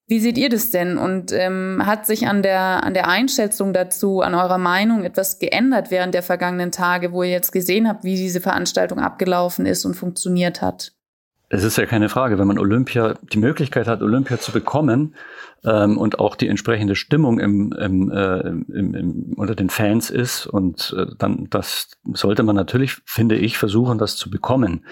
Wie 0.06 0.20
seht 0.20 0.38
ihr 0.38 0.48
das 0.48 0.70
denn? 0.70 0.96
Und 0.96 1.32
ähm, 1.32 1.82
hat 1.84 2.06
sich 2.06 2.26
an 2.26 2.42
der, 2.42 2.82
an 2.82 2.94
der 2.94 3.08
Einschätzung 3.08 3.74
dazu, 3.74 4.22
an 4.22 4.34
eurer 4.34 4.56
Meinung 4.56 5.04
etwas 5.04 5.38
geändert 5.38 5.90
während 5.90 6.14
der 6.14 6.22
vergangenen 6.22 6.72
Tage, 6.72 7.12
wo 7.12 7.22
ihr 7.22 7.30
jetzt 7.30 7.52
gesehen 7.52 7.86
habt, 7.86 8.04
wie 8.04 8.16
diese 8.16 8.40
Veranstaltung 8.40 9.00
abgelaufen 9.00 9.66
ist 9.66 9.84
und 9.84 9.94
funktioniert 9.94 10.62
hat? 10.62 10.97
Es 11.50 11.64
ist 11.64 11.78
ja 11.78 11.86
keine 11.86 12.10
Frage, 12.10 12.38
wenn 12.38 12.46
man 12.46 12.58
Olympia, 12.58 13.14
die 13.32 13.38
Möglichkeit 13.38 13.86
hat, 13.86 14.02
Olympia 14.02 14.38
zu 14.38 14.52
bekommen 14.52 15.14
ähm, 15.64 15.96
und 15.96 16.18
auch 16.18 16.36
die 16.36 16.48
entsprechende 16.48 16.94
Stimmung 16.94 17.40
im, 17.40 17.72
im, 17.72 18.10
äh, 18.10 18.40
im, 18.40 18.94
im, 18.94 19.32
unter 19.34 19.54
den 19.54 19.70
Fans 19.70 20.10
ist 20.10 20.46
und 20.46 20.94
äh, 20.96 21.06
dann 21.18 21.48
das 21.48 21.90
sollte 22.12 22.42
man 22.42 22.54
natürlich, 22.54 22.98
finde 23.06 23.36
ich, 23.36 23.56
versuchen, 23.56 23.96
das 23.96 24.16
zu 24.16 24.30
bekommen. 24.30 24.84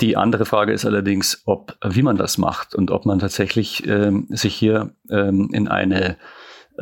Die 0.00 0.16
andere 0.16 0.46
Frage 0.46 0.72
ist 0.72 0.84
allerdings, 0.84 1.42
ob, 1.46 1.76
wie 1.84 2.02
man 2.02 2.16
das 2.16 2.38
macht 2.38 2.74
und 2.74 2.90
ob 2.90 3.04
man 3.04 3.18
tatsächlich 3.18 3.86
ähm, 3.86 4.26
sich 4.30 4.54
hier 4.54 4.94
ähm, 5.10 5.50
in 5.52 5.68
eine 5.68 6.16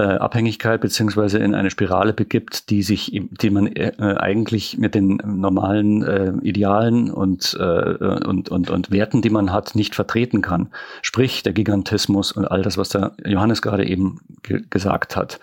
äh, 0.00 0.16
Abhängigkeit 0.16 0.80
beziehungsweise 0.80 1.38
in 1.38 1.54
eine 1.54 1.70
Spirale 1.70 2.14
begibt, 2.14 2.70
die 2.70 2.82
sich, 2.82 3.20
die 3.30 3.50
man 3.50 3.66
äh, 3.66 3.92
eigentlich 3.98 4.78
mit 4.78 4.94
den 4.94 5.20
normalen 5.24 6.02
äh, 6.02 6.32
Idealen 6.42 7.10
und, 7.10 7.54
äh, 7.60 7.64
und, 7.64 8.48
und, 8.48 8.70
und 8.70 8.90
Werten, 8.90 9.20
die 9.20 9.28
man 9.28 9.52
hat, 9.52 9.74
nicht 9.74 9.94
vertreten 9.94 10.40
kann. 10.40 10.68
Sprich, 11.02 11.42
der 11.42 11.52
Gigantismus 11.52 12.32
und 12.32 12.46
all 12.46 12.62
das, 12.62 12.78
was 12.78 12.88
der 12.88 13.12
Johannes 13.26 13.60
gerade 13.60 13.86
eben 13.86 14.20
ge 14.42 14.62
gesagt 14.70 15.16
hat. 15.16 15.38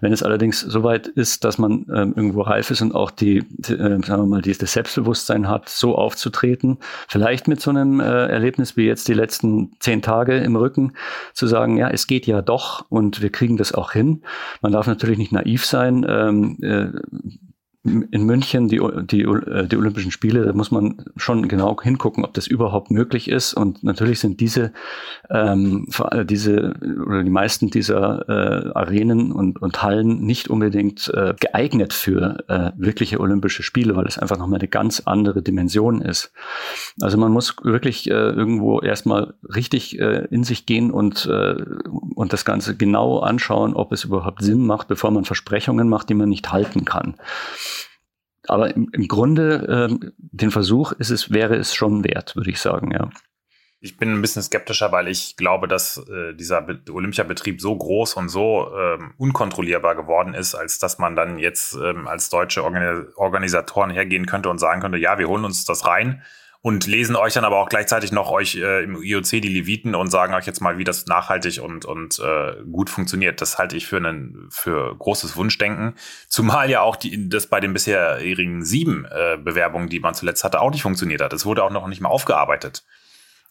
Wenn 0.00 0.12
es 0.12 0.24
allerdings 0.24 0.60
soweit 0.60 1.06
ist, 1.06 1.44
dass 1.44 1.58
man 1.58 1.86
äh, 1.88 2.00
irgendwo 2.00 2.42
reif 2.42 2.72
ist 2.72 2.82
und 2.82 2.94
auch 2.94 3.12
die, 3.12 3.44
die 3.48 3.74
äh, 3.74 4.02
sagen 4.04 4.22
wir 4.22 4.26
mal, 4.26 4.42
dieses 4.42 4.72
Selbstbewusstsein 4.72 5.46
hat, 5.46 5.68
so 5.68 5.94
aufzutreten, 5.94 6.78
vielleicht 7.06 7.46
mit 7.46 7.60
so 7.60 7.70
einem 7.70 8.00
äh, 8.00 8.26
Erlebnis 8.26 8.76
wie 8.76 8.86
jetzt 8.86 9.06
die 9.06 9.14
letzten 9.14 9.70
zehn 9.78 10.02
Tage 10.02 10.36
im 10.38 10.56
Rücken, 10.56 10.94
zu 11.32 11.46
sagen, 11.46 11.76
ja, 11.76 11.88
es 11.88 12.08
geht 12.08 12.26
ja 12.26 12.42
doch 12.42 12.86
und 12.88 13.22
wir 13.22 13.30
kriegen 13.30 13.56
das 13.56 13.72
auch 13.72 13.92
hin 13.92 13.99
hin. 14.00 14.22
Man 14.62 14.72
darf 14.72 14.86
natürlich 14.86 15.18
nicht 15.18 15.32
naiv 15.32 15.64
sein. 15.64 16.06
Ähm, 16.08 16.56
äh, 16.62 16.88
in 18.10 18.24
München 18.24 18.68
die, 18.68 18.80
die, 19.04 19.22
äh, 19.22 19.66
die 19.66 19.76
Olympischen 19.76 20.10
Spiele, 20.10 20.44
da 20.44 20.52
muss 20.52 20.70
man 20.70 21.04
schon 21.16 21.48
genau 21.48 21.76
hingucken, 21.80 22.24
ob 22.24 22.34
das 22.34 22.46
überhaupt 22.46 22.90
möglich 22.90 23.28
ist. 23.28 23.54
Und 23.54 23.82
natürlich 23.82 24.20
sind 24.20 24.40
diese, 24.40 24.72
ähm, 25.30 25.86
diese 26.24 26.74
oder 27.06 27.22
die 27.22 27.30
meisten 27.30 27.70
dieser 27.70 28.28
äh, 28.28 28.70
Arenen 28.74 29.32
und, 29.32 29.60
und 29.60 29.82
Hallen 29.82 30.20
nicht 30.20 30.48
unbedingt 30.48 31.10
äh, 31.14 31.34
geeignet 31.38 31.92
für 31.92 32.44
äh, 32.48 32.72
wirkliche 32.76 33.20
Olympische 33.20 33.62
Spiele, 33.62 33.96
weil 33.96 34.06
es 34.06 34.18
einfach 34.18 34.38
nochmal 34.38 34.60
eine 34.60 34.68
ganz 34.68 35.00
andere 35.04 35.42
Dimension 35.42 36.02
ist. 36.02 36.32
Also 37.00 37.18
man 37.18 37.32
muss 37.32 37.56
wirklich 37.62 38.10
äh, 38.10 38.12
irgendwo 38.12 38.80
erstmal 38.80 39.34
richtig 39.54 39.98
äh, 39.98 40.26
in 40.30 40.44
sich 40.44 40.66
gehen 40.66 40.90
und, 40.90 41.26
äh, 41.26 41.56
und 42.14 42.32
das 42.32 42.44
Ganze 42.44 42.76
genau 42.76 43.20
anschauen, 43.20 43.74
ob 43.74 43.92
es 43.92 44.04
überhaupt 44.04 44.42
Sinn 44.42 44.66
macht, 44.66 44.88
bevor 44.88 45.10
man 45.10 45.24
Versprechungen 45.24 45.88
macht, 45.88 46.08
die 46.08 46.14
man 46.14 46.28
nicht 46.28 46.52
halten 46.52 46.84
kann. 46.84 47.14
Aber 48.46 48.74
im, 48.74 48.88
im 48.92 49.06
Grunde, 49.08 49.88
ähm, 49.90 50.12
den 50.16 50.50
Versuch 50.50 50.92
ist 50.92 51.10
es, 51.10 51.30
wäre 51.30 51.56
es 51.56 51.74
schon 51.74 52.04
wert, 52.04 52.36
würde 52.36 52.50
ich 52.50 52.60
sagen, 52.60 52.90
ja. 52.92 53.10
Ich 53.82 53.96
bin 53.96 54.12
ein 54.12 54.20
bisschen 54.20 54.42
skeptischer, 54.42 54.92
weil 54.92 55.08
ich 55.08 55.36
glaube, 55.36 55.66
dass 55.66 55.96
äh, 55.96 56.34
dieser 56.34 56.66
Olympiabetrieb 56.90 57.62
so 57.62 57.74
groß 57.74 58.14
und 58.14 58.28
so 58.28 58.70
ähm, 58.76 59.14
unkontrollierbar 59.16 59.94
geworden 59.94 60.34
ist, 60.34 60.54
als 60.54 60.78
dass 60.78 60.98
man 60.98 61.16
dann 61.16 61.38
jetzt 61.38 61.74
ähm, 61.82 62.06
als 62.06 62.28
deutsche 62.28 62.62
Organis 62.62 63.16
Organisatoren 63.16 63.90
hergehen 63.90 64.26
könnte 64.26 64.50
und 64.50 64.58
sagen 64.58 64.82
könnte, 64.82 64.98
ja, 64.98 65.18
wir 65.18 65.28
holen 65.28 65.46
uns 65.46 65.64
das 65.64 65.86
rein 65.86 66.22
und 66.62 66.86
lesen 66.86 67.16
euch 67.16 67.32
dann 67.32 67.44
aber 67.44 67.56
auch 67.56 67.70
gleichzeitig 67.70 68.12
noch 68.12 68.30
euch 68.30 68.56
äh, 68.56 68.84
im 68.84 69.02
IOC 69.02 69.30
die 69.30 69.48
Leviten 69.48 69.94
und 69.94 70.10
sagen 70.10 70.34
euch 70.34 70.46
jetzt 70.46 70.60
mal, 70.60 70.76
wie 70.76 70.84
das 70.84 71.06
nachhaltig 71.06 71.62
und, 71.62 71.86
und 71.86 72.18
äh, 72.18 72.54
gut 72.70 72.90
funktioniert. 72.90 73.40
Das 73.40 73.56
halte 73.56 73.76
ich 73.76 73.86
für 73.86 73.96
einen 73.96 74.48
für 74.50 74.94
großes 74.96 75.36
Wunschdenken. 75.36 75.94
Zumal 76.28 76.68
ja 76.68 76.82
auch 76.82 76.96
die, 76.96 77.30
das 77.30 77.46
bei 77.46 77.60
den 77.60 77.72
bisherigen 77.72 78.62
sieben 78.62 79.06
äh, 79.06 79.38
Bewerbungen, 79.38 79.88
die 79.88 80.00
man 80.00 80.14
zuletzt 80.14 80.44
hatte, 80.44 80.60
auch 80.60 80.70
nicht 80.70 80.82
funktioniert 80.82 81.22
hat. 81.22 81.32
Es 81.32 81.46
wurde 81.46 81.64
auch 81.64 81.70
noch 81.70 81.86
nicht 81.86 82.02
mal 82.02 82.10
aufgearbeitet. 82.10 82.84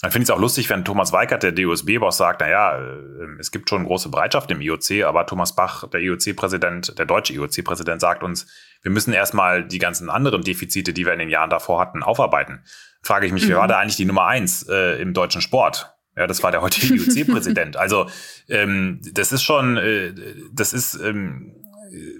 Dann 0.02 0.12
finde 0.12 0.24
ich 0.24 0.30
es 0.30 0.36
auch 0.36 0.40
lustig, 0.40 0.70
wenn 0.70 0.86
Thomas 0.86 1.12
Weikert, 1.12 1.44
der 1.44 1.52
DUSB-Boss, 1.52 2.16
sagt, 2.16 2.42
naja, 2.42 2.78
äh, 2.78 3.40
es 3.40 3.50
gibt 3.50 3.70
schon 3.70 3.86
große 3.86 4.10
Bereitschaft 4.10 4.52
im 4.52 4.62
IOC, 4.62 5.04
aber 5.04 5.26
Thomas 5.26 5.56
Bach, 5.56 5.90
der 5.90 6.02
IOC-Präsident, 6.02 6.98
der 7.00 7.06
deutsche 7.06 7.34
IOC-Präsident, 7.34 8.00
sagt 8.00 8.22
uns, 8.22 8.46
wir 8.84 8.92
müssen 8.92 9.14
erstmal 9.14 9.66
die 9.66 9.80
ganzen 9.80 10.12
anderen 10.12 10.44
Defizite, 10.44 10.94
die 10.94 11.08
wir 11.08 11.14
in 11.14 11.20
den 11.20 11.30
Jahren 11.30 11.50
davor 11.50 11.82
hatten, 11.82 12.04
aufarbeiten 12.04 12.64
frage 13.02 13.26
ich 13.26 13.32
mich, 13.32 13.46
mhm. 13.46 13.50
wer 13.50 13.58
war 13.58 13.68
da 13.68 13.80
eigentlich 13.80 13.96
die 13.96 14.06
Nummer 14.06 14.26
eins 14.26 14.68
äh, 14.68 15.02
im 15.02 15.14
deutschen 15.14 15.42
Sport? 15.42 15.94
Ja, 16.16 16.28
das 16.28 16.44
war 16.44 16.52
der 16.52 16.62
heutige 16.62 16.96
IOC-Präsident. 16.96 17.78
Also 17.78 18.10
ähm, 18.50 19.00
das 19.14 19.32
ist 19.32 19.44
schon, 19.44 19.78
äh, 19.78 20.14
das 20.52 20.74
ist 20.74 20.96
ähm, 20.96 21.56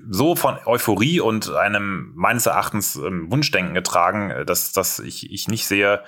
so 0.10 0.36
von 0.36 0.58
Euphorie 0.66 1.20
und 1.20 1.52
einem 1.52 2.14
meines 2.16 2.46
Erachtens 2.46 2.96
ähm, 2.96 3.32
Wunschdenken 3.32 3.74
getragen, 3.74 4.32
äh, 4.32 4.46
dass, 4.46 4.72
dass 4.72 5.00
ich, 5.00 5.32
ich 5.32 5.48
nicht 5.48 5.68
sehe, 5.68 6.04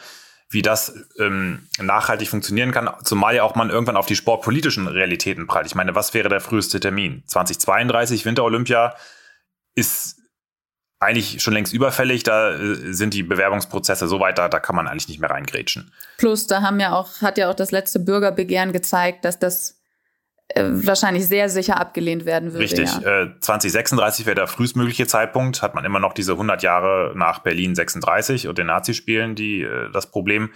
wie 0.49 0.62
das 0.62 0.93
ähm, 1.17 1.67
nachhaltig 1.81 2.27
funktionieren 2.27 2.71
kann, 2.71 2.89
zumal 3.03 3.36
ja 3.36 3.43
auch 3.43 3.55
man 3.55 3.69
irgendwann 3.69 3.95
auf 3.95 4.05
die 4.05 4.17
sportpolitischen 4.17 4.88
Realitäten 4.88 5.47
prallt. 5.47 5.65
Ich 5.65 5.75
meine, 5.75 5.95
was 5.95 6.13
wäre 6.13 6.27
der 6.27 6.41
früheste 6.41 6.79
Termin? 6.79 7.23
2032 7.25 8.25
Winterolympia 8.25 8.95
ist 9.75 10.20
eigentlich 11.01 11.41
schon 11.41 11.53
längst 11.53 11.73
überfällig. 11.73 12.23
Da 12.23 12.53
äh, 12.53 12.93
sind 12.93 13.13
die 13.13 13.23
Bewerbungsprozesse 13.23 14.07
so 14.07 14.19
weit, 14.19 14.37
da, 14.37 14.47
da 14.47 14.59
kann 14.59 14.75
man 14.75 14.87
eigentlich 14.87 15.09
nicht 15.09 15.19
mehr 15.19 15.31
reingrätschen. 15.31 15.91
Plus, 16.17 16.47
da 16.47 16.61
haben 16.61 16.79
ja 16.79 16.93
auch, 16.93 17.21
hat 17.21 17.37
ja 17.37 17.49
auch 17.49 17.55
das 17.55 17.71
letzte 17.71 17.99
Bürgerbegehren 17.99 18.71
gezeigt, 18.71 19.25
dass 19.25 19.39
das 19.39 19.81
äh, 20.49 20.63
wahrscheinlich 20.63 21.27
sehr 21.27 21.49
sicher 21.49 21.79
abgelehnt 21.79 22.25
werden 22.25 22.53
würde. 22.53 22.63
Richtig. 22.63 22.89
Ja. 23.01 23.23
Äh, 23.23 23.39
2036 23.39 24.27
wäre 24.27 24.35
der 24.35 24.47
frühestmögliche 24.47 25.07
Zeitpunkt. 25.07 25.63
Hat 25.63 25.73
man 25.73 25.85
immer 25.85 25.99
noch 25.99 26.13
diese 26.13 26.33
100 26.33 26.61
Jahre 26.61 27.13
nach 27.15 27.39
Berlin 27.39 27.73
36 27.73 28.47
und 28.47 28.59
den 28.59 28.67
Nazispielen 28.67 29.33
die 29.33 29.63
äh, 29.63 29.89
das 29.91 30.11
Problem. 30.11 30.51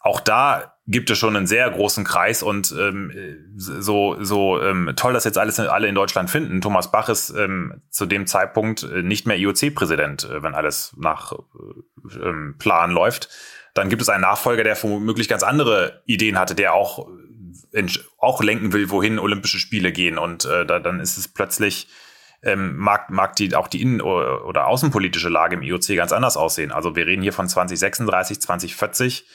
Auch 0.00 0.20
da 0.20 0.74
gibt 0.90 1.08
es 1.10 1.18
schon 1.18 1.36
einen 1.36 1.46
sehr 1.46 1.70
großen 1.70 2.04
Kreis 2.04 2.42
und 2.42 2.74
ähm, 2.78 3.12
so, 3.56 4.16
so 4.20 4.60
ähm, 4.60 4.92
toll, 4.96 5.12
dass 5.12 5.24
jetzt 5.24 5.38
alles 5.38 5.60
alle 5.60 5.86
in 5.86 5.94
Deutschland 5.94 6.30
finden. 6.30 6.60
Thomas 6.60 6.90
Bach 6.90 7.08
ist 7.08 7.30
ähm, 7.30 7.80
zu 7.90 8.06
dem 8.06 8.26
Zeitpunkt 8.26 8.82
äh, 8.82 9.02
nicht 9.02 9.26
mehr 9.26 9.38
IOC-Präsident, 9.38 10.24
äh, 10.24 10.42
wenn 10.42 10.54
alles 10.54 10.92
nach 10.96 11.32
äh, 11.32 12.18
ähm, 12.28 12.56
Plan 12.58 12.90
läuft. 12.90 13.28
Dann 13.74 13.88
gibt 13.88 14.02
es 14.02 14.08
einen 14.08 14.22
Nachfolger, 14.22 14.64
der 14.64 14.82
womöglich 14.82 15.28
ganz 15.28 15.44
andere 15.44 16.02
Ideen 16.06 16.38
hatte, 16.38 16.56
der 16.56 16.74
auch, 16.74 17.08
auch 18.18 18.42
lenken 18.42 18.72
will, 18.72 18.90
wohin 18.90 19.20
Olympische 19.20 19.60
Spiele 19.60 19.92
gehen. 19.92 20.18
Und 20.18 20.44
äh, 20.44 20.66
da, 20.66 20.80
dann 20.80 20.98
ist 20.98 21.16
es 21.18 21.28
plötzlich 21.28 21.86
ähm, 22.42 22.76
mag, 22.76 23.10
mag 23.10 23.36
die 23.36 23.54
auch 23.54 23.68
die 23.68 23.80
innen- 23.80 24.00
oder 24.00 24.66
außenpolitische 24.66 25.28
Lage 25.28 25.54
im 25.54 25.62
IOC 25.62 25.94
ganz 25.94 26.10
anders 26.10 26.36
aussehen. 26.36 26.72
Also 26.72 26.96
wir 26.96 27.06
reden 27.06 27.22
hier 27.22 27.32
von 27.32 27.48
2036, 27.48 28.40
2040 28.40 29.26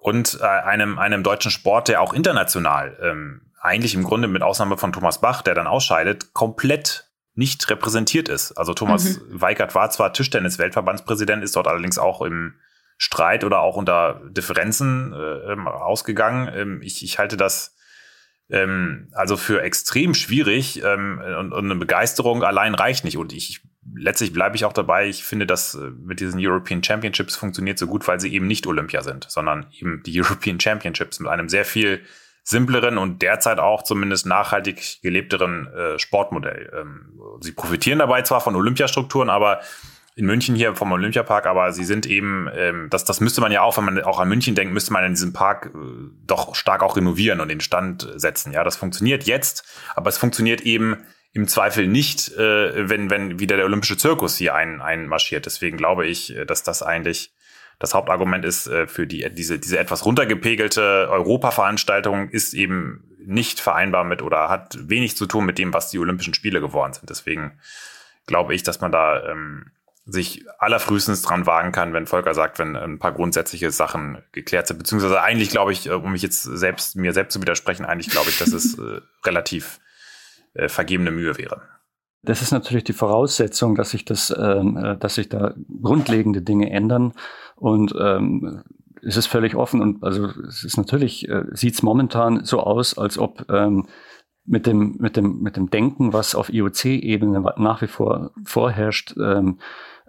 und 0.00 0.38
äh, 0.40 0.44
einem, 0.44 0.98
einem 0.98 1.22
deutschen 1.22 1.50
Sport, 1.50 1.88
der 1.88 2.00
auch 2.00 2.12
international 2.12 2.96
ähm, 3.02 3.42
eigentlich 3.60 3.94
im 3.94 4.04
Grunde 4.04 4.28
mit 4.28 4.42
Ausnahme 4.42 4.76
von 4.76 4.92
Thomas 4.92 5.20
Bach, 5.20 5.42
der 5.42 5.54
dann 5.54 5.66
ausscheidet, 5.66 6.32
komplett 6.32 7.10
nicht 7.34 7.68
repräsentiert 7.68 8.28
ist. 8.28 8.52
Also 8.52 8.72
Thomas 8.72 9.18
mhm. 9.18 9.40
Weigert 9.40 9.74
war 9.74 9.90
zwar 9.90 10.12
Tischtennis-Weltverbandspräsident, 10.12 11.42
ist 11.42 11.56
dort 11.56 11.66
allerdings 11.66 11.98
auch 11.98 12.22
im 12.22 12.54
Streit 12.98 13.44
oder 13.44 13.60
auch 13.60 13.76
unter 13.76 14.22
Differenzen 14.30 15.12
äh, 15.12 15.52
ähm, 15.52 15.68
ausgegangen. 15.68 16.50
Ähm, 16.54 16.82
ich, 16.82 17.02
ich 17.02 17.18
halte 17.18 17.36
das 17.36 17.76
ähm, 18.48 19.08
also 19.12 19.36
für 19.36 19.62
extrem 19.62 20.14
schwierig 20.14 20.82
ähm, 20.82 21.20
und, 21.38 21.52
und 21.52 21.64
eine 21.64 21.76
Begeisterung 21.76 22.42
allein 22.42 22.74
reicht 22.74 23.04
nicht. 23.04 23.18
Und 23.18 23.32
ich 23.32 23.62
letztlich 23.96 24.32
bleibe 24.32 24.56
ich 24.56 24.64
auch 24.64 24.72
dabei. 24.72 25.06
Ich 25.06 25.24
finde, 25.24 25.46
dass 25.46 25.74
äh, 25.74 25.90
mit 26.04 26.20
diesen 26.20 26.40
European 26.40 26.82
Championships 26.82 27.36
funktioniert 27.36 27.78
so 27.78 27.86
gut, 27.86 28.06
weil 28.06 28.20
sie 28.20 28.32
eben 28.32 28.46
nicht 28.46 28.66
Olympia 28.66 29.02
sind, 29.02 29.26
sondern 29.28 29.66
eben 29.72 30.02
die 30.04 30.20
European 30.20 30.60
Championships 30.60 31.20
mit 31.20 31.28
einem 31.28 31.48
sehr 31.48 31.64
viel 31.64 32.00
simpleren 32.42 32.96
und 32.96 33.22
derzeit 33.22 33.58
auch 33.58 33.82
zumindest 33.82 34.24
nachhaltig 34.24 35.02
gelebteren 35.02 35.66
äh, 35.66 35.98
Sportmodell. 35.98 36.72
Ähm, 36.80 37.20
sie 37.40 37.52
profitieren 37.52 37.98
dabei 37.98 38.22
zwar 38.22 38.40
von 38.40 38.54
Olympiastrukturen, 38.54 39.30
aber 39.30 39.60
in 40.14 40.24
München 40.24 40.54
hier 40.54 40.74
vom 40.74 40.92
Olympiapark, 40.92 41.46
aber 41.46 41.72
sie 41.72 41.84
sind 41.84 42.06
eben, 42.06 42.48
ähm, 42.54 42.86
das, 42.88 43.04
das 43.04 43.20
müsste 43.20 43.40
man 43.40 43.52
ja 43.52 43.62
auch, 43.62 43.76
wenn 43.76 43.84
man 43.84 44.02
auch 44.02 44.20
an 44.20 44.28
München 44.28 44.54
denkt, 44.54 44.72
müsste 44.72 44.92
man 44.92 45.04
in 45.04 45.12
diesem 45.12 45.32
Park 45.32 45.72
äh, 45.74 45.78
doch 46.26 46.54
stark 46.54 46.82
auch 46.82 46.96
renovieren 46.96 47.40
und 47.40 47.48
den 47.48 47.60
Stand 47.60 48.08
setzen. 48.14 48.52
Ja, 48.52 48.64
das 48.64 48.76
funktioniert 48.76 49.24
jetzt, 49.24 49.64
aber 49.94 50.08
es 50.08 50.16
funktioniert 50.16 50.62
eben 50.62 50.98
im 51.36 51.48
Zweifel 51.48 51.86
nicht, 51.86 52.32
äh, 52.32 52.88
wenn, 52.88 53.10
wenn 53.10 53.38
wieder 53.38 53.56
der 53.56 53.66
olympische 53.66 53.98
Zirkus 53.98 54.38
hier 54.38 54.54
ein, 54.54 54.80
einmarschiert. 54.80 55.44
Deswegen 55.44 55.76
glaube 55.76 56.06
ich, 56.06 56.34
äh, 56.34 56.46
dass 56.46 56.62
das 56.62 56.82
eigentlich 56.82 57.30
das 57.78 57.92
Hauptargument 57.92 58.42
ist 58.42 58.66
äh, 58.68 58.86
für 58.86 59.06
die, 59.06 59.28
diese, 59.34 59.58
diese 59.58 59.78
etwas 59.78 60.06
runtergepegelte 60.06 61.08
Europaveranstaltung 61.10 62.30
ist 62.30 62.54
eben 62.54 63.04
nicht 63.18 63.60
vereinbar 63.60 64.04
mit 64.04 64.22
oder 64.22 64.48
hat 64.48 64.78
wenig 64.88 65.14
zu 65.18 65.26
tun 65.26 65.44
mit 65.44 65.58
dem, 65.58 65.74
was 65.74 65.90
die 65.90 65.98
Olympischen 65.98 66.32
Spiele 66.32 66.62
geworden 66.62 66.94
sind. 66.94 67.10
Deswegen 67.10 67.52
glaube 68.24 68.54
ich, 68.54 68.62
dass 68.62 68.80
man 68.80 68.90
da 68.90 69.22
ähm, 69.30 69.72
sich 70.06 70.42
allerfrühestens 70.58 71.20
dran 71.20 71.44
wagen 71.44 71.72
kann, 71.72 71.92
wenn 71.92 72.06
Volker 72.06 72.32
sagt, 72.32 72.58
wenn 72.58 72.76
ein 72.76 72.98
paar 72.98 73.12
grundsätzliche 73.12 73.70
Sachen 73.72 74.22
geklärt 74.32 74.68
sind. 74.68 74.78
Beziehungsweise 74.78 75.20
eigentlich 75.20 75.50
glaube 75.50 75.72
ich, 75.72 75.86
äh, 75.86 75.90
um 75.90 76.12
mich 76.12 76.22
jetzt 76.22 76.44
selbst, 76.44 76.96
mir 76.96 77.12
selbst 77.12 77.34
zu 77.34 77.42
widersprechen, 77.42 77.84
eigentlich 77.84 78.08
glaube 78.08 78.30
ich, 78.30 78.38
dass 78.38 78.54
es 78.54 78.78
äh, 78.78 79.02
relativ 79.26 79.80
äh, 80.56 80.68
vergebene 80.68 81.10
Mühe 81.10 81.36
wäre. 81.38 81.62
Das 82.22 82.42
ist 82.42 82.50
natürlich 82.50 82.84
die 82.84 82.92
Voraussetzung, 82.92 83.76
dass 83.76 83.90
sich 83.90 84.04
das, 84.04 84.34
ähm, 84.36 84.76
äh, 84.76 84.96
dass 84.96 85.14
sich 85.14 85.28
da 85.28 85.54
grundlegende 85.80 86.42
Dinge 86.42 86.70
ändern. 86.70 87.12
Und 87.54 87.94
ähm, 87.98 88.62
es 89.02 89.16
ist 89.16 89.26
völlig 89.26 89.54
offen 89.54 89.80
und 89.80 90.02
also 90.02 90.26
es 90.48 90.64
ist 90.64 90.76
natürlich, 90.76 91.28
äh, 91.28 91.44
sieht 91.52 91.74
es 91.74 91.82
momentan 91.82 92.44
so 92.44 92.60
aus, 92.60 92.98
als 92.98 93.18
ob 93.18 93.50
ähm, 93.50 93.86
mit 94.44 94.66
dem, 94.66 94.96
mit 94.98 95.16
dem, 95.16 95.40
mit 95.40 95.56
dem 95.56 95.70
Denken, 95.70 96.12
was 96.12 96.34
auf 96.34 96.52
IOC-Ebene 96.52 97.54
nach 97.56 97.82
wie 97.82 97.86
vor 97.86 98.30
vorherrscht, 98.44 99.14
ähm, 99.16 99.58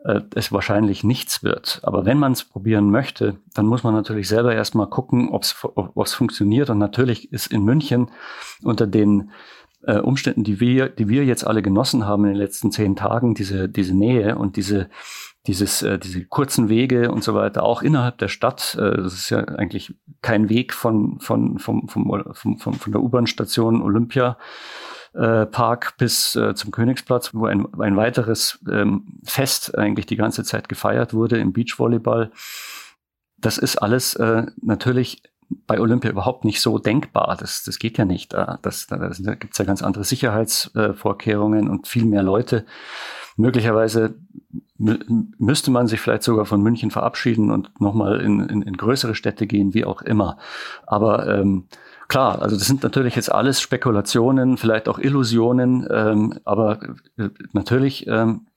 äh, 0.04 0.22
es 0.36 0.52
wahrscheinlich 0.52 1.04
nichts 1.04 1.44
wird. 1.44 1.80
Aber 1.84 2.06
wenn 2.06 2.18
man 2.18 2.32
es 2.32 2.44
probieren 2.44 2.90
möchte, 2.90 3.38
dann 3.54 3.66
muss 3.66 3.84
man 3.84 3.94
natürlich 3.94 4.28
selber 4.28 4.54
erstmal 4.54 4.88
gucken, 4.90 5.30
ob 5.30 5.44
es 5.44 6.14
funktioniert. 6.14 6.70
Und 6.70 6.78
natürlich 6.78 7.32
ist 7.32 7.52
in 7.52 7.64
München 7.64 8.10
unter 8.64 8.88
den 8.88 9.32
äh, 9.84 10.00
Umständen, 10.00 10.44
die 10.44 10.60
wir, 10.60 10.90
die 10.90 11.08
wir 11.10 11.26
jetzt 11.26 11.46
alle 11.46 11.62
genossen 11.62 12.06
haben 12.06 12.26
in 12.26 12.32
den 12.32 12.38
letzten 12.38 12.72
zehn 12.72 12.96
Tagen, 12.96 13.36
diese, 13.36 13.70
diese 13.70 13.96
Nähe 13.96 14.38
und 14.38 14.56
diese, 14.56 14.90
dieses, 15.46 15.82
äh, 15.82 16.00
diese 16.00 16.26
kurzen 16.26 16.70
Wege 16.70 17.12
und 17.12 17.24
so 17.24 17.34
weiter, 17.34 17.64
auch 17.64 17.82
innerhalb 17.82 18.18
der 18.18 18.28
Stadt, 18.28 18.76
äh, 18.80 18.98
das 18.98 19.14
ist 19.14 19.30
ja 19.30 19.40
eigentlich 19.40 19.96
kein 20.22 20.50
Weg 20.50 20.74
von, 20.74 21.20
von, 21.20 21.60
vom, 21.60 21.88
vom, 21.88 22.24
vom, 22.34 22.58
vom, 22.58 22.74
von 22.74 22.92
der 22.92 23.02
U-Bahn-Station 23.02 23.82
Olympia 23.82 24.38
äh, 25.14 25.46
Park 25.46 25.96
bis 25.98 26.36
äh, 26.36 26.54
zum 26.54 26.72
Königsplatz, 26.72 27.34
wo 27.34 27.46
ein, 27.46 27.66
ein 27.80 27.96
weiteres 27.96 28.60
ähm, 28.70 29.20
Fest 29.24 29.78
eigentlich 29.78 30.06
die 30.06 30.16
ganze 30.16 30.44
Zeit 30.44 30.70
gefeiert 30.70 31.14
wurde 31.14 31.38
im 31.38 31.54
Beachvolleyball. 31.54 32.32
Das 33.38 33.58
ist 33.58 33.78
alles 33.78 34.16
äh, 34.16 34.46
natürlich 34.62 35.22
bei 35.50 35.80
Olympia 35.80 36.12
überhaupt 36.12 36.46
nicht 36.46 36.62
so 36.62 36.78
denkbar. 36.78 37.38
Das, 37.40 37.64
das 37.64 37.80
geht 37.80 37.98
ja 37.98 38.06
nicht. 38.06 38.34
Da, 38.34 38.60
das, 38.62 38.88
da, 38.88 38.98
da 38.98 39.36
gibt 39.36 39.54
es 39.54 39.58
ja 39.58 39.66
ganz 39.66 39.82
andere 39.82 40.04
Sicherheitsvorkehrungen 40.04 41.70
und 41.70 41.88
viel 41.88 42.06
mehr 42.06 42.24
Leute. 42.24 42.66
Möglicherweise 43.38 44.16
müsste 44.78 45.72
man 45.72 45.88
sich 45.88 46.00
vielleicht 46.00 46.24
sogar 46.24 46.46
von 46.46 46.62
München 46.62 46.92
verabschieden 46.92 47.52
und 47.52 47.80
nochmal 47.80 48.22
in, 48.22 48.42
in, 48.42 48.62
in 48.62 48.78
größere 48.78 49.16
Städte 49.16 49.48
gehen, 49.48 49.74
wie 49.74 49.86
auch 49.86 50.02
immer. 50.02 50.38
Aber 50.86 51.28
ähm, 51.28 51.66
Klar, 52.08 52.42
also 52.42 52.56
das 52.56 52.66
sind 52.68 52.84
natürlich 52.84 53.16
jetzt 53.16 53.32
alles 53.32 53.60
Spekulationen, 53.60 54.58
vielleicht 54.58 54.88
auch 54.88 54.98
Illusionen, 54.98 55.86
ähm, 55.92 56.40
aber 56.46 56.80
äh, 57.18 57.30
natürlich, 57.52 58.08
ähm, 58.08 58.48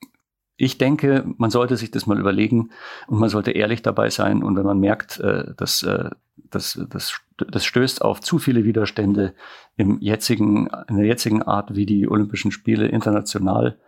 ich 0.61 0.77
denke, 0.77 1.25
man 1.37 1.49
sollte 1.49 1.75
sich 1.75 1.89
das 1.89 2.05
mal 2.05 2.19
überlegen 2.19 2.69
und 3.07 3.19
man 3.19 3.29
sollte 3.29 3.49
ehrlich 3.49 3.81
dabei 3.81 4.11
sein. 4.11 4.43
Und 4.43 4.55
wenn 4.55 4.65
man 4.65 4.79
merkt, 4.79 5.19
äh, 5.19 5.55
dass, 5.57 5.81
äh, 5.81 6.11
dass, 6.35 6.79
dass 6.87 7.19
das 7.35 7.65
stößt 7.65 8.03
auf 8.03 8.21
zu 8.21 8.37
viele 8.37 8.63
Widerstände 8.63 9.33
im 9.75 9.99
jetzigen, 10.01 10.69
in 10.87 10.97
der 10.97 11.07
jetzigen 11.07 11.41
Art, 11.41 11.75
wie 11.75 11.87
die 11.87 12.07
Olympischen 12.07 12.51
Spiele 12.51 12.87
international 12.87 13.79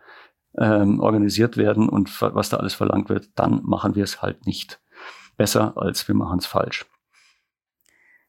ähm, 0.57 0.99
organisiert 0.99 1.57
werden 1.57 1.89
und 1.89 2.19
was 2.21 2.49
da 2.49 2.57
alles 2.57 2.73
verlangt 2.73 3.07
wird, 3.07 3.29
dann 3.35 3.61
machen 3.63 3.93
wir 3.93 4.03
es 4.03 4.23
halt 4.23 4.47
nicht 4.47 4.81
besser, 5.37 5.77
als 5.77 6.07
wir 6.07 6.15
machen 6.15 6.39
es 6.39 6.47
falsch. 6.47 6.87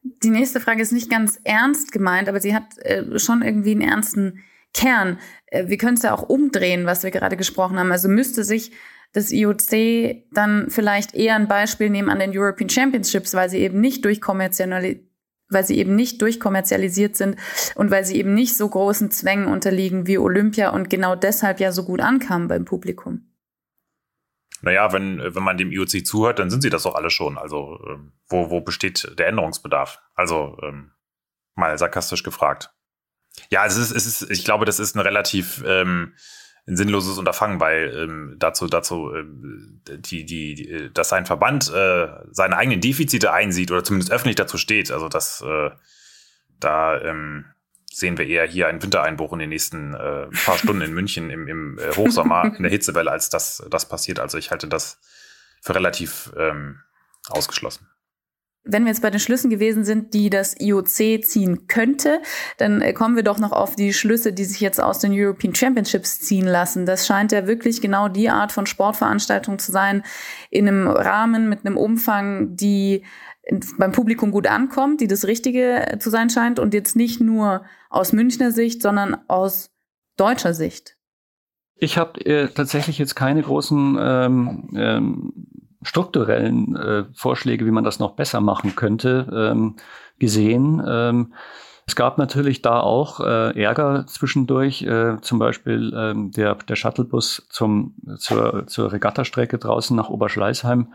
Die 0.03 0.29
nächste 0.29 0.59
Frage 0.59 0.83
ist 0.83 0.91
nicht 0.91 1.09
ganz 1.09 1.39
ernst 1.45 1.91
gemeint, 1.91 2.29
aber 2.29 2.39
sie 2.39 2.53
hat 2.53 2.77
äh, 2.77 3.17
schon 3.17 3.41
irgendwie 3.41 3.71
einen 3.71 3.81
ernsten 3.81 4.43
Kern. 4.75 5.17
Äh, 5.47 5.67
wir 5.67 5.77
können 5.77 5.97
es 5.97 6.03
ja 6.03 6.13
auch 6.13 6.23
umdrehen, 6.23 6.85
was 6.85 7.03
wir 7.03 7.11
gerade 7.11 7.37
gesprochen 7.37 7.79
haben. 7.79 7.91
Also 7.91 8.07
müsste 8.07 8.43
sich 8.43 8.71
das 9.13 9.31
IOC 9.31 10.27
dann 10.31 10.69
vielleicht 10.69 11.15
eher 11.15 11.35
ein 11.35 11.47
Beispiel 11.47 11.89
nehmen 11.89 12.09
an 12.09 12.19
den 12.19 12.37
European 12.37 12.69
Championships, 12.69 13.33
weil 13.33 13.49
sie 13.49 13.59
eben 13.59 13.81
nicht 13.81 14.05
durchkommerzialisiert 14.05 15.03
weil 15.47 15.63
sie 15.63 15.77
eben 15.77 15.93
nicht 15.93 16.23
durchkommerzialisiert 16.23 17.15
sind 17.15 17.35
und 17.75 17.91
weil 17.91 18.03
sie 18.03 18.17
eben 18.17 18.33
nicht 18.33 18.57
so 18.57 18.67
großen 18.67 19.11
Zwängen 19.11 19.45
unterliegen 19.45 20.07
wie 20.07 20.17
Olympia 20.17 20.71
und 20.71 20.89
genau 20.89 21.15
deshalb 21.15 21.59
ja 21.59 21.71
so 21.71 21.83
gut 21.83 22.01
ankamen 22.01 22.47
beim 22.47 22.65
Publikum 22.65 23.27
naja, 24.65 24.91
wenn, 24.93 25.21
wenn 25.23 25.43
man 25.43 25.57
dem 25.57 25.71
IOC 25.71 26.03
zuhört, 26.05 26.39
dann 26.39 26.49
sind 26.49 26.61
sie 26.61 26.71
das 26.71 26.83
doch 26.83 26.95
alle 26.95 27.11
schon. 27.11 27.37
Also 27.37 27.79
ähm, 27.87 28.13
wo, 28.27 28.49
wo 28.49 28.61
besteht 28.61 29.13
der 29.17 29.27
Änderungsbedarf? 29.27 29.99
Also 30.15 30.57
ähm, 30.63 30.91
mal 31.53 31.77
sarkastisch 31.77 32.23
gefragt. 32.23 32.74
Ja, 33.49 33.65
es 33.65 33.77
ist, 33.77 33.91
es 33.91 34.05
ist, 34.05 34.29
ich 34.31 34.45
glaube, 34.45 34.65
das 34.65 34.79
ist 34.79 34.95
ein 34.95 35.01
relativ 35.01 35.63
ähm, 35.65 36.13
ein 36.67 36.77
sinnloses 36.77 37.17
Unterfangen, 37.17 37.59
weil 37.59 37.93
ähm, 37.95 38.35
dazu, 38.39 38.67
dazu, 38.67 39.13
ähm, 39.13 39.81
die, 39.87 40.25
die, 40.25 40.55
die, 40.55 40.93
dass 40.93 41.13
ein 41.13 41.25
Verband 41.25 41.71
äh, 41.71 42.07
seine 42.31 42.57
eigenen 42.57 42.81
Defizite 42.81 43.31
einsieht 43.31 43.71
oder 43.71 43.83
zumindest 43.83 44.11
öffentlich 44.11 44.35
dazu 44.35 44.57
steht. 44.57 44.91
Also 44.91 45.07
das, 45.07 45.41
äh, 45.41 45.69
da 46.59 46.99
ähm, 47.01 47.45
sehen 47.91 48.17
wir 48.17 48.25
eher 48.25 48.47
hier 48.47 48.67
einen 48.67 48.81
Wintereinbruch 48.81 49.31
in 49.33 49.39
den 49.39 49.49
nächsten 49.49 49.93
äh, 49.93 50.27
paar 50.43 50.57
Stunden 50.57 50.81
in 50.81 50.93
München 50.93 51.29
im, 51.29 51.47
im 51.47 51.77
äh, 51.77 51.95
Hochsommer 51.95 52.51
in 52.57 52.63
der 52.63 52.71
Hitzewelle, 52.71 53.11
als 53.11 53.29
das, 53.29 53.63
das 53.69 53.87
passiert. 53.87 54.19
Also 54.19 54.39
ich 54.39 54.49
halte 54.49 54.67
das 54.67 54.99
für 55.61 55.75
relativ 55.75 56.31
ähm, 56.35 56.79
ausgeschlossen. 57.29 57.87
Wenn 58.67 58.83
wir 58.83 58.91
jetzt 58.91 59.01
bei 59.01 59.11
den 59.11 59.19
Schlüssen 59.19 59.49
gewesen 59.49 59.83
sind, 59.83 60.13
die 60.13 60.29
das 60.29 60.59
IOC 60.59 61.23
ziehen 61.23 61.67
könnte, 61.67 62.21
dann 62.57 62.81
äh, 62.81 62.93
kommen 62.93 63.15
wir 63.15 63.23
doch 63.23 63.37
noch 63.37 63.51
auf 63.51 63.75
die 63.75 63.93
Schlüsse, 63.93 64.33
die 64.33 64.43
sich 64.43 64.59
jetzt 64.59 64.81
aus 64.81 64.99
den 64.99 65.11
European 65.13 65.53
Championships 65.53 66.19
ziehen 66.19 66.47
lassen. 66.47 66.85
Das 66.85 67.05
scheint 67.05 67.31
ja 67.31 67.47
wirklich 67.47 67.81
genau 67.81 68.07
die 68.07 68.29
Art 68.29 68.51
von 68.51 68.65
Sportveranstaltung 68.65 69.59
zu 69.59 69.71
sein, 69.71 70.03
in 70.49 70.67
einem 70.67 70.87
Rahmen 70.87 71.47
mit 71.47 71.65
einem 71.65 71.77
Umfang, 71.77 72.55
die 72.55 73.03
beim 73.77 73.91
Publikum 73.91 74.31
gut 74.31 74.47
ankommt, 74.47 75.01
die 75.01 75.07
das 75.07 75.25
Richtige 75.25 75.97
zu 75.99 76.09
sein 76.09 76.29
scheint 76.29 76.59
und 76.59 76.73
jetzt 76.73 76.95
nicht 76.95 77.21
nur 77.21 77.63
aus 77.89 78.11
Münchner 78.11 78.51
Sicht, 78.51 78.81
sondern 78.81 79.17
aus 79.27 79.71
deutscher 80.17 80.53
Sicht. 80.53 80.97
Ich 81.77 81.97
habe 81.97 82.25
äh, 82.25 82.47
tatsächlich 82.47 82.97
jetzt 82.97 83.15
keine 83.15 83.41
großen 83.41 83.97
ähm, 83.99 84.69
ähm, 84.75 85.33
strukturellen 85.85 86.75
äh, 86.75 87.05
Vorschläge, 87.13 87.65
wie 87.65 87.71
man 87.71 87.83
das 87.83 87.99
noch 87.99 88.15
besser 88.15 88.41
machen 88.41 88.75
könnte, 88.75 89.27
ähm, 89.33 89.75
gesehen. 90.19 90.83
Ähm, 90.85 91.33
es 91.87 91.95
gab 91.95 92.17
natürlich 92.17 92.61
da 92.61 92.79
auch 92.79 93.19
äh, 93.19 93.61
Ärger 93.61 94.07
zwischendurch, 94.07 94.81
äh, 94.81 95.17
zum 95.21 95.37
Beispiel 95.37 95.93
ähm, 95.95 96.31
der, 96.31 96.55
der 96.55 96.75
Shuttlebus 96.75 97.47
zum, 97.49 97.93
zur, 98.17 98.65
zur 98.65 98.91
Regattastrecke 98.91 99.59
draußen 99.59 99.95
nach 99.95 100.09
Oberschleißheim 100.09 100.87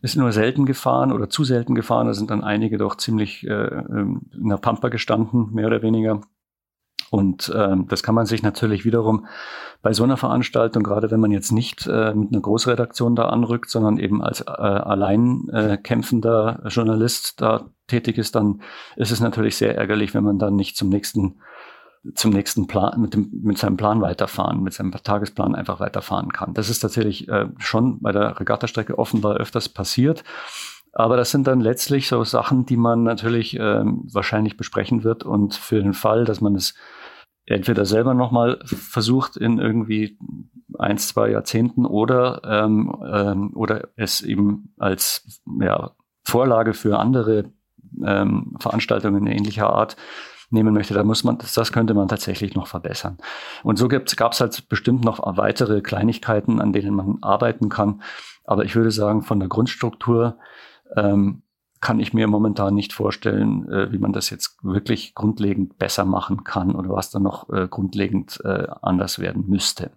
ist 0.00 0.16
nur 0.16 0.30
selten 0.32 0.64
gefahren 0.64 1.12
oder 1.12 1.28
zu 1.28 1.44
selten 1.44 1.74
gefahren. 1.74 2.06
Da 2.06 2.14
sind 2.14 2.30
dann 2.30 2.44
einige 2.44 2.78
doch 2.78 2.96
ziemlich 2.96 3.44
äh, 3.46 3.52
ähm, 3.52 4.22
in 4.32 4.48
der 4.48 4.58
Pampa 4.58 4.88
gestanden, 4.90 5.52
mehr 5.52 5.66
oder 5.66 5.82
weniger. 5.82 6.20
Und 7.10 7.52
ähm, 7.54 7.86
das 7.88 8.02
kann 8.02 8.14
man 8.14 8.26
sich 8.26 8.42
natürlich 8.42 8.84
wiederum 8.84 9.26
bei 9.80 9.92
so 9.92 10.04
einer 10.04 10.16
Veranstaltung, 10.16 10.82
gerade 10.82 11.10
wenn 11.10 11.20
man 11.20 11.30
jetzt 11.30 11.52
nicht 11.52 11.86
äh, 11.86 12.14
mit 12.14 12.32
einer 12.32 12.40
Großredaktion 12.40 13.16
da 13.16 13.28
anrückt, 13.28 13.70
sondern 13.70 13.98
eben 13.98 14.22
als 14.22 14.42
äh, 14.42 14.50
allein 14.50 15.48
äh, 15.50 15.78
kämpfender 15.78 16.62
Journalist 16.66 17.40
da 17.40 17.70
tätig 17.86 18.18
ist, 18.18 18.34
dann 18.34 18.60
ist 18.96 19.10
es 19.10 19.20
natürlich 19.20 19.56
sehr 19.56 19.76
ärgerlich, 19.76 20.14
wenn 20.14 20.24
man 20.24 20.38
dann 20.38 20.56
nicht 20.56 20.76
zum 20.76 20.88
nächsten 20.88 21.40
zum 22.14 22.30
nächsten 22.30 22.68
Plan, 22.68 23.00
mit, 23.00 23.12
dem, 23.12 23.28
mit 23.42 23.58
seinem 23.58 23.76
Plan 23.76 24.00
weiterfahren, 24.00 24.62
mit 24.62 24.72
seinem 24.72 24.92
Tagesplan 24.92 25.54
einfach 25.54 25.80
weiterfahren 25.80 26.32
kann. 26.32 26.54
Das 26.54 26.70
ist 26.70 26.78
tatsächlich 26.78 27.28
äh, 27.28 27.46
schon 27.58 28.00
bei 28.00 28.12
der 28.12 28.38
Regattastrecke 28.38 28.98
offenbar 28.98 29.34
öfters 29.34 29.68
passiert. 29.68 30.22
Aber 30.92 31.16
das 31.16 31.30
sind 31.30 31.46
dann 31.46 31.60
letztlich 31.60 32.08
so 32.08 32.24
Sachen, 32.24 32.66
die 32.66 32.76
man 32.76 33.02
natürlich 33.02 33.58
ähm, 33.58 34.04
wahrscheinlich 34.12 34.56
besprechen 34.56 35.04
wird 35.04 35.22
und 35.22 35.54
für 35.54 35.82
den 35.82 35.92
Fall, 35.92 36.24
dass 36.24 36.40
man 36.40 36.54
es 36.54 36.74
entweder 37.48 37.84
selber 37.84 38.14
nochmal 38.14 38.60
versucht 38.64 39.36
in 39.36 39.58
irgendwie 39.58 40.18
eins, 40.78 41.08
zwei 41.08 41.30
Jahrzehnten 41.30 41.86
oder, 41.86 42.42
ähm, 42.44 42.94
ähm, 43.10 43.52
oder 43.54 43.88
es 43.96 44.20
eben 44.20 44.74
als 44.78 45.40
ja, 45.60 45.92
Vorlage 46.24 46.74
für 46.74 46.98
andere 46.98 47.52
ähm, 48.04 48.54
Veranstaltungen 48.60 49.26
ähnlicher 49.26 49.70
Art 49.70 49.96
nehmen 50.50 50.74
möchte, 50.74 50.94
da 50.94 51.04
muss 51.04 51.24
man, 51.24 51.38
das 51.38 51.72
könnte 51.72 51.94
man 51.94 52.08
tatsächlich 52.08 52.54
noch 52.54 52.66
verbessern. 52.66 53.18
Und 53.62 53.76
so 53.78 53.88
gab 53.88 54.32
es 54.32 54.40
halt 54.40 54.68
bestimmt 54.68 55.04
noch 55.04 55.20
weitere 55.36 55.82
Kleinigkeiten, 55.82 56.60
an 56.60 56.72
denen 56.72 56.94
man 56.94 57.18
arbeiten 57.20 57.68
kann. 57.68 58.02
Aber 58.44 58.64
ich 58.64 58.74
würde 58.74 58.90
sagen, 58.90 59.22
von 59.22 59.40
der 59.40 59.48
Grundstruktur 59.48 60.38
ähm, 60.96 61.42
kann 61.80 62.00
ich 62.00 62.12
mir 62.12 62.26
momentan 62.26 62.74
nicht 62.74 62.92
vorstellen, 62.92 63.68
äh, 63.70 63.92
wie 63.92 63.98
man 63.98 64.12
das 64.12 64.30
jetzt 64.30 64.56
wirklich 64.62 65.14
grundlegend 65.14 65.78
besser 65.78 66.04
machen 66.04 66.44
kann 66.44 66.74
oder 66.74 66.90
was 66.90 67.10
dann 67.10 67.22
noch 67.22 67.48
äh, 67.50 67.68
grundlegend 67.68 68.40
äh, 68.44 68.66
anders 68.82 69.18
werden 69.18 69.44
müsste. 69.46 69.90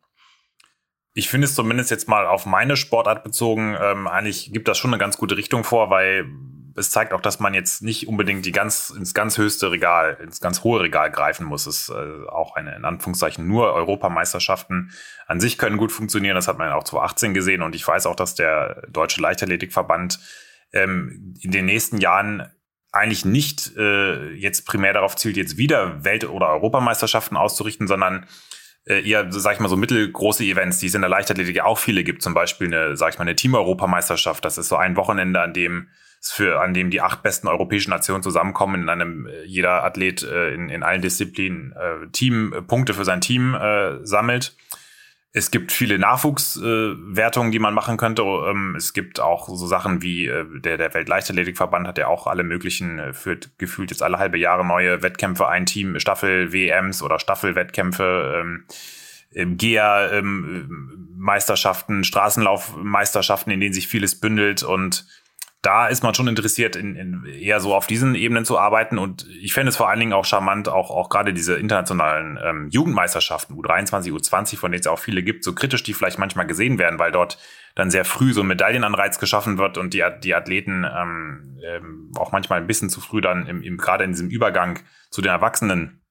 Ich 1.14 1.30
finde 1.30 1.46
es 1.46 1.56
zumindest 1.56 1.92
jetzt 1.92 2.08
mal 2.08 2.26
auf 2.26 2.46
meine 2.46 2.78
Sportart 2.78 3.24
bezogen, 3.24 3.76
ähm, 3.82 4.08
eigentlich 4.08 4.54
gibt 4.54 4.68
das 4.68 4.78
schon 4.78 4.94
eine 4.94 5.00
ganz 5.00 5.18
gute 5.18 5.36
Richtung 5.36 5.64
vor, 5.64 5.90
weil 5.90 6.26
es 6.76 6.90
zeigt 6.90 7.14
auch, 7.14 7.22
dass 7.22 7.40
man 7.40 7.54
jetzt 7.54 7.82
nicht 7.82 8.08
unbedingt 8.08 8.46
die 8.46 8.52
ganz 8.52 8.92
ins 8.92 9.14
ganz 9.14 9.38
höchste 9.38 9.72
Regal, 9.72 10.18
ins 10.24 10.40
ganz 10.40 10.64
hohe 10.64 10.82
Regal 10.82 11.12
greifen 11.12 11.46
muss. 11.46 11.68
Es 11.68 11.82
ist 11.82 11.90
äh, 11.90 12.28
auch 12.30 12.56
eine 12.56 12.76
in 12.76 12.86
Anführungszeichen 12.86 13.46
nur 13.48 13.74
Europameisterschaften 13.74 14.92
an 15.28 15.40
sich 15.40 15.58
können 15.58 15.78
gut 15.78 15.92
funktionieren. 15.92 16.36
Das 16.36 16.48
hat 16.48 16.58
man 16.58 16.72
auch 16.72 16.84
2018 16.84 17.34
gesehen 17.34 17.62
und 17.62 17.76
ich 17.76 17.88
weiß 17.88 18.06
auch, 18.06 18.16
dass 18.16 18.36
der 18.36 18.84
deutsche 18.90 19.22
Leichtathletikverband 19.22 20.20
ähm, 20.74 21.36
in 21.42 21.52
den 21.52 21.66
nächsten 21.66 21.98
Jahren 21.98 22.50
eigentlich 22.92 23.26
nicht 23.26 23.76
äh, 23.78 24.32
jetzt 24.34 24.66
primär 24.66 24.94
darauf 24.94 25.16
zielt, 25.16 25.38
jetzt 25.38 25.58
wieder 25.58 26.04
Welt- 26.04 26.28
oder 26.28 26.50
Europameisterschaften 26.50 27.38
auszurichten, 27.38 27.88
sondern 27.88 28.26
äh, 28.86 29.08
eher, 29.08 29.32
sag 29.32 29.54
ich 29.54 29.60
mal, 29.60 29.70
so 29.70 29.78
mittelgroße 29.78 30.44
Events, 30.44 30.80
die 30.80 30.88
es 30.88 30.96
in 30.96 31.02
der 31.02 31.10
Leichtathletik 31.10 31.56
ja 31.56 31.66
auch 31.66 31.78
viele 31.78 32.04
gibt. 32.04 32.22
Zum 32.22 32.34
Beispiel 32.34 32.68
eine, 32.68 32.98
sag 32.98 33.14
ich 33.14 33.20
mal, 33.20 33.24
eine 33.24 33.36
Team-Europameisterschaft. 33.36 34.44
Das 34.44 34.58
ist 34.58 34.68
so 34.68 34.76
ein 34.76 34.96
Wochenende, 34.98 35.42
an 35.42 35.54
dem 35.54 35.88
für, 36.24 36.62
an 36.62 36.74
dem 36.74 36.92
die 36.92 37.02
acht 37.02 37.24
besten 37.24 37.48
europäischen 37.48 37.90
Nationen 37.90 38.22
zusammenkommen, 38.22 38.84
in 38.84 38.90
einem 38.90 39.26
äh, 39.26 39.44
jeder 39.44 39.84
Athlet 39.84 40.24
äh, 40.24 40.54
in, 40.54 40.70
in 40.70 40.84
allen 40.84 41.02
Disziplinen 41.02 41.74
äh, 41.74 42.08
Team 42.12 42.54
äh, 42.54 42.62
Punkte 42.62 42.94
für 42.94 43.06
sein 43.06 43.22
Team 43.22 43.56
äh, 43.56 44.06
sammelt. 44.06 44.56
Es 45.34 45.50
gibt 45.50 45.72
viele 45.72 45.98
Nachwuchswertungen, 45.98 47.50
äh, 47.50 47.54
die 47.54 47.60
man 47.60 47.74
machen 47.74 47.96
könnte. 47.96 48.22
Ähm, 48.22 48.76
es 48.76 48.92
gibt 48.92 49.22
auch 49.22 49.48
so 49.48 49.66
Sachen 49.66 50.02
wie 50.02 50.28
äh, 50.28 50.46
der, 50.60 50.78
der 50.78 50.94
Weltleichtathletikverband 50.94 51.88
hat 51.88 51.98
ja 51.98 52.08
auch 52.08 52.28
alle 52.28 52.44
möglichen, 52.44 53.00
äh, 53.00 53.14
führt 53.14 53.58
gefühlt 53.58 53.92
jetzt 53.92 54.04
alle 54.04 54.20
halbe 54.20 54.38
Jahre 54.38 54.66
neue 54.66 55.02
Wettkämpfe 55.02 55.48
ein, 55.48 55.66
Team, 55.66 56.00
Staffel-WMs 56.00 57.02
oder 57.02 57.20
Staffelwettkämpfe. 57.20 58.42
Ähm, 58.42 58.66
GEA 59.34 60.12
ähm, 60.12 61.08
Meisterschaften, 61.16 62.04
Straßenlaufmeisterschaften, 62.04 63.54
in 63.54 63.62
denen 63.62 63.74
sich 63.74 63.88
vieles 63.88 64.20
bündelt 64.20 64.64
und 64.64 65.06
da 65.62 65.88
ist 65.88 66.02
man 66.02 66.16
schon 66.16 66.28
interessiert, 66.28 66.76
in, 66.76 66.96
in 66.96 67.24
eher 67.26 67.60
so 67.60 67.76
auf 67.76 67.86
diesen 67.86 68.16
Ebenen 68.16 68.46
zu 68.46 68.58
arbeiten. 68.58 68.98
Und 68.98 69.28
ich 69.30 69.54
fände 69.54 69.70
es 69.70 69.78
vor 69.78 69.90
allen 69.90 70.00
Dingen 70.00 70.14
auch 70.14 70.26
charmant, 70.26 70.68
auch, 70.68 70.90
auch 70.90 71.10
gerade 71.10 71.34
diese 71.34 71.56
internationalen 71.56 72.40
ähm, 72.44 72.70
Jugendmeisterschaften, 72.72 73.56
U23, 73.56 74.12
U20, 74.12 74.58
von 74.58 74.72
denen 74.72 74.82
es 74.82 74.88
auch 74.88 74.98
viele 74.98 75.22
gibt, 75.22 75.44
so 75.44 75.54
kritisch 75.54 75.84
die 75.84 75.94
vielleicht 75.94 76.18
manchmal 76.18 76.48
gesehen 76.48 76.80
werden, 76.80 76.98
weil 76.98 77.12
dort 77.12 77.38
dann 77.76 77.92
sehr 77.92 78.06
früh 78.06 78.34
so 78.34 78.42
ein 78.42 78.48
Medaillenanreiz 78.48 79.20
geschaffen 79.20 79.60
wird 79.60 79.78
und 79.78 79.94
die, 79.94 80.04
die 80.24 80.34
Athleten 80.34 80.84
ähm, 80.84 81.60
ähm, 81.64 82.12
auch 82.18 82.32
manchmal 82.32 82.60
ein 82.60 82.68
bisschen 82.68 82.90
zu 82.90 83.00
früh 83.00 83.22
dann 83.22 83.46
im, 83.46 83.62
im, 83.62 83.78
gerade 83.78 84.04
in 84.04 84.12
diesem 84.12 84.30
Übergang 84.30 84.80
zu 85.12 85.22
den 85.22 85.32
Erwachsenen 85.32 86.02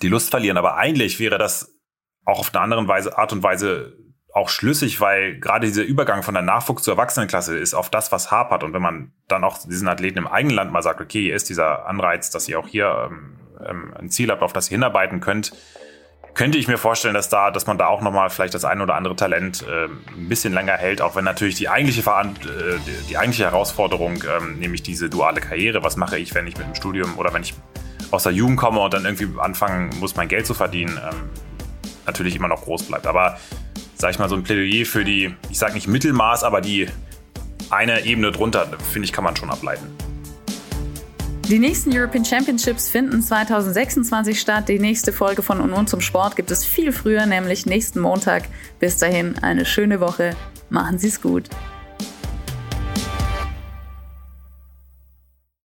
die 0.00 0.08
Lust 0.08 0.30
verlieren. 0.30 0.58
Aber 0.58 0.76
eigentlich 0.76 1.18
wäre 1.18 1.38
das 1.38 1.76
auch 2.24 2.38
auf 2.38 2.54
eine 2.54 2.62
andere 2.62 2.86
Weise, 2.86 3.18
Art 3.18 3.32
und 3.32 3.42
Weise 3.42 3.96
auch 4.36 4.50
schlüssig, 4.50 5.00
weil 5.00 5.40
gerade 5.40 5.66
dieser 5.66 5.82
Übergang 5.82 6.22
von 6.22 6.34
der 6.34 6.42
Nachwuchs 6.42 6.82
zur 6.82 6.92
Erwachsenenklasse 6.92 7.56
ist 7.56 7.72
auf 7.72 7.88
das, 7.88 8.12
was 8.12 8.30
hapert. 8.30 8.62
Und 8.62 8.74
wenn 8.74 8.82
man 8.82 9.12
dann 9.28 9.42
auch 9.44 9.56
diesen 9.58 9.88
Athleten 9.88 10.18
im 10.18 10.26
eigenen 10.26 10.54
Land 10.54 10.72
mal 10.72 10.82
sagt, 10.82 11.00
okay, 11.00 11.22
hier 11.22 11.34
ist 11.34 11.48
dieser 11.48 11.86
Anreiz, 11.86 12.28
dass 12.28 12.46
ihr 12.46 12.58
auch 12.58 12.68
hier 12.68 13.08
ähm, 13.10 13.38
ähm, 13.66 13.94
ein 13.98 14.10
Ziel 14.10 14.30
habt, 14.30 14.42
auf 14.42 14.52
das 14.52 14.70
ihr 14.70 14.74
hinarbeiten 14.74 15.20
könnt, 15.20 15.52
könnte 16.34 16.58
ich 16.58 16.68
mir 16.68 16.76
vorstellen, 16.76 17.14
dass 17.14 17.30
da, 17.30 17.50
dass 17.50 17.66
man 17.66 17.78
da 17.78 17.86
auch 17.86 18.02
nochmal 18.02 18.28
vielleicht 18.28 18.52
das 18.52 18.66
ein 18.66 18.82
oder 18.82 18.94
andere 18.94 19.16
Talent 19.16 19.64
äh, 19.66 19.86
ein 19.86 20.28
bisschen 20.28 20.52
länger 20.52 20.76
hält, 20.76 21.00
auch 21.00 21.16
wenn 21.16 21.24
natürlich 21.24 21.54
die 21.54 21.70
eigentliche 21.70 22.02
Veran 22.02 22.36
äh, 22.44 22.78
die, 23.08 23.16
eigentliche 23.16 23.44
Herausforderung, 23.44 24.22
ähm, 24.36 24.58
nämlich 24.58 24.82
diese 24.82 25.08
duale 25.08 25.40
Karriere, 25.40 25.82
was 25.82 25.96
mache 25.96 26.18
ich, 26.18 26.34
wenn 26.34 26.46
ich 26.46 26.58
mit 26.58 26.66
dem 26.66 26.74
Studium 26.74 27.16
oder 27.16 27.32
wenn 27.32 27.40
ich 27.40 27.54
aus 28.10 28.24
der 28.24 28.32
Jugend 28.32 28.58
komme 28.58 28.80
und 28.80 28.92
dann 28.92 29.06
irgendwie 29.06 29.28
anfangen 29.40 29.98
muss, 29.98 30.14
mein 30.14 30.28
Geld 30.28 30.46
zu 30.46 30.52
verdienen, 30.52 31.00
ähm, 31.02 31.30
natürlich 32.04 32.36
immer 32.36 32.48
noch 32.48 32.64
groß 32.64 32.82
bleibt. 32.82 33.06
Aber 33.06 33.38
sag 33.96 34.10
ich 34.10 34.18
mal, 34.18 34.28
so 34.28 34.34
ein 34.34 34.42
Plädoyer 34.42 34.84
für 34.84 35.04
die, 35.04 35.34
ich 35.50 35.58
sag 35.58 35.74
nicht 35.74 35.88
Mittelmaß, 35.88 36.44
aber 36.44 36.60
die 36.60 36.88
eine 37.70 38.04
Ebene 38.04 38.30
drunter, 38.30 38.68
finde 38.92 39.06
ich, 39.06 39.12
kann 39.12 39.24
man 39.24 39.34
schon 39.36 39.50
ableiten. 39.50 39.86
Die 41.48 41.60
nächsten 41.60 41.96
European 41.96 42.24
Championships 42.24 42.88
finden 42.88 43.22
2026 43.22 44.40
statt. 44.40 44.68
Die 44.68 44.80
nächste 44.80 45.12
Folge 45.12 45.42
von 45.42 45.60
Union 45.60 45.86
zum 45.86 46.00
Sport 46.00 46.34
gibt 46.34 46.50
es 46.50 46.64
viel 46.64 46.90
früher, 46.90 47.24
nämlich 47.24 47.66
nächsten 47.66 48.00
Montag. 48.00 48.44
Bis 48.80 48.98
dahin 48.98 49.38
eine 49.38 49.64
schöne 49.64 50.00
Woche. 50.00 50.34
Machen 50.70 50.98
Sie 50.98 51.06
es 51.06 51.22
gut. 51.22 51.48